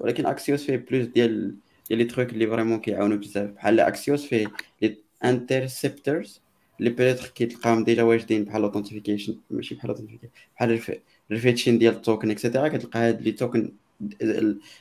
[0.00, 1.54] ولكن اكسيوس فيه بلوس ديال
[1.88, 3.50] ديال لي تروك اللي فريمون كيعاونوا بزاف.
[3.50, 4.46] بحال اكسيوس فيه
[4.82, 6.40] لي انترسبترز
[6.78, 10.98] اللي بيتر كيتلقاهم ديجا واجدين بحال الاوثنتيفيكيشن ماشي بحال الاوثنتيفيكيشن بحال الف-
[11.30, 13.72] الفيتشين ديال التوكن اكسيتيرا كتلقى هاد لي توكن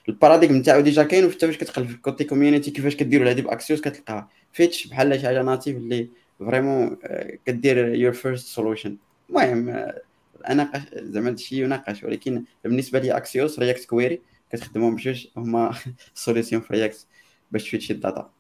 [0.10, 4.30] الباراديغم نتاعو ديجا كاين وحتى فاش كتقلب في الكوتي كوميونيتي كيفاش كديروا هادي باكسيوس كتلقاها
[4.52, 6.10] فيتش بحال شي حاجة ناتيف اللي
[6.40, 6.98] vraiment
[7.46, 8.98] كدير your first solution
[9.30, 10.02] المهم آه،
[10.50, 15.76] أنا زعما هادشي يناقش ولكن بالنسبة لي Axios React Query كتخدمهم بجوج هما
[16.14, 17.08] solutions في React
[17.52, 18.32] باش تfetchي data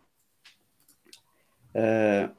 [1.76, 2.34] آه،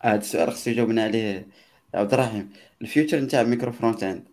[0.00, 1.46] هذا السؤال خصو يجاوبنا عليه
[1.94, 2.52] عبد الرحيم.
[2.82, 4.28] ال future نتاع micro front end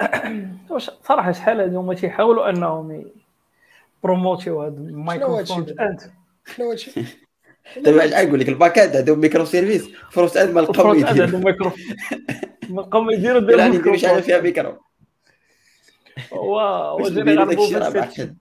[0.70, 3.04] واش صراحة شحال هادو هما تيحاولوا أنهم
[4.02, 6.00] بروموتيو هاد شنو المايكرو هادشي فرونت دابا؟ اند
[6.56, 6.90] شنو هادشي
[7.76, 9.88] دابا اش نقول لك الباكات عندهم ميكرو سيرفيس.
[10.10, 11.22] فرونت اند ما لقاو يديروا.
[11.22, 11.70] عندهم مايكرو
[12.70, 14.78] ما بقاو يديروا ديروا نديروا شي حاجة فيها ميكرو.
[17.94, 18.36] معقد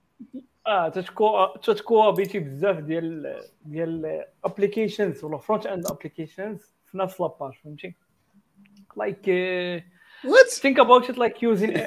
[0.67, 7.53] آه تتكو تتكو بيتي بزاف ديال ديال ابليكيشنز ولا فرونت اند ابليكيشنز في نفس لاباج
[7.63, 7.95] فهمتي؟
[8.97, 9.29] لايك
[10.25, 11.77] وات think about it like using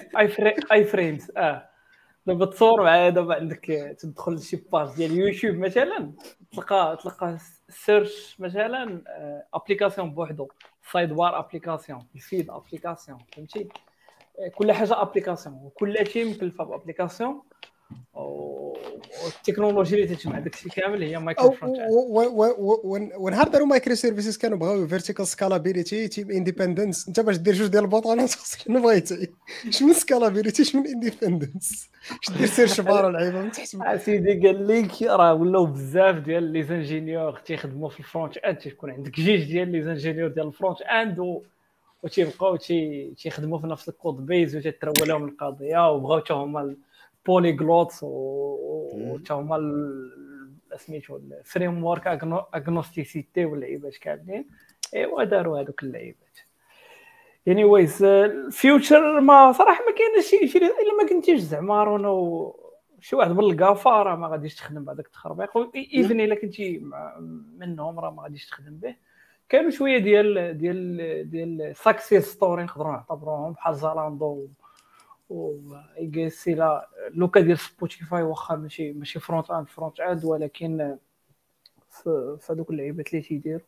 [0.72, 1.68] iframes آه.
[2.26, 6.12] دابا تصور معايا دابا عندك تدخل لشي page ديال يوتيوب مثلا
[6.52, 7.38] تلقى تلقى
[7.68, 9.02] search مثلا
[9.54, 10.48] application بوحدو.
[10.92, 13.68] side bar application ال feed application فهمتي
[14.54, 17.42] كل حاجة application وكل شيء مكلفه ب application
[19.24, 21.78] والتكنولوجيا اللي تجمع داك الشيء كامل هي micro front
[23.16, 27.90] ونهار داروا micro services كانوا بغاو vertical scalability team independence انت باش دير جوج ديال
[28.18, 29.28] خاصك شنو بغيتي؟
[29.70, 31.90] شنو scalability شنو independence
[32.22, 36.62] اش دير search bar اللعيبه من تحت سيدي قال لك راه ولاو بزاف ديال les
[36.62, 40.82] ingénieurs تيخدموا في ال front end تيكون عندك جوج ديال les ingénieurs ديال ال front
[40.82, 41.42] end
[42.02, 42.56] وتيبقاو
[43.16, 46.74] تيخدموا في نفس ال code base وتترول لهم القضية وبغاو حتى هما
[47.26, 49.58] polyglot وتا هما
[50.76, 52.06] سميتو ال framework
[52.54, 54.48] agnosticity واللعيبات كاملين.
[54.94, 56.38] إيوا داروا هذوك اللعيبات.
[57.46, 62.52] يعني ويز الفيوتشر ما صراحة ما كاينش شي شي إلا ما كنتيش زعما رونا
[63.00, 65.50] شي واحد من الكافا راه ما غاديش تخدم بهذاك التخربيق.
[65.74, 66.82] إيفن إلا كنتي
[67.58, 68.94] منهم راه ما غاديش تخدم به.
[69.48, 73.52] كانوا شوية ديال ديال ديال ساكسيس ستوري نقدروا نعتبروهم.
[73.52, 74.46] بحال زالاندو
[75.32, 80.96] و سي لا لوكا ديال سبوتيفاي واخا ماشي ماشي فرونت اند فرونت اند ولكن
[81.90, 83.60] في هذوك اللعيبات اللي تيديروا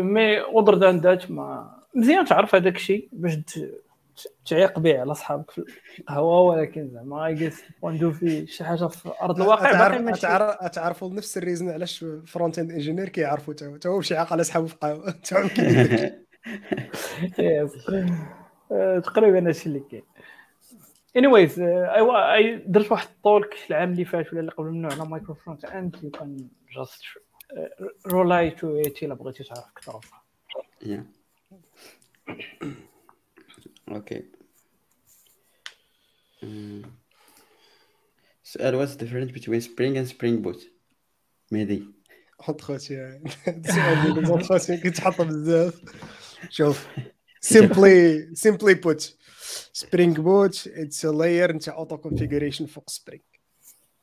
[0.00, 3.38] مي اودر ذان ذات ما مزيان تعرف هذاك الشيء باش
[4.46, 5.64] تعيق به على صحابك في
[5.98, 11.10] القهوه ولكن زعما اي جيس بوان دو في شي حاجة في أرض الواقع باقي تعرفوا
[11.10, 15.10] نفس الريزن علاش فرونت اند انجينير كيعرفوا تا هو باش يعيق على صحابه في القهوه
[15.10, 15.48] تا هو
[19.04, 20.02] تقريبا هادشي اللي كاين.
[21.16, 25.34] انيويز أيوا أي درت واحد الطولك العام اللي فات ولا اللي قبل منه على مايكرو
[25.34, 27.02] فرونت اند يو كان just
[28.06, 30.00] rely to it إلا بغيتي تعرف أكثر
[33.88, 34.24] okay
[38.44, 40.64] السؤال what's the difference between spring and spring boot?
[41.52, 41.84] مهدي.
[42.40, 45.82] حط خوتي السؤال خوتي كنت حاطه بزاف.
[46.50, 46.88] شوف.
[47.44, 49.14] Simply simply put
[49.72, 53.22] Spring Boot it's layer نتاع auto configuration فوق Spring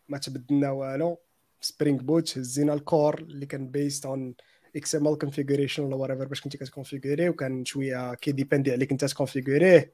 [0.10, 1.20] ما تبدلنا والو.
[1.62, 4.36] Spring Boot هزينا ال core اللي كان based on
[4.76, 9.94] XML configuration ولا wherever باش كنتي كت configuri وكان شوية كي dépendait عليك انت تconfigurer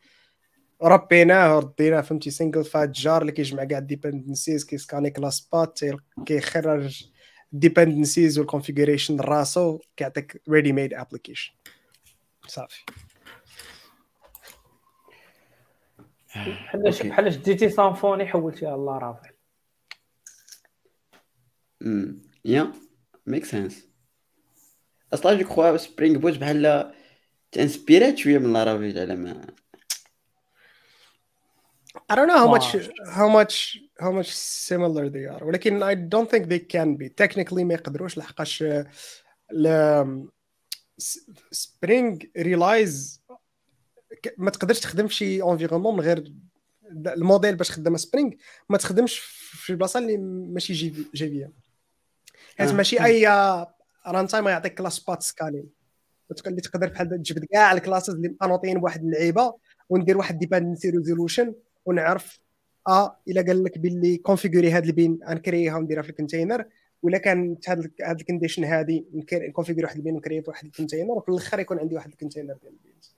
[0.84, 5.80] ربيناه رديناه فهمتي؟ single fat jar اللي كيجمع كاع ال dependencies كيسكاني class path
[6.26, 7.10] كيخرج
[7.54, 11.54] ال dependencies وال configuration راسو كيعطيك ready made application
[12.48, 12.84] صافي.
[16.36, 19.32] بحال بحال ديتي سامفوني حولتيها لارافيل
[21.82, 22.72] امم يا
[23.26, 23.88] ميك سنس
[25.14, 26.94] أصلا جو كخوا سبرينغ بوت بحال
[27.52, 29.48] تانسبيرات شوية من لارافيل على ما
[32.12, 32.68] I don't know how much
[33.20, 33.56] how much
[34.00, 34.32] how much
[34.70, 35.44] similar they are.
[35.44, 37.10] ولكن I don't think they can be.
[37.10, 38.64] Technically ما يقدروش لحقاش
[41.52, 43.22] Spring relies
[44.38, 46.34] ما تقدرش تخدم في شي environnement من غير
[46.92, 48.32] الموديل باش خدامه Spring
[48.70, 51.54] ما تخدمش في بلاصة اللي ماشي JVM.
[52.58, 53.28] حيت ماشي أي
[54.08, 55.70] runtime يعطيك class path scanning
[56.48, 59.54] اللي تقدر بحال تجبد كاع ال classes اللي annotés بواحد اللعيبة
[59.90, 61.54] وندير واحد dependency resolution
[61.86, 62.40] ونعرف
[62.88, 66.66] آه إلا قال لك باللي كونفيغوري هاد ال bean غنكريها ونديرها في ال container
[67.02, 70.70] ولا كانت هاد هاد ال condition هادي نكونفيغوري واحد ال bean ونكريها في واحد ال
[70.70, 73.17] container وفي الآخر يكون عندي واحد ال container ديال ال beans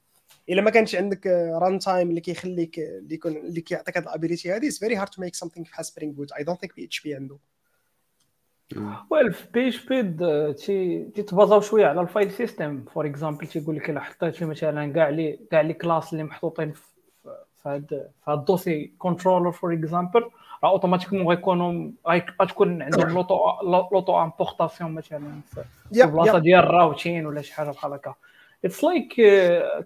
[0.49, 1.27] إلا ما كانش عندك
[1.61, 5.21] runtime اللي كيخليك اللي يكون اللي كيعطيك هاد ال ability هادي it's very hard to
[5.21, 7.37] make something بحال Spring Boot I don't think PHP عنده.
[9.09, 14.45] well في PHP تيتبازاو شوية على ال file system for example تيقول لك إلا حطيتي
[14.45, 16.81] مثلا كاع لي كاع لي كلاس اللي محطوطين في
[17.65, 17.87] هاد
[18.25, 20.29] في هاد ال dossier controller for example
[20.63, 21.91] راه automatiquement غيكونوا
[22.41, 23.39] غتكون عندهم l'auto
[23.91, 25.41] l'auto importation مثلا
[25.91, 28.15] في البلاصه ديال ال routing ولا شي حاجة بحال هكا.
[28.65, 29.13] it's like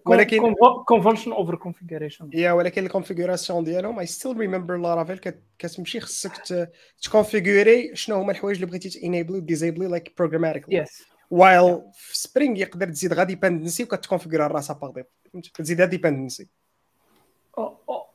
[0.06, 0.54] ولكن
[0.88, 5.18] convention over configuration yeah ولكن ال configuration ديالهم I still remember Laravel
[5.60, 6.68] كتمشي خصك
[7.02, 12.88] تكونفيغوري شنو هما الحوايج اللي بغيتي تانيبلي وديزيبلي like programmatically yes while في Spring يقدر
[12.88, 14.92] تزيد غا dependency وكتكونفيغوري راسها par
[15.24, 16.50] défaut كتزيدها dependency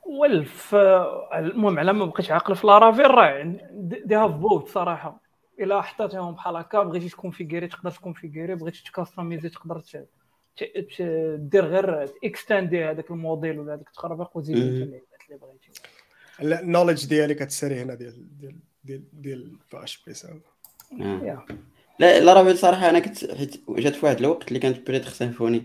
[0.05, 0.47] ويل
[1.33, 3.57] المهم على ما بقيتش عاقل في لارافيل راه
[4.05, 5.21] دي هاف بوت صراحة.
[5.59, 9.79] إلا حطيتهم بحال هكا بغيتي تكونفيغوري تقدر تكونفيغوري بغيتي تكاستميزي تقدر
[11.37, 15.81] دير غير اكستاندي هذاك الموديل ولا هذاك التخربيق وزيد اللي بغيتي.
[16.39, 20.13] لا النولج ديالي كتسالي هنا ديال ديال ديال ديال باش بي
[21.99, 25.63] لا لارافيل صراحة أنا كنت حيت جات في واحد الوقت اللي كانت بريتر سيمفوني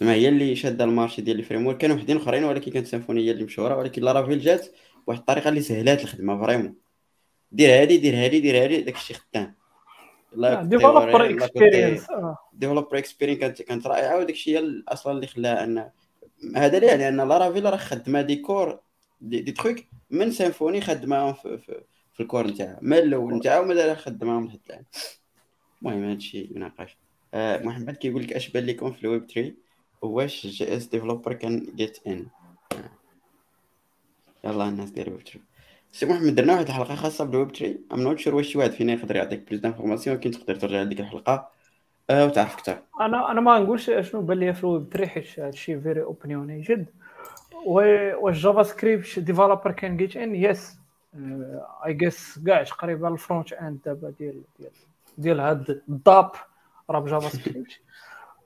[0.00, 1.78] زعما هي اللي شادة le marché ديال ال framework.
[1.78, 3.76] كانوا وحدين أخرين ولكن كانت Symfony هي اللي مشهورة.
[3.76, 4.66] ولكن Laravel جات
[5.06, 6.74] بواحد الطريقة اللي سهلات الخدمة vraiment.
[7.52, 9.54] دير هادي دير هادي دير هادي داكشي خدام.
[10.62, 12.06] developer experience
[12.52, 15.90] developer experience كانت رائعة وداك الشيء أصلا اللي خلاها ان
[16.56, 18.80] هذا ليه؟ لأن Laravel راه خدمة des cores
[19.20, 19.76] des, des trucs
[20.10, 21.80] من Symfony خدماهم في, في,
[22.14, 22.78] في ال core نتاعها.
[22.82, 24.84] من الأول نتاعها ومازال خدماهم لحد الآن.
[25.82, 26.96] المهم هذا الشيء يناقش.
[27.34, 29.54] آه محمد كيقول لك اش بان لكم في الويب 3
[30.02, 32.26] واش JS developer can get in
[34.44, 35.40] يلا الناس ديال الويب 3
[35.94, 38.92] سي محمد درنا واحد الحلقة خاصه بالويب 3 I'm not sure واش شي واحد فينا
[38.92, 41.48] يقدر يعطيك plus d'informations ولكن تقدر ترجع لديك الحلقة
[42.10, 45.80] آه وتعرف أكثر أنا أنا ما نقولش شنو بان لي في الويب 3 حيت هادشي
[45.80, 46.86] very opinionated
[47.66, 50.76] واش JavaScript developer can get in yes
[51.86, 54.70] I guess كاع تقريبا ال front end دابا ديال ديال
[55.18, 56.30] ديال هاد ال dApp
[56.90, 57.80] راه ب JavaScript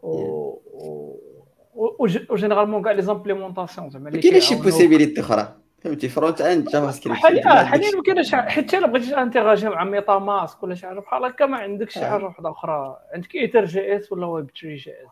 [0.02, 7.18] و généralement كاع les implémentations زعما كاين شي possibilité أخرى فهمتي؟ front end JavaScript.
[7.18, 11.46] حاليا حاليا ما كاينش حتى الا بغيتي intéragir مع MetaMask ولا شي حاجة بحال هكا
[11.46, 15.08] ما عندكش شي حاجة واحدة أخرى عندك Ether JS ولا ويب 3 JS.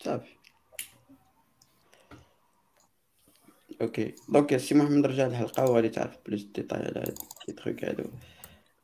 [0.00, 0.30] صافي.
[3.82, 4.14] Okay.
[4.28, 7.18] Donc سي محمد رجع الحلقة هو اللي تعرف plus détails على هاد
[7.48, 8.04] les trucs هادو.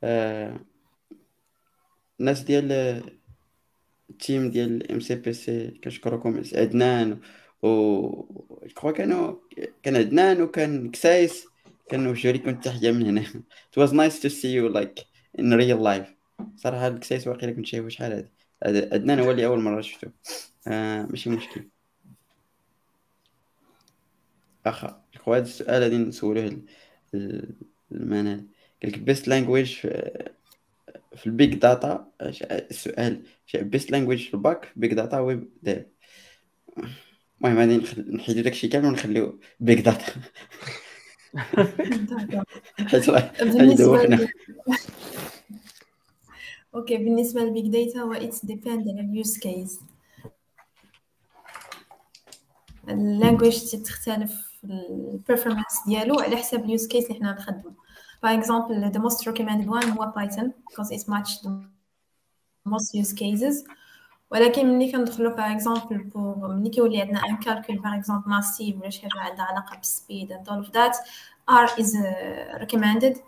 [0.04, 0.56] آه،
[2.20, 2.72] الناس ديال
[4.10, 7.18] ال team ديال MCPC كنشكركم عدنان
[7.64, 9.34] و كانوا
[9.82, 11.46] كان عدنان وكان كسايس
[11.90, 13.22] كنوجهوا لكم التحيه من هنا.
[13.22, 15.04] It was nice to see you like
[15.38, 16.14] in real life.
[16.56, 18.28] صراحة الكسايس واقيلا كنت شايفه شحال
[18.64, 20.06] هادي عدنان هو اللي أول مرة شفتو
[20.68, 21.68] آه ماشي مشكل.
[24.66, 26.62] أخا الخوات السؤال غادي نسولوه
[27.92, 28.46] المنال
[28.82, 30.30] قال لك best language في,
[31.16, 32.12] في data.
[32.20, 33.22] السؤال
[33.54, 35.84] best language في ال back big data web dev.
[37.44, 37.76] المهم غادي
[38.16, 40.12] نحيدو داكشي كامل ونخليو big data
[42.88, 43.32] حيت راه
[46.74, 49.80] Okay بالنسبة لل big data هو it's depend على ال use case
[52.88, 57.74] ال language تختلف ال performance ديالو على حساب ال use case اللي حنا نخدمو.
[58.22, 61.50] par exemple the most recommended one هو Python because it match the
[62.68, 63.83] most use cases.
[64.30, 68.90] ولكن ملي كندخلو par exemple pour ملي كيولي عندنا un calcul par exemple massif ولا
[68.90, 70.96] شي حاجة عندها علاقة بال speed all of that
[71.50, 73.18] R is uh, recommended.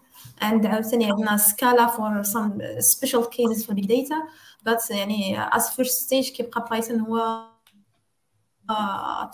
[0.41, 4.15] And عاوتاني عندنا Scala some special cases for big data.
[4.65, 7.47] But يعني as first stage كيبقى Python هو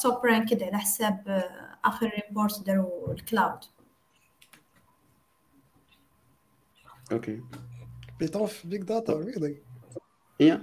[0.03, 3.65] top uh, رانكد على حساب uh, آخر report داروا ال cloud
[7.13, 7.43] Okay
[8.19, 9.72] Python في big data really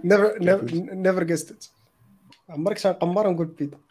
[0.04, 1.66] never never guessed it
[2.50, 3.82] عمرك نقمر ونقول Python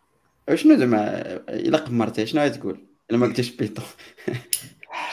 [0.54, 3.84] شنو زعما إلا قمرتي شنو تقول؟ إلا ما قلتيش Python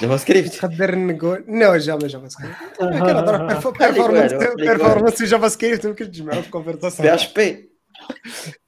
[0.02, 7.70] JavaScript تقدر نقول no Java JavaScript كنهضر performance performance JavaScript يمكن تجمعوا في conversation PHP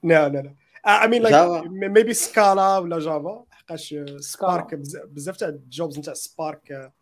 [0.02, 0.54] لا لا لا
[0.86, 4.74] I mean like maybe Scala ولا Java حقاش Spark
[5.04, 6.92] بزاف تاع ال jobs نتاع Spark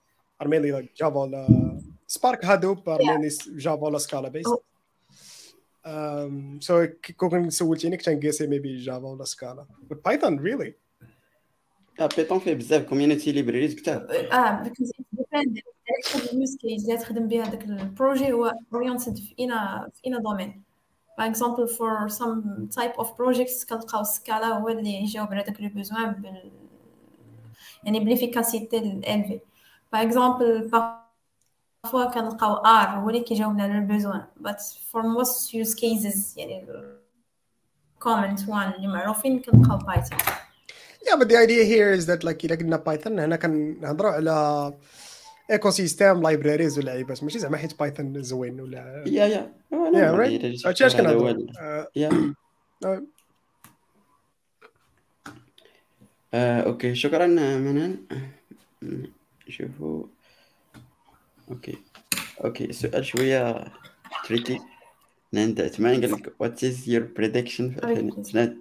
[0.43, 4.47] are mainly like Java ولا Spark Hadoop are mainly Java ولا Scala based
[6.61, 6.87] so
[7.17, 9.67] كون سولتيني كنت ن guessي maybe Java ولا Scala
[10.05, 10.75] Python really
[12.17, 15.61] Python فيه بزاف community libraries كتاب آه because depend
[16.15, 20.01] على ال use case اللي تخدم بها داك ال projet هو oriented في اينا في
[20.07, 20.63] اينا domaine
[21.19, 25.69] par exemple for some type of projects كنلقاو Scala هو اللي يجاوب على داك le
[25.69, 26.51] besoin بال
[27.85, 29.41] يعني بليفيكاسيتي الالفي
[29.93, 30.71] par exemple
[31.87, 34.61] فوا كنلقاو R هو اللي كيجاوبنا على ال besoin but
[34.93, 36.67] for most use cases يعني
[38.05, 40.19] common one اللي معروفين كنلقاو Python
[41.09, 44.75] Yeah, but the idea here is that like الا قلنا Python هنا كنهضروا على
[45.51, 49.53] ecosystem libraries واللعيبات ماشي زعما حيت Python زوين ولا yeah yeah
[49.95, 51.47] yeah right اش كنهضروا
[51.97, 52.11] yeah
[56.35, 56.95] okay.
[56.95, 57.97] شكرا منال
[59.49, 60.05] شوفوا.
[61.51, 61.79] okay
[62.45, 63.65] okay السؤال شوية
[64.25, 64.61] تريكي
[65.35, 68.57] عند عثمان قال لك what is your prediction في 2000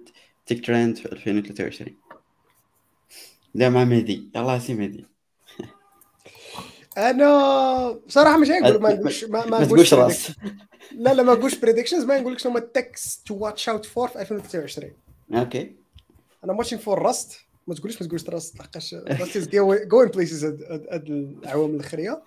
[0.46, 1.96] tech trend في 2023
[3.54, 5.06] لا مع مهدي يلا سي مهدي
[6.96, 10.32] أنا بصراحه مش هنقول ما نقولش ما ما تقولش Rust.
[10.92, 13.84] لا لا ما نقولش predictions ما نقول لك شنو هما ال techs to watch out
[13.84, 14.92] for في 2023
[15.34, 15.72] okay.
[16.44, 19.49] أنا ماتشين فور راست ما تقوليش ما تقولش راست لحقاش راست از
[19.87, 21.03] جوين بليسز هاد
[21.43, 22.21] العوام الاخريه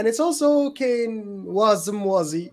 [0.00, 2.50] and it's also كاين وازم وازي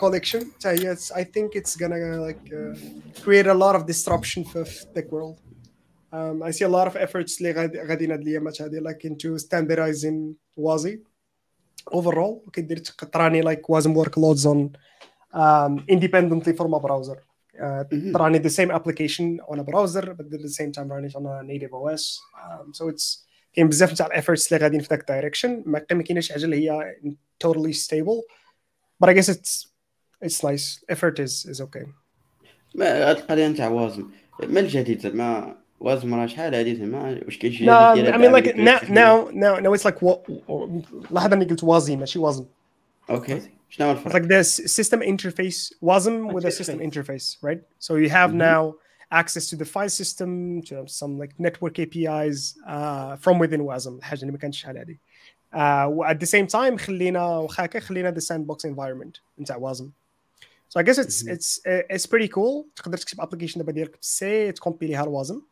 [0.00, 2.76] collection حتى هي I think it's gonna like uh,
[3.24, 5.36] create a lot of disruption في the tech world
[6.12, 9.38] um, I see a lot of efforts اللي غادي- غاديين هاد الايامات هادي like into
[9.42, 10.96] standardizing WASI
[11.94, 12.78] overall وكيدير
[13.12, 14.58] تراني like WASM workloads on
[15.34, 17.18] um, independently from a browser
[17.65, 18.15] uh, Mhm.
[18.21, 21.43] running the same application on a browser but at the same time running on a
[21.51, 22.03] native OS
[22.43, 25.79] um, so it's كاين بزاف تاع ال efforts اللي غاديين في ذاك ال direction ما
[25.79, 26.95] كاينش حاجة اللي هي
[27.43, 28.21] totally stable.
[29.03, 29.67] But I guess it's
[30.25, 30.65] it's nice.
[30.89, 31.87] Effort is is okay.
[32.75, 34.09] ما القضية نتاع WASM
[34.43, 38.55] ما الجديد زعما؟ WASM راه شحال هادي زعما؟ واش كاين شي No, I mean like
[38.55, 40.29] now now now now it's like what
[41.33, 42.45] أني قلت WASI ماشي WASM
[43.09, 47.62] okay هو It's الفرق like this system interface WASM with a system interface, right?
[47.80, 48.74] So you have now
[49.22, 54.20] access to the file system, to some like network APIs uh, from within WASM الحاجة
[54.20, 54.96] اللي ما كانتش شحال هذه.
[55.54, 59.84] Uh, و- at the same time خلينا واخا هكا خلينا the sandbox environment نتاع WASM.
[60.74, 61.32] So I guess it's Mhm.
[61.34, 62.66] it's uh, it's pretty cool.
[62.76, 65.42] تقدر تكتب application دابا ديالك بسي تكومبيليها لوازم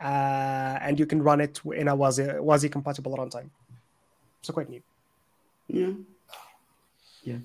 [0.00, 3.48] uh, and you can run it in a WASI WASI compatible runtime.
[4.42, 4.82] So quite neat.
[5.68, 5.92] Yeah.
[7.28, 7.40] Yeah.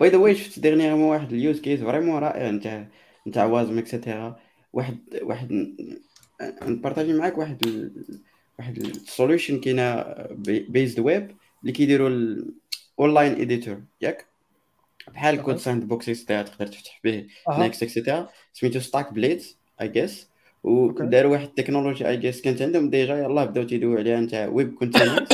[0.00, 2.88] باي ذا واي شفت ديرنييرمون واحد اليوز كيس فريمون رائع نتاع
[3.28, 4.40] نتاع WASM et cetera
[4.72, 5.74] واحد واحد
[6.62, 7.92] نبارطاجي معاك واحد ال...
[8.58, 10.04] واحد ال solution كاينة
[10.68, 11.30] based web
[11.62, 14.26] اللي كيديروا ال online editor ياك
[15.08, 17.58] بحال CodeSandbox et cetera تقدر تفتح به أها.
[17.58, 20.28] Next et cetera سميتو StackBlitz I guess.
[20.62, 25.28] وداروا واحد التكنولوجيا I guess كانت عندهم déjà يلاه بداو تيدويو عليها نتاع web containers.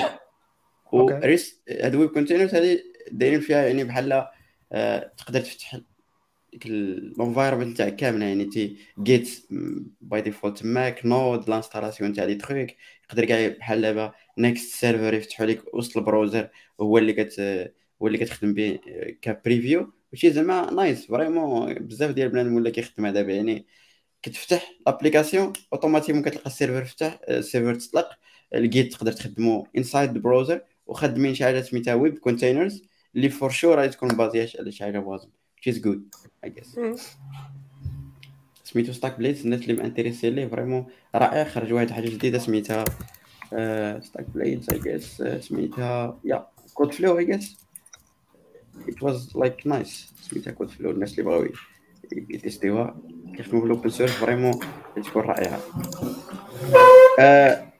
[0.92, 4.26] وريس هاد ال web containers هادي دايرين فيها يعني بحال
[5.18, 5.76] تقدر تفتح
[6.52, 9.46] ديك ال environment تاعك كامله يعني تي جيت
[10.00, 12.68] by default ماك Node l'installation تاع des trucs
[13.10, 16.48] يقدر كاع بحال دابا Next server يفتحوا لك وسط ال browser
[16.80, 17.40] هو اللي كت
[18.02, 18.78] هو اللي كتخدم به
[19.22, 23.66] ك preview وشي زعما nice vraiment بزاف ديال بنادم ولا كيخدمها دابا يعني
[24.22, 28.10] كتفتح ال application automatiquement كتلقى ال server فتح السيرفر تطلق
[28.54, 33.78] الجيت تقدر تخدمو inside ال browser وخدمين شي حاجة سميتها web containers اللي for sure
[33.78, 36.00] غادي تكون basé على شي حاجة which is good
[36.46, 36.78] I guess.
[38.64, 42.84] سميتو StackBlitz الناس اللي m'intéressé ليه vraiment رائع خرج واحد حاجة جديدة سميتها
[44.00, 47.56] StackBlitz I guess سميتها يا CodeFlow I guess
[48.88, 50.14] it was like nice.
[50.22, 51.46] سميتها CodeFlow الناس اللي بغاو
[52.12, 52.96] يتيستيوها
[53.36, 54.60] كيخدموا في ال open source vraiment
[55.04, 55.60] تكون رائعة.
[57.20, 57.72] آه،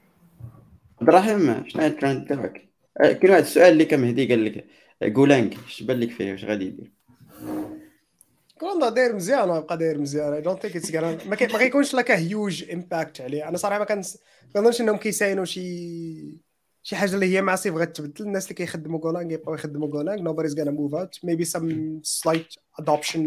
[1.00, 2.68] عبد الرحيم شنو الترند تاعك؟
[3.00, 4.64] آه، كاين واحد السؤال اللي كان مهدي قال لك آه،
[5.02, 6.93] Golang اش بان لك فيه؟ واش غادي يدير؟
[8.62, 10.33] والله داير مزيان بقى داير مزيان.
[10.32, 13.49] I don't think it's ما كيكونش لك huge impact عليه.
[13.49, 14.05] أنا صراحة ما
[14.55, 16.39] كنظنش إنهم كيساينوا شي
[16.83, 20.73] شي حاجة اللي هي massive غتبدل الناس اللي كيخدموا Golang يبقاو يخدموا Golang nobody's gonna
[20.73, 21.29] move out.
[21.29, 23.20] Maybe some slight adoption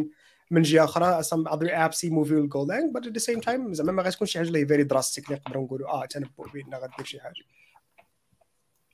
[0.51, 3.91] من جهة أخرى some other apps يموفيو ل Golang but at the same time زعما
[3.91, 7.05] ما غتكون شي حاجة اللي هي very drastic اللي نقدروا نقولوا آه تنبؤ بان غدير
[7.05, 7.43] شي حاجة.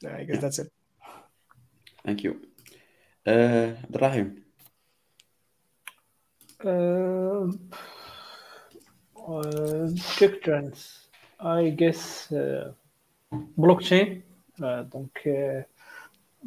[0.06, 0.68] I guess that's it.
[2.06, 2.35] Thank you
[3.28, 4.48] آه، عبد الرحيم
[6.64, 7.52] Uh,
[9.16, 9.88] uh,
[10.20, 10.80] big trends.
[11.40, 11.70] I
[13.64, 14.08] blockchain.
[14.62, 15.64] Uh, donc uh,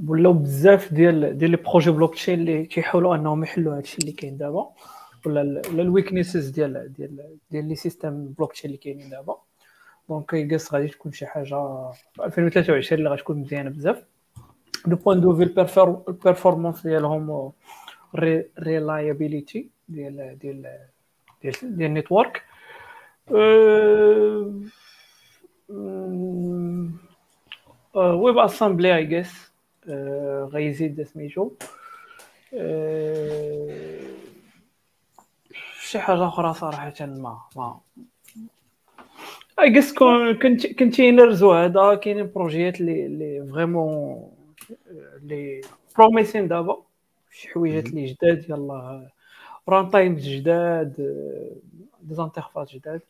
[0.09, 4.71] ولاو بزاف ديال ديال les projets blockchain اللي كيحاولوا أنهم يحلوا هادشي اللي كاين دابا
[5.27, 9.37] ولا ال- ولا الويكنيسز ديال ديال ديال لي سيستم بلوكتشين اللي كاينين دابا
[10.09, 11.45] دونك يقص غادي تكون شي حاجة
[12.15, 14.05] في 2023 اللي غتكون مزيانة بزاف
[14.87, 15.43] دو بوين دو في
[16.09, 17.53] البيرفورمانس ديالهم
[18.59, 20.79] ريلايابيليتي ديال ديال
[21.43, 22.43] ديال ديال النيتورك
[27.95, 29.53] ويب اسامبلي اي جيس
[30.53, 31.51] غيزيد سميتو
[35.81, 37.81] شي حاجة أخرى صراحة ما ما
[39.61, 39.95] I guess
[40.79, 44.31] containers وهذا كاينين projets ات اللي اللي vraiment
[44.91, 45.61] اللي
[45.99, 46.83] promising دابا
[47.31, 49.09] شي حويجات اللي جداد يلا.
[49.69, 50.95] runtimes جداد
[52.03, 53.01] des interfaces جداد.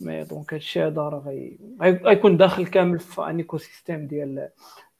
[0.00, 4.48] mais donc هادشي هذا راه غي- غي- غيكون داخل كامل في un écosystème ديال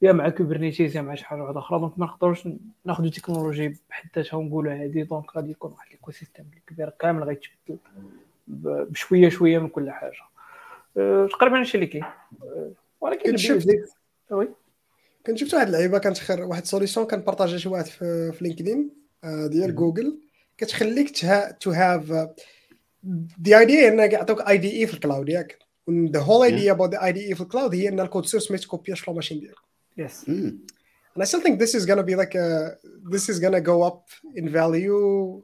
[0.02, 1.78] يا مع Kubernetes يا مع شي حاجة واحدة أخرى.
[1.80, 2.48] donc ما نقدروش
[2.84, 7.78] ناخذ تكنولوجي بحد ذاتها ونقولوا هذه donc غادي يكون واحد ال écosystème كبير كامل غيتبدل
[8.48, 10.12] بشوية شوية من كل حاجة.
[10.96, 12.04] أه، تقريبا هادشي اللي كاين.
[12.04, 12.70] أه،
[13.00, 13.36] ولكن
[14.30, 14.48] oui
[15.26, 18.90] كنت شفت واحد اللعيبة كانت خير واحد solution كان بارطاجي شي واحد في, في LinkedIn
[19.24, 20.20] آه، ديال جوجل
[20.58, 21.26] كتخليك
[21.60, 22.28] to have
[23.42, 25.58] the idea إنك يعطوك IDE في ال cloud ياك.
[25.90, 28.56] The whole idea about the IDE في ال cloud هي إن ال code source ما
[28.56, 29.56] يتكوبياش في ال machine ديالك.
[29.96, 30.24] Yes
[31.16, 32.76] and I still think this is gonna be like a
[33.14, 34.02] this is gonna go up
[34.36, 35.42] in value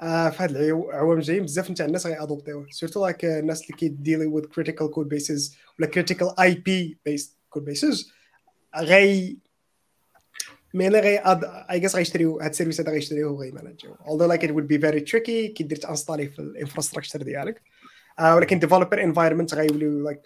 [0.00, 4.44] آه في هاد العوام الجايين بزاف نتاع الناس غيادوبتيوه surtout like الناس اللي كيديلي with
[4.44, 8.12] critical code bases ولا critical IP based code bases
[8.80, 9.38] غي
[10.74, 11.18] mainly غي
[11.70, 15.00] I guess غيشتريو هاد ال service هذا غيشتريوه وغيمانجيو although like it would be very
[15.00, 17.62] tricky كي دير تانستالي في ال infrastructure ديالك.
[18.18, 20.20] آه ولكن developer environment غيوليو like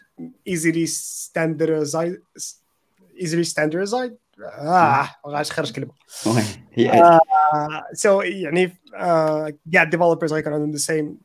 [0.49, 2.19] easily standardized
[3.21, 4.11] easily standardized آه
[5.25, 5.93] ما غاديش نخرج كلمه
[7.93, 8.79] سو يعني
[9.73, 11.19] كاع ال developers غيكون عندهم the same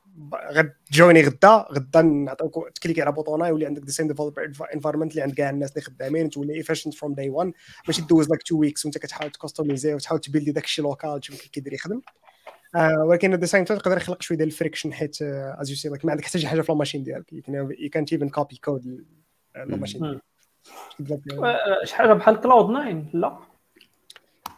[0.51, 5.21] غتجوني غدا غدا نعطيوك تكليكي على bouton ة يولي عندك the same developer environment اللي
[5.21, 7.51] عند كاع الناس اللي خدامين تولي efficient from day 1
[7.87, 11.47] ماشي those like two weeks وانت كتحاول تكستمايزي وتحاول تبيلدي داك الشيء local تشوف كيف
[11.51, 12.01] كيدير يخدم.
[12.75, 15.89] آه ولكن the same time يقدر يخلق شوية ديال ال friction حيت as you see
[15.89, 17.33] ما عندك حتى شي حاجة في ال machine ديالك.
[17.33, 19.05] يو كانت ايفن كوبي كود
[19.55, 20.19] ال machine
[21.83, 23.37] شي حاجة بحال Cloud 9 لا.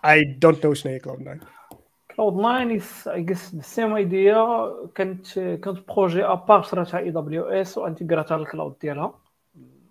[0.05, 1.56] I don't know شنو هي كلاود 9
[2.17, 4.37] كلاود 9 is I guess the same idea.
[4.95, 9.19] كانت كانت projet à part شراتها AWS وانتيغراتها لل cloud ديالها.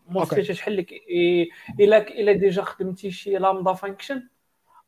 [0.09, 0.93] mostly تشحال لك
[1.81, 4.29] إلا إلا déjà خدمتي شي Lambda function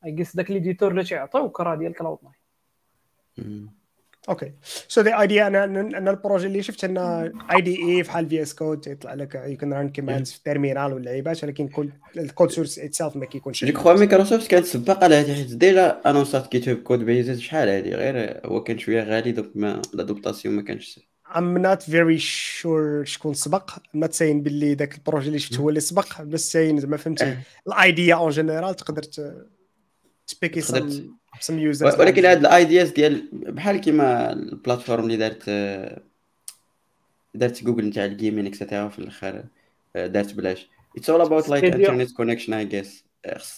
[0.04, 2.18] I guess داك l'éditeur اللي تيعطيوك راه ديال Cloud
[3.36, 3.77] 9
[4.28, 4.52] okay.
[4.88, 9.14] so the idea أنا أنا ال projet اللي شفت أنه IDE بحال VS Code يطلع
[9.14, 13.16] لك you can run commands في ال terminal واللعيبات ولكن كل ال code source itself
[13.16, 17.68] ما كيكونش je crois Microsoft كانت سباقة على هذه حيت déjà annonçات GitHub Codespaces شحال
[17.68, 21.00] هذه؟ غير هو كان شوية غالي donc l'adoptation ما كانش
[21.36, 23.70] I'm not very sure شكون سبق.
[23.94, 26.22] ما تساين باللي ذاك ال projet اللي شفت هو اللي سبق.
[26.22, 27.36] بس تساين زعما فهمتي؟
[27.66, 29.02] ال idea en général تقدر
[30.26, 30.60] تبيكي
[31.40, 35.50] some users ولكن هاد ال ideas ديال بحال كيما ال platform اللي دارت
[37.34, 39.44] دارت جوجل نتاع ال gaming et cetera في الأخر
[39.94, 40.68] دارت بلاش.
[40.96, 43.04] it's all about like internet connection I guess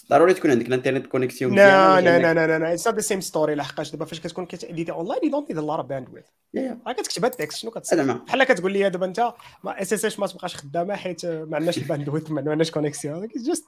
[0.09, 3.55] ضروري تكون عندك ال internet connexion لا لا لا لا لا it's the same story
[3.55, 3.91] لحقاش.
[3.91, 6.25] دابا فاش كتكون كت éditي online you don't need a lot of bandwidth
[6.55, 9.33] راه كتكتب ال text شنو كتصير؟ بحال كتقول لي دابا انت
[9.63, 13.27] ما اس اس اش ما تبقاش خدامة حيت ما عندناش ال bandwidth ما عندناش connexion
[13.35, 13.65] just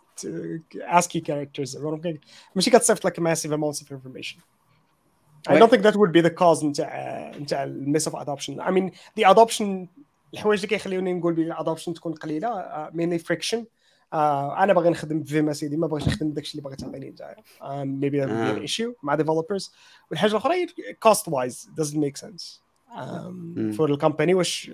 [0.75, 1.77] ASCII characters
[2.55, 4.37] ماشي كتصيفط لك massive amounts of information
[5.49, 8.67] I don't think that would be the cause نتاع نتاع ال miss of adoption I
[8.67, 9.87] mean the adoption
[10.33, 13.57] الحوايج اللي كيخليوني نقول بلي ال adoption تكون قليلة mainly friction.
[14.13, 17.35] آه أنا باغي نخدم في ما سيدي ما باغيش نخدم داكشي اللي باغي تعطيني انت
[17.63, 19.73] maybe that issue مع developers
[20.11, 20.65] والحاجة الأخرى
[20.99, 22.63] cost wise doesn't make sense.
[23.77, 24.71] for ال company واش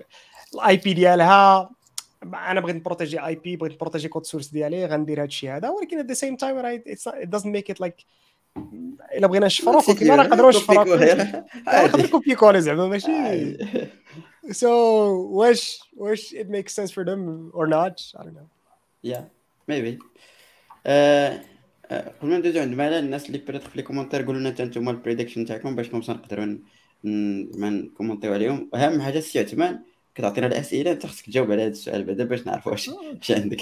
[0.54, 1.70] ال IP ديالها
[2.22, 5.68] أنا بغيت ن protégي IP بغيت ن protégي code source ديالي غندير هذا الشيء هذا
[5.68, 8.04] ولكن at the same time it doesn't make it like
[9.14, 10.88] إلا بغينا نشفروك كيما راه نقدروا نشفروك
[11.66, 13.56] نقدر copier-coller زعما ماشي؟
[14.52, 18.59] so واش واش it makes sense for them or not I don't know.
[19.04, 19.28] يا
[19.68, 19.98] maybe
[21.90, 24.95] قبل ما ندوزو عند منال الناس اللي بريت في les commentaires قولوا لنا نتوما ال
[24.95, 26.58] prediction تاعكم باش comme ça نقدروا
[27.04, 28.70] ما ن commentيو عليهم.
[28.74, 29.80] اهم حاجة السي عثمان
[30.14, 33.60] كتعطينا الأسئلة أنت خصك تجاوب على هذا السؤال بعدا باش نعرفوا واش واش عندك.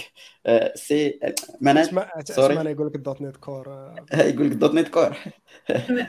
[0.74, 1.20] سي
[1.60, 5.16] منال sorry يقول لك الدوت نت كور يقول لك الدوت نت كور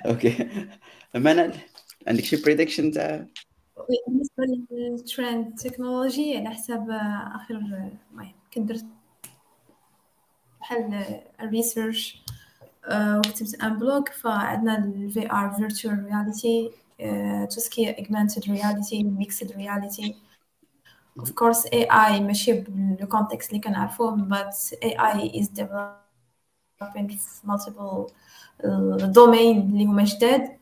[0.05, 0.49] أوكي
[1.15, 1.53] منال
[2.07, 3.25] عندك شي prediction تاع
[4.07, 6.89] بالنسبة لل trend technology على حساب
[7.35, 8.85] اخر المهم كنت درت
[10.69, 12.23] بحال ال research
[12.91, 16.71] وكتبت أن بلوك فعندنا ال VR virtual reality
[17.49, 20.13] tout ce qui est augmented reality mixed reality.
[21.19, 28.11] Of course AI ماشي بال context اللي كنعرفوه but AI is developing في multiple
[29.13, 30.59] domain اللي هما جداد.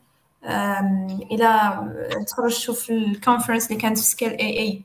[1.32, 1.80] إلى
[2.26, 4.82] تخرجتوا في الكونفرنس اللي كانت في سكيل اي اي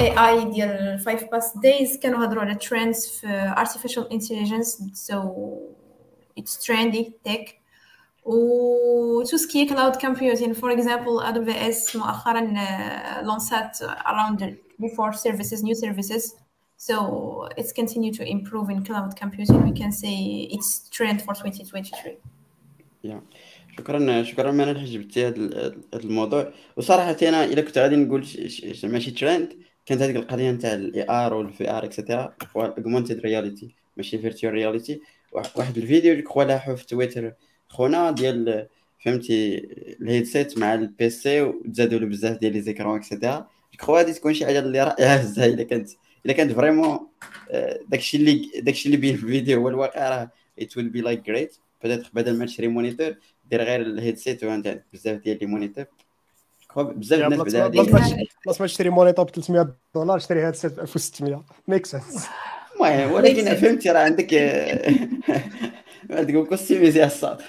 [0.00, 5.14] اي اي ديال 5 باس دايز كانوا هضروا على ترندز في artificial intelligence so
[6.40, 7.58] it's trendy tech.
[8.24, 12.40] و تو سكي كلاود كومبيوتين فور اكزامبل ادو في اس مؤخرا
[13.22, 14.42] لونسات around
[14.82, 16.34] before services new services.
[16.88, 16.96] So
[17.58, 19.58] it's continue to improve in cloud computing.
[19.68, 20.16] We can say
[20.56, 22.16] it's trend for 2023
[23.02, 23.20] yeah.
[23.78, 26.52] شكرا شكرا منال حيت جبتي هذا الموضوع.
[26.76, 28.26] وصراحه أنا إلا كنت غادي نقول
[28.84, 34.18] ماشي ترند كانت هذيك القضية نتاع ال AR وال VR et cetera augmented reality ماشي
[34.18, 35.00] virtual reality
[35.32, 37.32] واحد الفيديو je crois لاحو في تويتر
[37.68, 38.68] خونا ديال
[39.04, 39.58] فهمتي
[40.00, 43.98] ال headset مع ال PC وتزادوا له بزاف ديال les écrans et cetera je crois
[44.00, 45.90] هادي تكون شي حاجة اللي رائعة بزاف إلا كانت
[46.26, 46.98] إلا كانت vraiment
[47.88, 51.56] داكشي اللي داكشي اللي بين في الفيديو هو الواقع راه it will be like great
[51.84, 53.14] بدات بدل ما تشري monitor
[53.50, 55.84] دير غير ال headset وعندك بزاف ديال les monitors.
[56.82, 57.68] بزاف الناس بدا
[58.46, 62.26] بلاص ما تشري monitor ب 300 دولار شري headset ب 1600 make sense
[62.76, 64.34] المهم ولكن فهمتي راه عندك
[66.10, 67.42] عندك customisي ال setup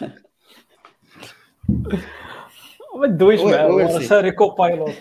[2.96, 4.00] ما تدويش وي- معاه.
[4.00, 4.92] شاري Copilot.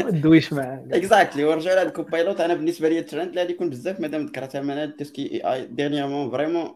[0.00, 3.70] ما تدويش معاه exactly ورجعوا لهاد ال Copilot أنا بالنسبة لي الترند اللي غادي يكون
[3.70, 6.74] بزاف مادام ذكرتها منال tout ce qui est AI dernièrement vraiment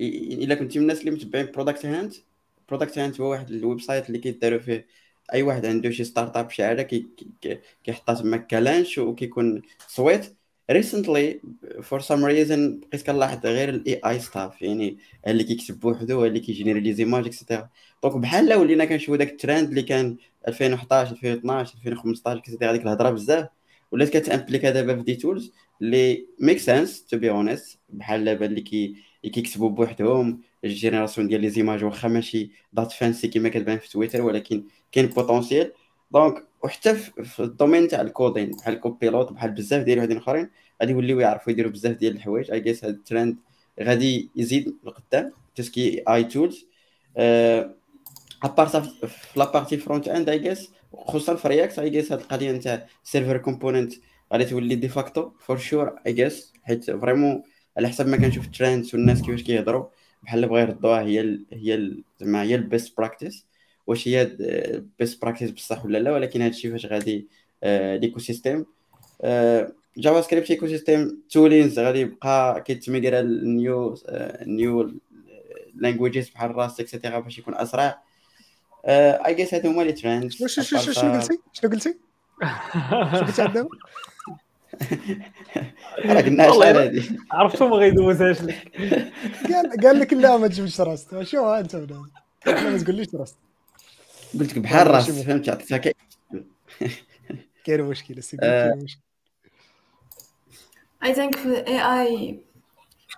[0.00, 2.14] إلا كنتي من الناس اللي متبعين Product Hunt
[2.68, 4.86] Product Hunt هو واحد ال website اللي كيداروا فيه
[5.32, 7.06] أي واحد عنده شي startup شي حاجة كي-
[7.40, 10.36] كي- كيحطها تما ك launch وكيكون تصويت.
[10.70, 11.40] recently
[11.82, 16.50] for some reason بقيت كنلاحظ غير ال AI stuff يعني اللي كيكتب بوحدو اللي كي
[16.50, 17.68] générي les images et cetera
[18.02, 20.16] donc بحال ولينا كنشوفوا داك الترند اللي كان
[20.48, 23.48] 2011 2012 2015 كتدير هذيك الهضرة بزاف.
[23.92, 25.52] ولات كت impliqueا دابا في des tools
[25.82, 30.40] اللي make sense to be honest بحال دابا اللي كي كيكتبوا بوحدهم.
[30.66, 35.06] ال génération ديال les images واخا ماشي that fancy كما كتبان في تويتر ولكن كاين
[35.06, 35.72] potentiel
[36.10, 40.16] donc وحتى في ال domaine تاع ال coding بحال ال Copilot بحال بزاف ديال الوحدين
[40.16, 40.50] اخرين
[40.82, 42.50] غادي يوليو يعرفوا يديروا بزاف ديال الحوايج.
[42.50, 43.36] I guess هذا الترند
[43.82, 46.66] غادي يزيد لقدام تسكي اي تولز
[48.42, 52.86] ابار في لابارتي فرونت اند اي جيس خصوصا في React I guess هاد القضية نتاع
[53.04, 53.92] server component
[54.32, 57.42] غادي تولي de facto for sure I guess حيت vraiment
[57.76, 59.86] على حسب ما كنشوف ال trends والناس كيفاش كيهضروا.
[60.26, 63.46] بحال بغا يردوها هي ال هي ال زعما هي ال best practice؟
[63.86, 64.24] واش هي
[64.98, 67.26] best practice بصح ولا لا؟ ولكن هادشي فاش غادي
[68.00, 68.66] l'écosystème
[69.96, 73.94] JavaScript ecosystem toolings غادي يبقى كيت migra ل new
[74.46, 74.92] new
[75.74, 78.02] languages بحال Rust et cetera باش يكون أسرع.
[78.86, 81.98] I guess هادو هما لي شنو شنو قلتي؟ شنو قلتي؟
[83.12, 83.68] شنو قلتي عندهم
[85.98, 88.72] إلا- هادي عرفتو ما غيدوزهاش لك.
[89.52, 91.22] قال قال لك لا ما تجيبش راست.
[91.22, 91.76] شو أنت
[92.46, 93.36] ما تقوليش راست.
[94.40, 95.18] قلت لك بحال شوف.
[95.26, 95.78] فهمتي عطيتها
[97.64, 98.68] كاين مشكل سيدي آه.
[98.68, 99.00] كاين مشكل
[101.04, 102.34] I think في ال AI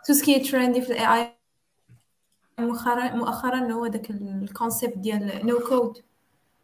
[0.06, 1.26] tout ce qui trendy في ال AI
[2.58, 5.98] مؤخرا مؤخرا هو داك ال concept ديال no code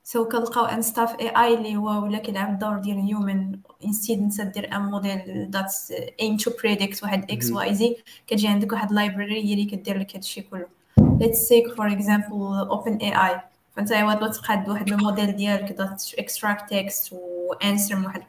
[0.07, 4.77] so كنلقاو un stuff AI اللي هو ولا كيلعب الدور ديال human instead أنت دير
[4.77, 5.75] un model that
[6.21, 7.51] aim to predict واحد X.
[7.51, 10.67] Y Z كتجي عندك واحد library هي اللي كدير لك هادشي كله.
[11.01, 13.41] Let's take for example open AI
[13.77, 18.23] فأنت عوض تقاد واحد الموديل ديالك that extract text و answer من واحد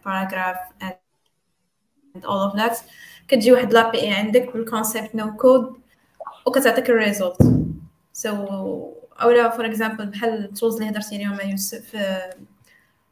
[0.82, 0.94] and
[2.18, 2.78] and all of that.
[3.28, 5.74] كتجي واحد l'API عندك بال concept no code
[6.46, 7.38] وكتعطيك ال result
[8.14, 11.96] so أولا for example بحال ال tools اللي هضرتي اليوم مع يوسف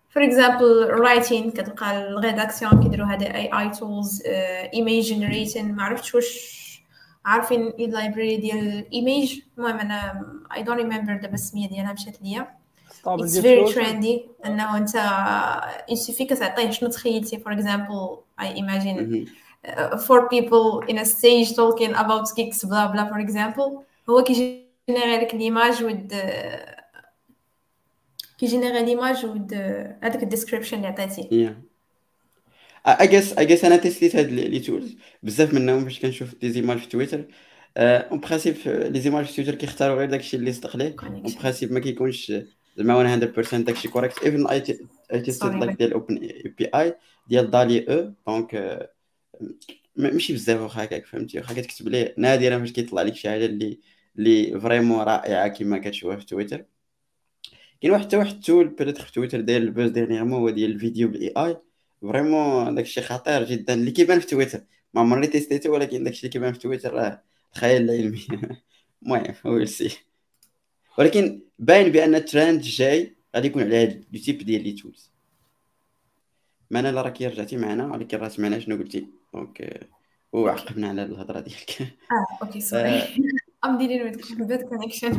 [0.10, 4.22] for example writing كتلقى ال rédaction كيديروا هاد AI tools
[4.74, 6.64] image generation ما عرفتش واش
[7.26, 10.22] عارفين ال library ديال ال image المهم أنا
[10.56, 12.48] I don't remember دابا السميه ديالها مشات ليا.
[12.92, 13.76] stable It's ديال very فلوس.
[13.88, 14.90] trendy إنه أنت
[15.90, 19.26] يسوفي كتعطيه شنو تخيلتي؟ for example I imagine مهم.
[19.68, 23.84] uh, four people in a stage talking about geeks blah blah for example.
[24.10, 24.24] هو
[24.88, 26.14] كي générer لك l'image with
[28.38, 29.54] كي générer l'image with
[30.04, 31.56] هذاك ال description اللي عطيتي I
[33.38, 37.26] I guess أنا تيستيت هاد les tools بزاف منهم فاش كنشوف des images في تويتر
[37.78, 40.96] en principe les images في تويتر كيختاروا غير داكشي اللي يصدق ليه.
[41.04, 41.24] en.
[41.42, 42.34] principe ما كيكونش
[42.78, 44.64] زعما 100% داكشي correct even I
[45.14, 46.96] I Sorry, like ديال OpenAI
[47.28, 48.80] ديال DALL-E أو donc
[49.96, 53.80] ماشي بزاف واخا هكاك فهمتي؟ واخا كتكتب ليه نادرا فاش كيطلع لك شي حاجة اللي
[54.18, 56.66] اللي vraiment رائعة كما كتشوفها في تويتر.
[57.82, 60.72] كاين واحد حتى واحد ال tool peut-être في تويتر داير ال buzz dernièrement هو ديال
[60.72, 61.58] الفيديو بال AI
[62.02, 63.74] vraiment داكشي خطير جدا.
[63.74, 64.64] اللي كيبان في تويتر.
[64.94, 67.24] ما عمرني تيستيتو ولكن داكشي اللي كيبان في تويتر راه
[67.56, 68.28] خيال العلمي
[69.04, 69.98] المهم we'll see
[70.98, 73.16] ولكن باين بأن الترند جاي.
[73.36, 75.12] غادي يكون على هاد le type ديال les tools
[76.72, 79.08] منال راكي رجعتي معنا ولكن راه سمعنا شنو قلتي.
[79.34, 79.88] donc آه،
[80.34, 81.82] وعقبنا على الهضرة ديالك.
[81.82, 83.02] آه OK sorry
[83.64, 85.14] I'm dealing with bad connection.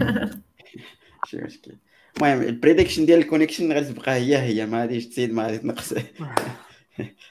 [1.26, 1.76] شي مشكل
[2.16, 5.58] المهم ال prediction ديال ال connection غادي تبقى هي هي ما غاديش تزيد ما غادي
[5.58, 5.94] تنقص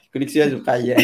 [0.06, 0.96] ال connexion غادي تبقى هي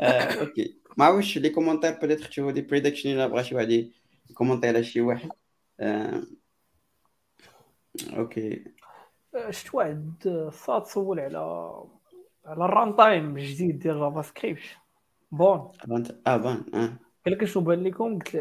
[0.00, 3.90] آه، OK ما عرفتش les commentaires peut-être تشوفوا des prédictions الا بغى شي واحد
[4.30, 5.30] ي commenter على شي واحد
[8.12, 8.64] OK
[9.50, 11.38] شفت واحد الصاد سول على
[12.46, 14.62] على ال runtime الجديد ديال JavaScript
[15.32, 15.72] Bun
[16.26, 18.34] آه Bun آه قال لك شنو بان لكم قلت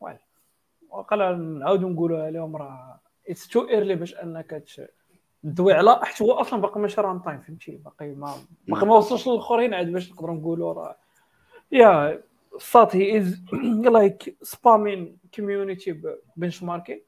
[0.00, 0.18] وال
[0.90, 4.64] وقال نعاودو نقولوها لهم راه it's too early باش انك
[5.42, 8.34] تدوي على حيت هو أصلا باقي ماشي runtime فهمتي؟ باقي ما
[8.68, 10.96] باقي ما وصلش للأخرين عاد باش نقدروا نقولوا راه.
[11.72, 12.22] يا
[12.58, 13.44] سات he is
[13.84, 16.00] like spamming community
[16.36, 17.02] benchmarking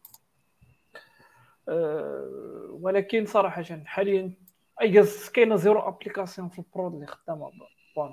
[2.70, 4.32] ولكن صراحة حاليا
[4.80, 7.50] I guess كاينة zéro application في ال prod اللي خدامة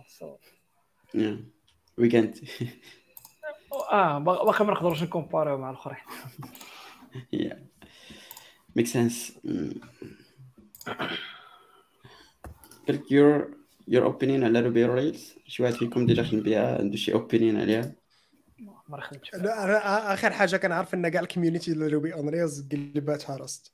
[0.08, 0.38] so
[1.98, 2.36] ويكند
[3.92, 5.98] آه باقي ما نقدروش نكومباريو مع الآخرين.
[8.76, 9.38] make sense
[12.88, 13.58] قلت your
[13.88, 17.96] your opinion على Ruby Rails شي واحد فيكم déjà خدم بها عنده شي opinion عليها؟
[18.88, 22.70] ما خدمتش لا أنا آخر حاجة كنعرف إن كاع ال community ديال Ruby on Rails
[22.72, 23.74] قلبات ه Rust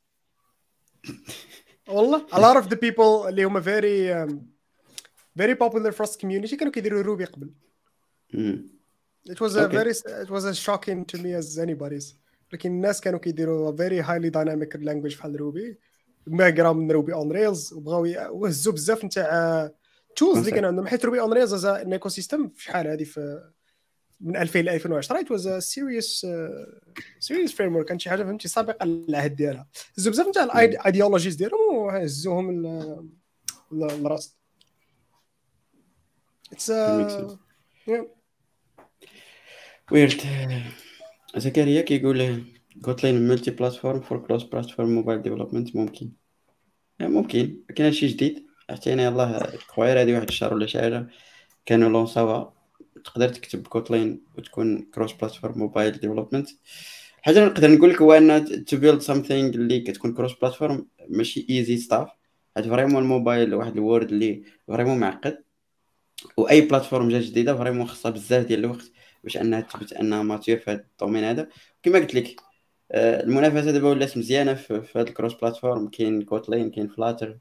[1.87, 4.33] والله a lot of the people اللي هما very um,
[5.41, 7.53] very popular first community كانوا كيديروا Ruby قبل.
[8.33, 8.78] مم.
[9.27, 9.75] It was a Okay.
[9.77, 9.91] very
[10.25, 12.15] it was as shocking to me as anybody's
[12.53, 15.79] لكن الناس كانوا كيديروا very highly dynamic language بحال Ruby
[16.27, 19.71] ما قراو من Ruby on Rails وبغاو وهزوا بزاف نتاع
[20.15, 20.53] tools اللي Concept.
[20.55, 20.87] كانوا عندهم.
[20.87, 23.49] حيت Ruby on Rails is an ecosystem في شحال هذه في
[24.21, 26.69] من 2000 ل 2010 it was a serious uh,
[27.29, 27.85] serious framework.
[27.87, 29.67] كانت شي حاجة فهمتي سابقة للعهد ديالها.
[29.97, 33.09] هزوا بزاف نتاع ال ideologies ديالهم وهزوهم ل-
[33.71, 34.35] ل- ل Rust
[36.51, 36.71] it's.
[39.91, 40.21] ويرد
[41.35, 42.43] زكريا كيقول
[42.81, 46.11] Kotlin multiplatform for cross platform mobile development ممكن
[47.01, 51.07] ممكن ولكن هادشي جديد حتى أنا يلاه خوير هادي واحد الشهر ولا شي حاجة
[51.65, 52.53] كانوا لونساوها
[53.03, 56.49] تقدر تكتب Kotlin وتكون cross platform mobile development
[57.21, 61.77] حاجة نقدر نقول لك هو ان to build something اللي كتكون cross platform ماشي easy
[61.77, 62.09] stuff
[62.55, 65.43] حيت vraiment ال mobile واحد ال world اللي vraiment معقد
[66.37, 68.91] واي plateforme جات جديده vraiment خصها بزاف ديال الوقت
[69.23, 71.49] باش أنها تثبت أنها mature في هذا ال domaine هذا.
[71.83, 72.35] كما قلت لك
[72.91, 77.39] آه، المنافسة دابا ولات مزيانة في, هذا ال cross platform كاين Kotlin كاين Flutter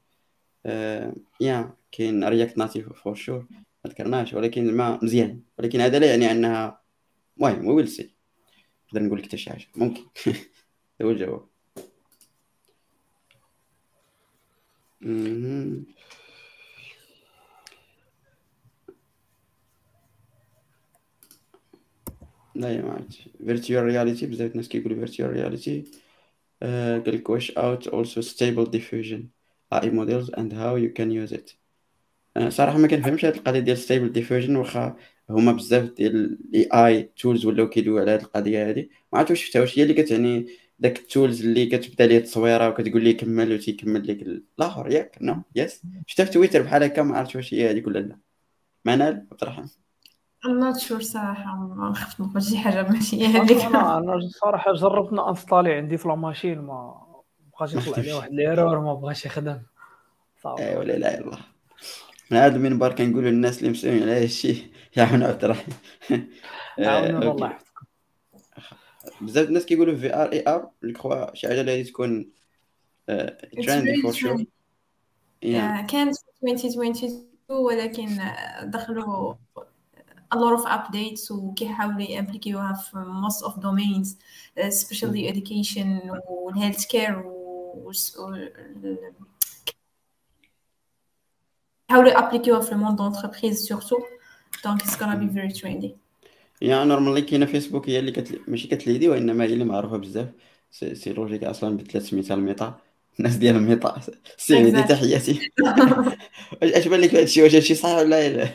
[0.65, 3.45] آه، يا كاين React Native for sure
[3.85, 5.41] ما ذكرناش ولكن ما مزيان.
[5.59, 6.81] ولكن هذا لا يعني أنها
[7.37, 8.15] المهم we'll see
[8.87, 9.67] نقدر نقول لك حتى شي حاجة.
[9.75, 10.01] ممكن.
[10.27, 10.39] هذا
[11.03, 11.49] هو الجواب.
[22.59, 25.83] لا ما عرفتش virtual reality بزاف الناس كيقولوا virtual reality
[26.61, 29.21] قال لك واش about stable diffusion
[29.73, 31.59] AI models and how you can use it.
[32.37, 34.95] آه، صراحة ما كنفهمش هاد القضية ديال stable diffusion واخا
[35.29, 36.15] هما بزاف ديال
[36.55, 39.83] ال AI tools ولاو كيدويو على هاد القضية هادي ما عرفت واش شفتها واش هي
[39.83, 40.47] اللي كتعني
[40.79, 45.43] داك ال tools اللي كتبدا ليه التصويره وكتقول ليه كمل وتيكمل لك الآخر ياك no
[45.55, 48.19] yes شفتها في تويتر بحال هكا ما عرفتش واش هي هذيك ولا لا
[48.85, 49.67] منال عبد الرحمن
[50.45, 53.61] I'm not sure صراحة ما خفت نقول شي حاجة ماشي هي هذيك.
[53.61, 57.01] أنا أنا صراحة جربت أ installer عندي في la machine ما
[57.53, 59.61] بقاش يطلع لي واحد ال error ما بغاش يخدم.
[60.43, 60.63] صافي.
[60.63, 61.37] اي ولا لا الله
[62.31, 64.67] من هذا المنبر كنقول للناس اللي مسؤولين على هذا الشيء
[64.97, 65.55] يعاون عبد آه،
[66.79, 67.27] عاوني OK.
[67.27, 67.79] والله يحفظك
[69.21, 72.31] بزاف الناس كيقولوا VR AR je crois شي حاجة اللي تكون
[73.07, 74.45] trendy for sure.
[75.43, 79.33] آه، كانت في 2022 ولكن آه، دخلوا
[80.35, 82.97] a lot of updates وكيحاولوا يـ appliquer يوها في
[83.27, 87.91] most of domains uh, especially education و health care و
[91.89, 93.95] يحاولوا يـ appliquer يوها في ال monde d'entreprise surtout
[94.65, 95.89] donc it's gonna be very trendy.
[96.61, 98.39] يا normalement كاينة فيسبوك هي اللي كتل...
[98.47, 100.27] ماشي كت lead ي وإنما هي اللي معروفة بزاف.
[100.71, 102.79] سي, سي لوجيك أصلا بدلات سميتها الميتا
[103.19, 103.79] الناس ديال
[104.37, 104.87] سيدي Exactly.
[104.87, 105.51] تحياتي.
[106.63, 108.49] اش بان لك هذا الشيء واش هادشي صح ولا لا؟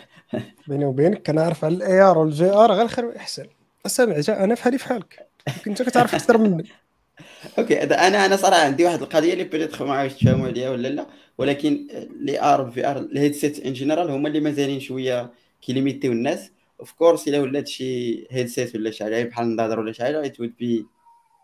[0.69, 3.47] بيني وبينك كنعرف على الاي ار والجي ار غير الخير والاحسن
[3.87, 6.65] أسامع جا أنا بحالي بحالك يمكن انت كتعرف أكثر مني.
[7.59, 10.89] أوكي هذا أنا أنا صراحة عندي واحد القضية اللي بيتيت ما عرفتش تفهموا عليها ولا
[10.89, 11.07] لا
[11.39, 11.87] ولكن
[12.21, 15.31] لي ار في ار الهيدسيت ان جينيرال هما اللي مازالين شوية
[15.63, 16.51] كيليميتيو الناس.
[16.81, 20.41] اوف كورس إلا ولات شي هيدسيت ولا شي حاجة بحال النظر ولا شي حاجة ات
[20.41, 20.87] ويل بي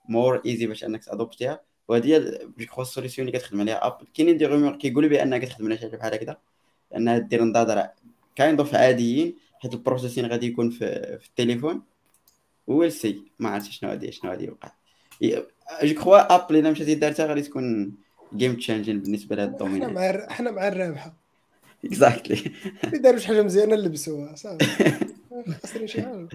[0.08, 2.18] more easy باش أنك ت adopter يها وهذه
[2.58, 5.76] je crois ال solution اللي كتخدم عليها ابل كاينين des rumeurs كيقولوا بأنها كتخدم على
[5.76, 6.36] شي حاجة بحال هكذا
[6.96, 7.86] أنها دير نظاظر
[8.40, 11.82] كاين اوف عاديين حيت ال processing غادي يكون في, في التليفون.
[12.66, 14.70] we'll see ما عرفتش شنو غادي شنو غادي يوقع.
[15.82, 17.94] je crois أبل إلا مشات دارتها غادي تكون
[18.36, 21.14] game changing بالنسبة لهذا حنا ال domaine مع الر- حنا مع الرابحة.
[21.84, 22.52] exactly
[22.84, 24.34] اللي داروا شي حاجة مزيانة لبسوها.
[24.36, 24.64] صافي.
[25.62, 26.28] خاصني شي حاجة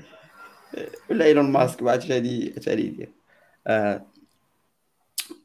[1.10, 3.10] ولا إيلون ماسك بعد اش غادي اش غادي يدير.
[3.68, 4.06] آه،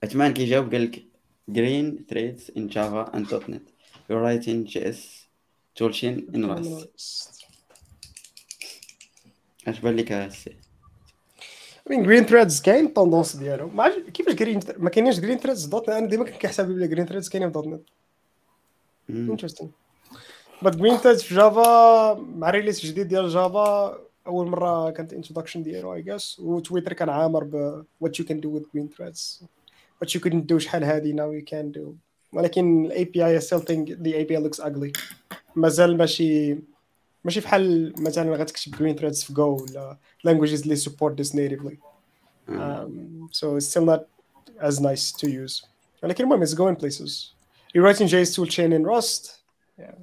[0.05, 1.03] عثمان كيجاوب قال لك
[1.48, 3.62] green threads in Java and .NET
[4.10, 5.19] you writing JS
[5.77, 7.44] toolchain in Rust
[9.68, 10.56] اش بان لك الشيء
[11.90, 13.68] مين green threads كاين ال tendance ديالو.
[13.68, 17.06] ما عرفتش كيفاش green ما كاينينش green threads dot أنا ديما كنت كنحسب بلي green
[17.06, 17.82] threads كاينين في .NET
[19.09, 19.30] مم.
[19.31, 19.70] interesting
[20.62, 25.94] but green threads في جافا مع release جديد ديال جافا أول مرة كانت introduction ديالو
[25.94, 29.43] I guess وتويتر كان عامر ب what you can do with green threads
[30.01, 31.94] what you couldn't do شحال هذه now you can do
[32.32, 34.93] ولكن ال API still think the API looks ugly
[35.56, 36.57] مازال ماشي
[37.23, 39.97] ماشي بحال مثلا غتكتب جرين ثريدز في جو ولا
[40.27, 41.76] languages اللي support this natively
[42.49, 42.85] آه.
[42.85, 44.02] um, so it's still not
[44.60, 45.65] as nice to use
[46.03, 47.35] ولكن المهم it's going places
[47.77, 49.31] rewriting JS tool chain in Rust
[49.80, 49.95] yeah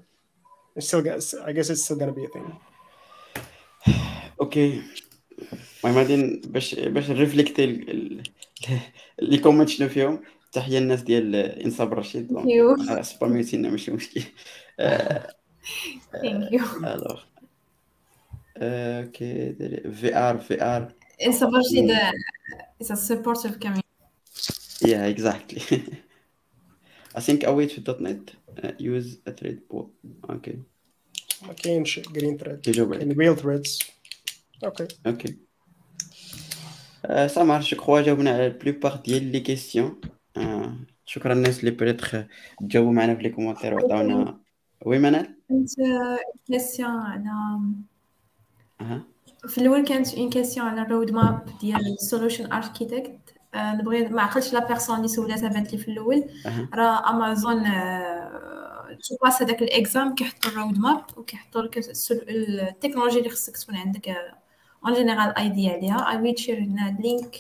[0.77, 1.03] it's still
[1.49, 2.53] I guess it's still gonna be a thing
[4.41, 4.83] اوكي
[5.85, 7.67] المهم غادي باش باش نريفليكتي
[9.19, 10.21] لي كومنت شنو فيهم
[10.52, 12.32] تحيه الناس ديال انصاب رشيد
[13.02, 14.22] سباميتينا ماشي مشكل.
[16.12, 17.22] ثانك يو الوغ
[18.58, 19.54] أوكي
[19.92, 20.94] في ار في ار
[21.26, 21.92] انصاب رشيد
[22.84, 23.82] is a supportive community.
[24.82, 25.62] Yeah exactly.
[27.18, 29.58] I think await في .NET uh, use a thread.
[29.70, 29.86] Pool
[30.30, 30.58] okay
[31.42, 33.80] ما كاينش green thread كيجاوب عليك كاين real threads
[34.64, 35.38] OK OK
[37.28, 40.02] سامر je crois جاوبنا على بلوبار ديال les questions
[41.06, 42.16] شكرا الناس اللي بريتخ
[42.60, 44.40] تجاوبوا معنا في les commentaires وعطاونا
[44.86, 45.70] oui منال كانت
[46.48, 47.60] question على
[49.48, 53.20] في الأول كانت une question على ال roadmap ديال solution architect
[53.56, 56.30] نبغي ما عقلتش la personne اللي سولاتها بانت لي في الأول.
[56.74, 57.64] راه امازون
[59.10, 61.78] تو باس هذاك ال exam كيحطوا ال roadmap وكيحطوا لك
[62.12, 64.10] ال technologies اللي خصك تكون عندك
[64.86, 67.36] une general idea عليها I will share هنا link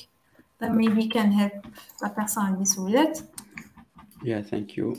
[0.61, 1.67] that maybe can help
[2.01, 3.19] la personne اللي سولات
[4.23, 4.93] يا thank you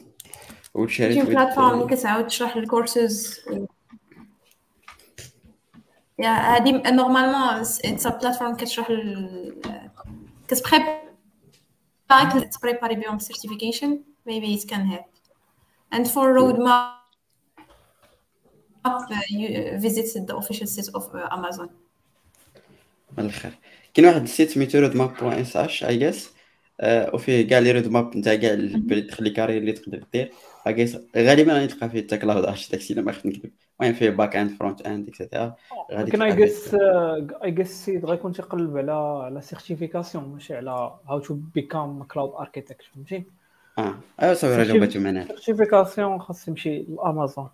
[0.75, 3.41] وشاريت كاين plateforme اللي كتعاود تشرح الكورسز
[6.19, 7.49] يا هادي نورمالمون
[7.85, 9.91] اتس ا بلاتفورم كتشرح ال-
[10.49, 10.99] كتبريباري
[12.59, 13.89] تبريباري بهم certification.
[14.29, 15.07] Maybe it can help.
[15.95, 16.93] And for roadmap
[18.85, 21.69] uh, you visit the official site of uh, Amazon.
[23.19, 23.53] من الآخر
[23.99, 26.35] كاين واحد السيت سميتو رود ماب بوان اس اش اي جيس
[26.85, 30.33] وفيه كاع لي رود ماب نتاع كاع البريد لي كاري اللي تقدر دير.
[30.67, 30.85] اي
[31.17, 33.51] غالبا غادي تلقى فيه حتى كلاود داكشي إلا ما خفت نكذب.
[33.81, 35.55] المهم فيه back end front end et cetera
[35.93, 36.75] غادي لكن اي تلقى جيس
[37.45, 38.93] اي جيس السيد غيكون تيقلب على
[39.25, 40.71] على certification ماشي على
[41.09, 43.25] how to become cloud architect فهمتي؟
[43.79, 43.95] آه.
[44.23, 45.25] ايوا صافي راه جاوباتو معنا.
[45.25, 47.49] certification خاص يمشي لامازون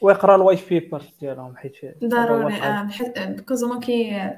[0.00, 4.30] ويقرأ ال white papers ديالهم حيت ضروري آه، بحيث because هما كي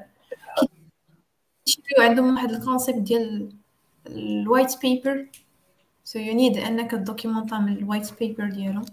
[1.65, 3.55] كيشريو عندهم واحد ال concept ديال
[4.07, 5.27] ال white paper
[6.03, 8.85] so you need أنك ت documenter من ال white paper ديالهم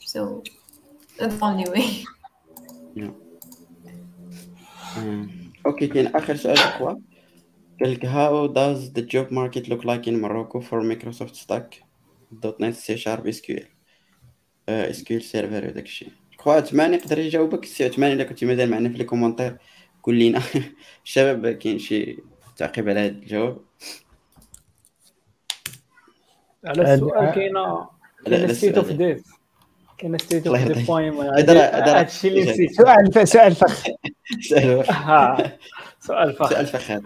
[0.00, 0.42] so
[1.20, 2.08] only way.
[4.98, 5.26] آه.
[5.66, 6.94] OK كاين آخر سؤال اخوا
[7.80, 11.82] قال لك how does the job market look like in Morocco for Microsoft Stack
[12.60, 13.64] .NET C Sharp SQL
[14.68, 17.64] آه، SQL server وداك الشيء خو عثمان يقدر يجاوبك.
[17.64, 19.58] سي عثمان إلا كنتي مازال معنا في les commentaires.
[20.08, 20.40] قول لينا
[21.04, 22.18] الشباب كاين شي
[22.56, 23.58] تعقيب على هذا الجواب؟
[26.64, 27.88] على السؤال كاينة
[28.26, 28.90] لا، كاين لا، State of.
[28.92, 29.22] Dev
[29.98, 33.84] كاين State of بويم هادشي اللي نسيت سؤال سؤال فخ.
[34.48, 35.58] سؤال ها،
[36.00, 37.02] سؤال فخ سؤال فخ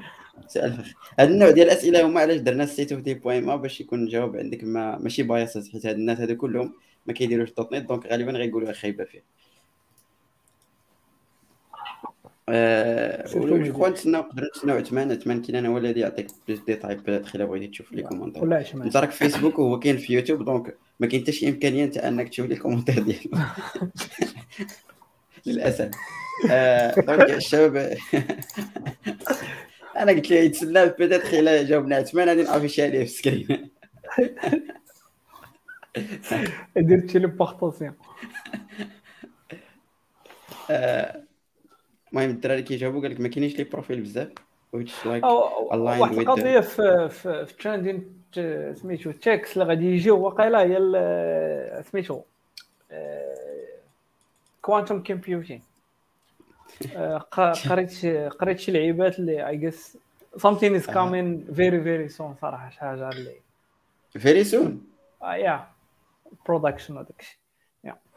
[0.48, 3.80] سؤال فخ هذا النوع ديال الأسئلة هما علاش درنا State of Dev point ma باش
[3.80, 6.74] يكون الجواب عندك ما ماشي biased حيت هاد الناس هادو كلهم
[7.06, 9.22] ما كيديروش dot net donc غالبا غيقولوا خايبة فيه.
[12.48, 13.22] آه
[13.88, 15.12] نتسناو نقدروا نتسناو عثمان.
[15.12, 16.94] عثمان كاين أنا هو الذي يعطيك plus détails
[17.34, 20.44] الا بغيتي تشوف les commentaires ولا عثمان أنت راك في فيسبوك وهو كاين في يوتيوب
[20.44, 23.20] donc ما كاين حتى شي إمكانية انت أنك تشوف les commentaires ديالو
[25.46, 25.90] للأسف.
[26.50, 27.96] آه، donc الشباب
[29.98, 31.96] أنا قلت له يتسنى peut-être الا جاوبنا.
[31.96, 33.70] عثمان غادي n'afficher عليه في ال screen
[36.76, 37.92] دير téléportation
[40.70, 41.21] آه،
[42.12, 44.28] المهم الدراري كيجاوبوا قال لك ما كاينينش les profils بزاف
[44.76, 48.22] which like واحد القضية في في في trending
[48.74, 52.20] سميتو tech اللي غادي يجيو واقيلا هي سميتو
[54.62, 55.62] quantum computing
[57.70, 59.98] قريت قريت شي لعيبات اللي I guess
[60.36, 63.34] something is coming very very soon صراحة شي حاجة اللي
[64.18, 64.86] very soon
[65.22, 65.66] yeah
[66.46, 67.41] production وداك الشيء.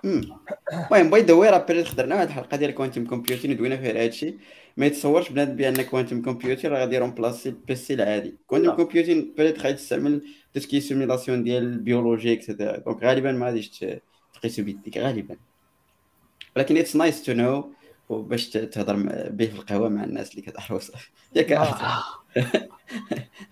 [0.03, 4.05] المهم by the way راه بريت درنا واحد الحلقة ديال quantum computing ودوينا فيها هذا
[4.05, 4.37] الشيء
[4.77, 8.35] ما يتصورش بنادم بأن quantum computing راه غادي يـ remplacer ال PC العادي.
[8.47, 8.71] quantum.
[8.75, 10.21] computing بريت غادي تستعمل
[10.53, 13.85] tout ce qui simulation ديال البيولوجي et cetera donc غالبا ما غاديش
[14.33, 15.35] تقيسو بيديك غالبا.
[16.55, 17.73] ولكن it's nice to know
[18.09, 18.95] باش تهضر
[19.29, 21.51] به في القهوة مع الناس اللي كتعرفوا صافي ياك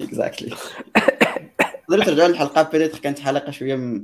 [0.01, 0.55] اكزاكتلي
[1.87, 4.01] تقدروا ترجعوا للحلقة بريت كانت حلقة شوية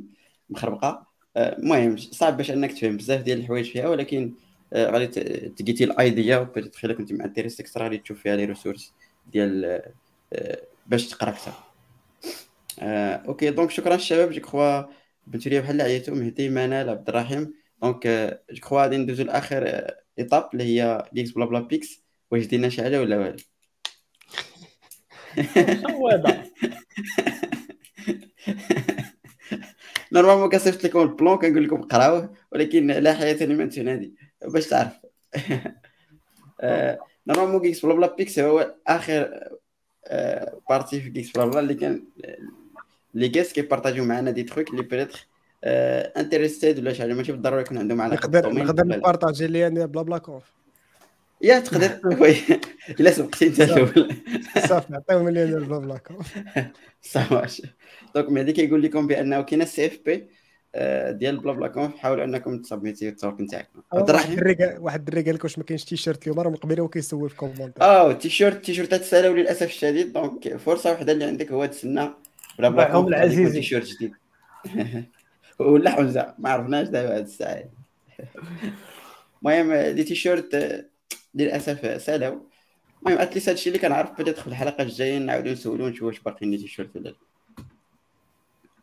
[0.50, 1.09] مخربقة.
[1.38, 4.34] المهم صعب باش أنك تفهم بزاف ديال الحوايج فيها ولكن
[4.74, 5.20] آه، غادي ت-
[5.60, 8.94] تلقيتي الأيديا وبيتيت الا كنتي مع انتريست اكسترا غادي تشوف فيها لي ريسورس
[9.28, 9.82] ديال
[10.34, 11.54] آه، باش تقرا أكثر.
[12.80, 14.84] آه، أوكي دونك شكرا الشباب جو كخوا
[15.28, 17.54] بنتو لي بحال عيطوا مهدي منال عبد الرحيم.
[17.82, 18.08] دونك
[18.52, 19.88] جو كخوا غادي ندوزو لآخر
[20.20, 23.38] ايطاب اللي هي ليكس بلا بلا بيكس واش دينا شي حاجة ولا والو؟
[26.12, 26.44] هذا
[30.14, 34.14] normalement كنصيفط لكم ال plan كنقول لكم قراوه ولكن لا حياة لمن تنادي
[34.46, 34.94] باش تعرف
[37.28, 39.50] normalement Geeksblabla picks هو اخر
[40.70, 42.04] partie في Geeksblabla اللي كان
[43.14, 45.28] les guests كي partager و معنا des trucs اللي peut-être
[46.18, 48.86] interesting ولا شي حاجة ماشي بالضروره يكون عندهم علاقه نقدر نقدر.
[48.86, 50.59] ن partager لي BlablaConf
[51.42, 52.00] يا تقدر.
[52.22, 52.36] oui
[53.00, 54.16] إلا سبقتي أنت الأول.
[54.68, 56.00] صافي عطيهم لي أنا بلا
[57.02, 57.70] صافي
[58.16, 60.28] donc مهدي كيقول لكم بأنه كاينة ال CFP
[61.18, 61.96] ديال BlablaConf.
[61.98, 65.22] حاولوا أنكم ت submit يو ال talk تاعكم عبد واحد الرحيم الدري قال- واحد الدري
[65.22, 68.66] قال لك واش ما كاينش تيشيرت اليوم راه من قبيلة وكيسول في commentaire آه تيشيرت
[68.66, 70.14] تيشيرتات سالاو للأسف الشديد.
[70.14, 73.16] donc فرصة وحدة اللي عندك هو تسنى Blabla باعهم Conf.
[73.16, 73.60] غادي يكون العزيزي.
[73.60, 74.12] تيشيرت جديد.
[75.60, 77.64] ولا حمزه ما عرفناش دابا هاد الساعة.
[79.44, 80.86] المهم les T-shirts آه،
[81.36, 82.42] للأسف سالاو
[83.02, 86.52] المهم at least هادشي اللي كنعرف بدات في الحلقة الجاية نعاودو نسولو نشوف واش باقيين
[86.52, 87.16] les T-shirts ولا لا.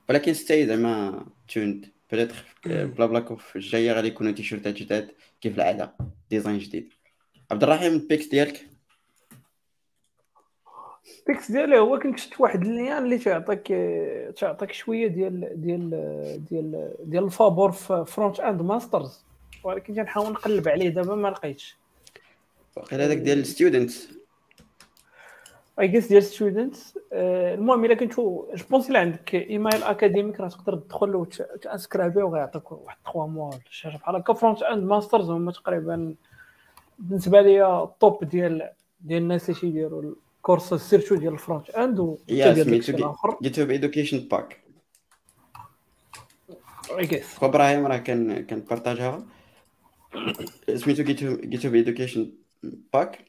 [0.09, 2.33] ولكن stay زعما tuned بدات
[2.65, 3.57] BlablaConf.
[3.57, 5.11] الجاية غادي يكونوا تيشيرتات جداد
[5.41, 5.95] كيف العادة.
[6.31, 6.93] design جديد.
[7.51, 8.67] عبد الرحيم ال picks ديالك؟
[11.19, 13.73] ال pick ديالي هو كنكشف واحد lien اللي تعطيك
[14.37, 15.91] تعطيك شوية ديال ديال
[16.51, 19.25] ديال ديال الفابور في Frontend Masters
[19.65, 21.77] ولكن كنحاول نقلب عليه دابا ما لقيتش.
[22.77, 23.91] واقيلا هذاك ديال ال student
[25.81, 26.77] I guess ديال student
[27.13, 32.73] المهم إلا كنتو je pense إلا عندك email académique راه تقدر تدخل وت inscrire وغيعطيك
[32.73, 34.33] واحد 3 mois ولا شي حاجة بحال هكا.
[34.33, 36.15] Frontend Masters هما تقريبا
[36.99, 38.71] بالنسبة لي ال top ديال
[39.01, 43.39] ديال الناس اللي تيديروا ال cours surtout ديال ال frontend و الآخر.
[43.43, 44.61] GitHub Education Pack
[46.99, 49.27] I guess خو إبراهيم راه كان كان partager ها
[50.75, 52.33] سميتو GitHub Education
[52.63, 53.25] Pack؟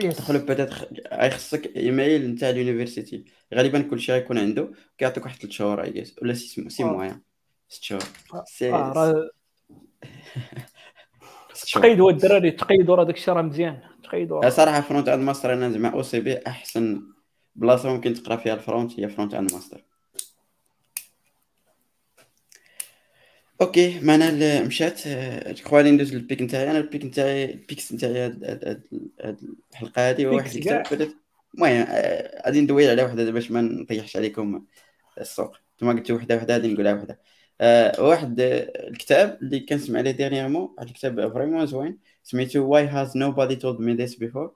[0.00, 4.72] تدخل peut-être غيخصك ايميل نتاع ال université غالبا كلشي غيكون عنده.
[4.98, 6.86] كيعطيك واحد 3 شهور اي ولا 6 six آه.
[6.86, 7.20] mois
[7.68, 8.02] 6 شهور.
[8.44, 8.70] six.
[11.74, 13.80] تقيدوا الدراري تقيدوا راه داكشي راه مزيان.
[14.04, 17.02] تقيدوا آه، صراحة Frontend Masters أنا زعما أو سي بي أحسن
[17.54, 19.84] بلاصة ممكن تقرأ فيها ال front هي Frontend Masters
[23.60, 25.08] OK معنا ال- مشات
[25.48, 28.64] جو غادي ندوز لل pick نتاعي أنا ال pick نتاعي ال picks نتاعي هاد- هاد
[28.64, 28.82] هاد-
[29.20, 29.40] هاد
[29.72, 30.92] الحلقة هادي هو واحد pick الكتاب كاع.
[30.96, 31.08] بدات
[31.54, 34.64] المهم آه، غادي ندوي على وحده باش ما نطيحش عليكم
[35.20, 37.20] السوق نتوما قلتوا وحده وحده غادي نقولها وحده
[37.60, 43.12] آه، واحد آه، الكتاب اللي كنسمع عليه dernièrement واحد الكتاب vraiment زوين سميتو واي هاز
[43.12, 44.50] told me this before?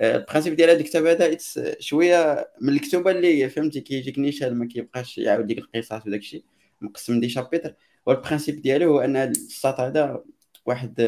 [0.00, 4.54] آه، ال principe ديال هذا الكتاب هذا it's شوية من الكتب اللي فهمتي كيجيك نيشان
[4.54, 6.44] ما كيبقاش يعاود ديك القصص وداك الشيء
[6.80, 7.74] مقسم des chapitres
[8.06, 10.24] وال principe ديالو هو أن الساط هذا
[10.66, 11.00] واحد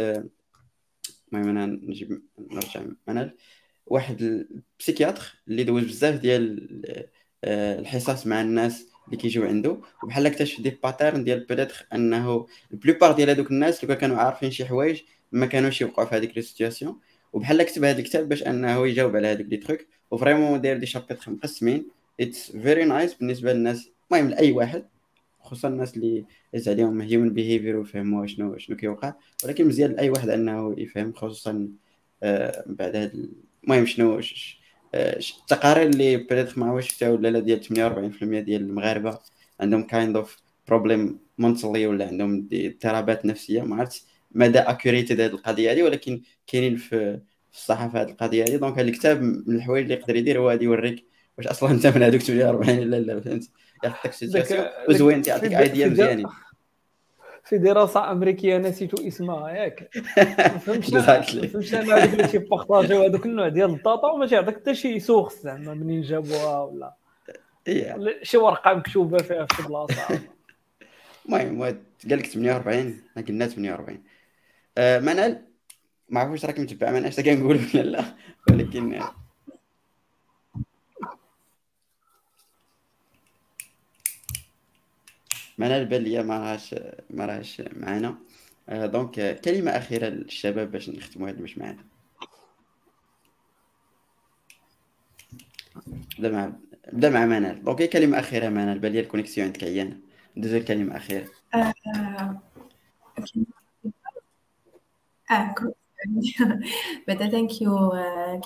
[1.33, 3.37] المهم أنا نجيب نرجع منال
[3.87, 6.83] واحد psychiatre اللي دوز بزاف ديال
[7.45, 12.82] آه، الحصص مع الناس اللي كيجيو عنده وبحال اكتشف des patterns ديال peut-être أنه la
[12.82, 15.03] plupart ديال هذوك الناس اللي كانوا عارفين شي حوايج
[15.33, 17.01] ما كانوش يوقعوا في هذيك ال situations
[17.33, 20.87] وبحال كتب هذا الكتاب باش أنه يجاوب على هذوك les trucs و vraiment داير des
[20.87, 21.89] chapitres مقسمين.
[22.21, 24.85] it's very nice بالنسبة للناس المهم لأي واحد.
[25.43, 26.25] خصوصا الناس اللي
[26.55, 29.15] هز عليهم human behavior ويفهموا شنو شنو كيوقع.
[29.45, 31.69] ولكن مزيان لأي واحد أنه يفهم خصوصا
[32.23, 33.33] آه، بعد ال-
[33.65, 34.61] المهم شنو ش-
[34.95, 39.19] آه، التقارير اللي بدات ما عرفتش شفتها ولا لا ديال 48% ديال المغاربة.
[39.61, 40.37] عندهم kind of
[40.69, 43.63] problem mentally ولا عندهم اضطرابات نفسية.
[43.63, 44.03] ما عرفتش
[44.35, 47.21] مدى accurate هذه القضية هذه ولكن كاينين في
[47.53, 50.65] في الصحافة هذه القضية هذه donc هذا الكتاب من الحوايج اللي يقدر يدير هو غادي
[50.65, 51.07] يوريك
[51.39, 53.51] واش أصلا أنت من هذوك 48 ولا لا فهمت؟
[53.85, 56.27] يعطيك situations داك- وزوين تعطيك idea مزيانين.
[57.45, 59.91] في دراسة أمريكية نسيت اسمها ياك.
[60.65, 65.01] فهمتش فهمتش أنا هذوك اللي تيبارطاجيو هذوك النوع ديال ال data وما تيعطيك حتى شي
[65.01, 66.95] source زعما منين جابوها ولا.
[67.69, 67.97] إيه.
[68.23, 70.21] شي ورقة مكتوبة فيها في شي بلاصة.
[71.27, 74.03] المهم قال لك 48 حنا قلنا 48
[74.79, 75.43] آه منال
[76.09, 78.05] ما عرفتش راك متبع معنا اش كنقول ولا لا.
[78.51, 79.01] ولكن
[85.59, 86.75] منال بان ليا ما راهش
[87.11, 88.19] ما راهش معنا
[88.69, 91.85] آه دونك آه، كلمة أخيرة للشباب باش نختموا هذا المش معنا
[96.19, 96.53] بدا مع
[96.93, 99.99] بدا مع منال donc هي كلمة أخيرة منال بان ليا ال connexion عندك عيانه
[100.37, 101.29] دوزو كلمه أخيرة.
[105.59, 105.77] كنت
[107.09, 107.93] بعدا thank you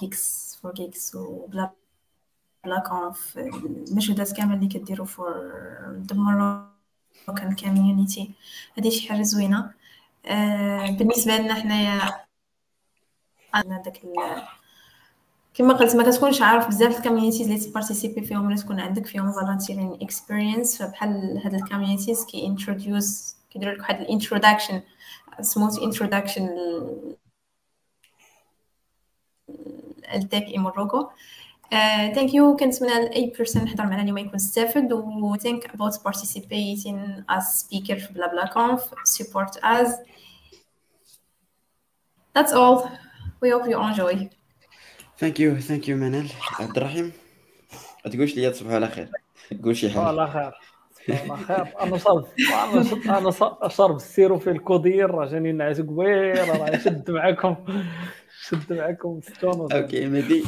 [0.01, 1.71] Geeks for Geeks وبلا
[2.65, 3.39] بلا كونف.
[3.39, 5.53] المجهودات كامل اللي كديروا for
[6.11, 6.76] the
[7.29, 8.31] Moroccan community
[8.79, 9.71] هذه شي حاجة زوينة.
[10.27, 12.27] آه بالنسبة لنا حنايا
[13.55, 14.03] عندنا داك
[15.55, 19.33] كما قلت ما كتكونش عارف بزاف ال communities اللي تبارتيسيبي فيهم ولا تكون عندك فيهم
[19.33, 24.83] volunteering experience فبحال هاد ال communities كي introduce كيديروا لك واحد ال introduction
[25.41, 26.49] smooth introduction
[30.15, 31.09] ل tech in Morocco.
[32.15, 37.45] thank you كنتمنى لاي person حضر معنا اليوم يكون استفد و think about participating as
[37.65, 39.89] speaker في بلا بلا كونف support us.
[42.39, 42.89] That's all.
[43.43, 44.27] We hope you enjoy.
[45.19, 46.29] thank you thank you منال
[46.61, 47.13] عبد الرحيم
[48.05, 49.09] ما تقولش لي تصبحوا على خير.
[49.65, 50.53] قول شي حاجة والله خير.
[51.09, 51.75] والله خير.
[51.81, 52.27] أنا صرف
[53.09, 55.11] أنا أنا ص- شرب السيرو في الكودير.
[55.11, 57.57] راه جاني نعس قوير راه شد معاكم
[58.49, 60.45] شد معاكم ستون okay مهدي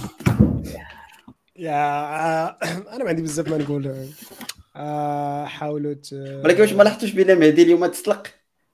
[1.59, 2.59] يا آه،
[2.95, 4.09] أنا ما عندي بزاف ما نقول.
[4.77, 6.13] آه، حاولوا ت-
[6.45, 8.27] ولكن واش ما لاحظتوش بأن مهدي اليوم تسلق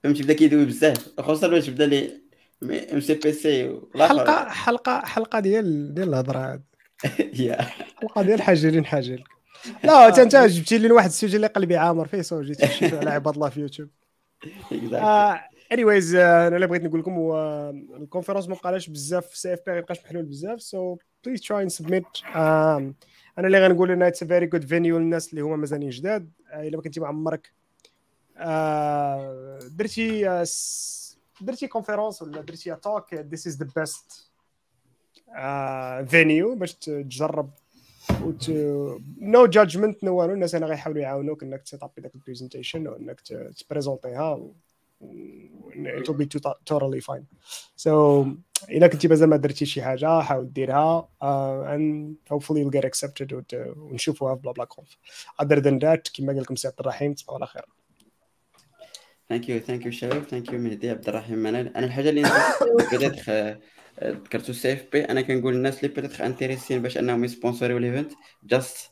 [0.03, 1.19] فهمتي؟ بدا كيدوي بزاف.
[1.19, 2.21] خصوصا واش بدا لي
[2.63, 6.61] ام سي بي سي حلقة حلقة حلقة ديال ديال الهضرة
[8.01, 9.23] حلقة ديال حاجة حاجة.
[9.83, 12.63] لا انت أنت جبتي لي واحد ال sujet اللي قلبي عامر فيه so جيت
[12.93, 13.89] على عباد الله في يوتيوب.
[15.71, 17.35] anyways أنا اللي بغيت نقول لكم هو
[18.01, 22.05] ال conference ما بقالاش بزاف CFP ما يبقاش محلول بزاف so please try and submit
[23.37, 26.31] أنا اللي غنقول أن it's very good venue للناس اللي هما مازالين جداد.
[26.51, 27.51] آه، إلا ما كنتي معمرك.
[28.37, 30.45] آه، درتي آه،
[31.41, 34.29] درتي conference ولا درتي talk this is the best
[36.11, 37.49] venue باش تجرب
[38.23, 38.49] with
[39.21, 43.21] no judgment no والو الناس أنا غيحاولوا يعاونوك إنك تسيتابي داك ال presentation وانك
[43.57, 44.49] تبريزونتيها
[45.99, 47.25] it will be to- totally fine.
[47.85, 47.91] So
[48.69, 51.09] إلا كنتي مازال ما درتي شي حاجة حاول ديرها.
[51.75, 54.97] and hopefully you'll get accepted وت- ونشوفوها في بلا بلا كونف
[55.41, 57.65] other than that كما قال لكم سي عبد الرحيم تصبحوا على خير.
[59.29, 62.21] thank you thank you شباب thank you مهدي عبد الرحيم منال أنا الحاجة اللي
[62.93, 63.29] بدات
[64.03, 68.11] ذكرتو CFP أنا كنقول للناس اللي بدات انتريسين باش أنهم يسبونسوريو ال event
[68.43, 68.91] just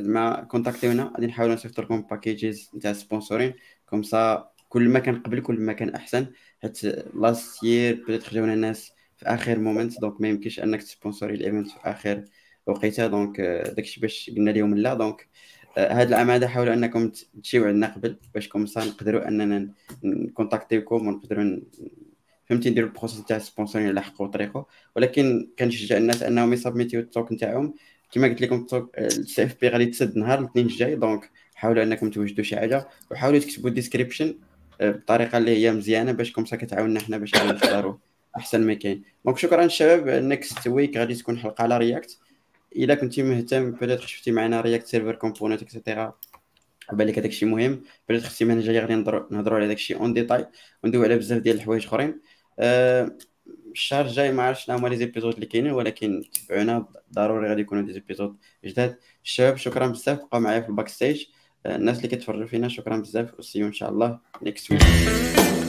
[0.00, 3.54] ما كونتاكتيونا غادي نحاولوا نصيفطوا لكم packages نتاع sponsoring
[3.86, 6.26] comme ça كل ما كان قبل كل ما كان أحسن.
[6.62, 11.40] حيت last year بدات خرجونا الناس في آخر moment donc ما يمكنش أنك تسبونسوري ال
[11.40, 12.24] event في آخر
[12.66, 13.40] وقيته donc
[13.76, 15.28] داكشي باش قلنا لهم لا donc
[15.78, 17.10] هذا العام هذا حاولوا أنكم
[17.42, 19.68] تجيو عندنا قبل باش comme ça نقدروا أننا
[20.04, 21.60] نكونتاكتيوكم ونقدروا
[22.46, 24.66] فهمتي نديروا ال process تاع ال sponsoring اللي حقوا طريقه
[24.96, 27.74] ولكن كنشجع الناس أنهم يسبميتيو ال talk نتاعهم.
[28.12, 32.10] كما قلت لكم ال talk ال CFP غادي تسد نهار الاثنين الجاي donc حاولوا أنكم
[32.10, 32.88] توجدوا شي حاجة.
[33.10, 34.34] وحاولوا تكتبوا description
[34.80, 37.94] بطريقة اللي هي مزيانة باش comme ça كتعاوننا حنا باش نختاروا
[38.36, 39.02] أحسن ما كاين.
[39.24, 40.08] donc شكرا الشباب.
[40.08, 42.18] next week غادي تكون حلقة على React
[42.76, 46.14] إلا كنتي مهتم بدات شفتي معنا React server component etcetera
[46.92, 48.94] بالك هذاك الشيء مهم أختي من جاية غادي
[49.30, 50.46] نهضروا على داك الشيء en détail
[50.84, 52.20] وندويو على بزاف ديال الحوايج أخرين.
[52.58, 53.16] أه
[53.72, 57.82] الشهر الجاي ما عرفتش شنو هما les épisodes اللي كاينين ولكن تبعونا ضروري غادي يكونوا
[57.82, 58.96] des épisodes جداد.
[59.24, 60.18] الشباب شكرا بزاف.
[60.18, 61.24] بقاو معايا في ال backstage
[61.66, 65.67] الناس اللي كتفرجوا فينا شكرا بزاف و see you إن شاء الله next week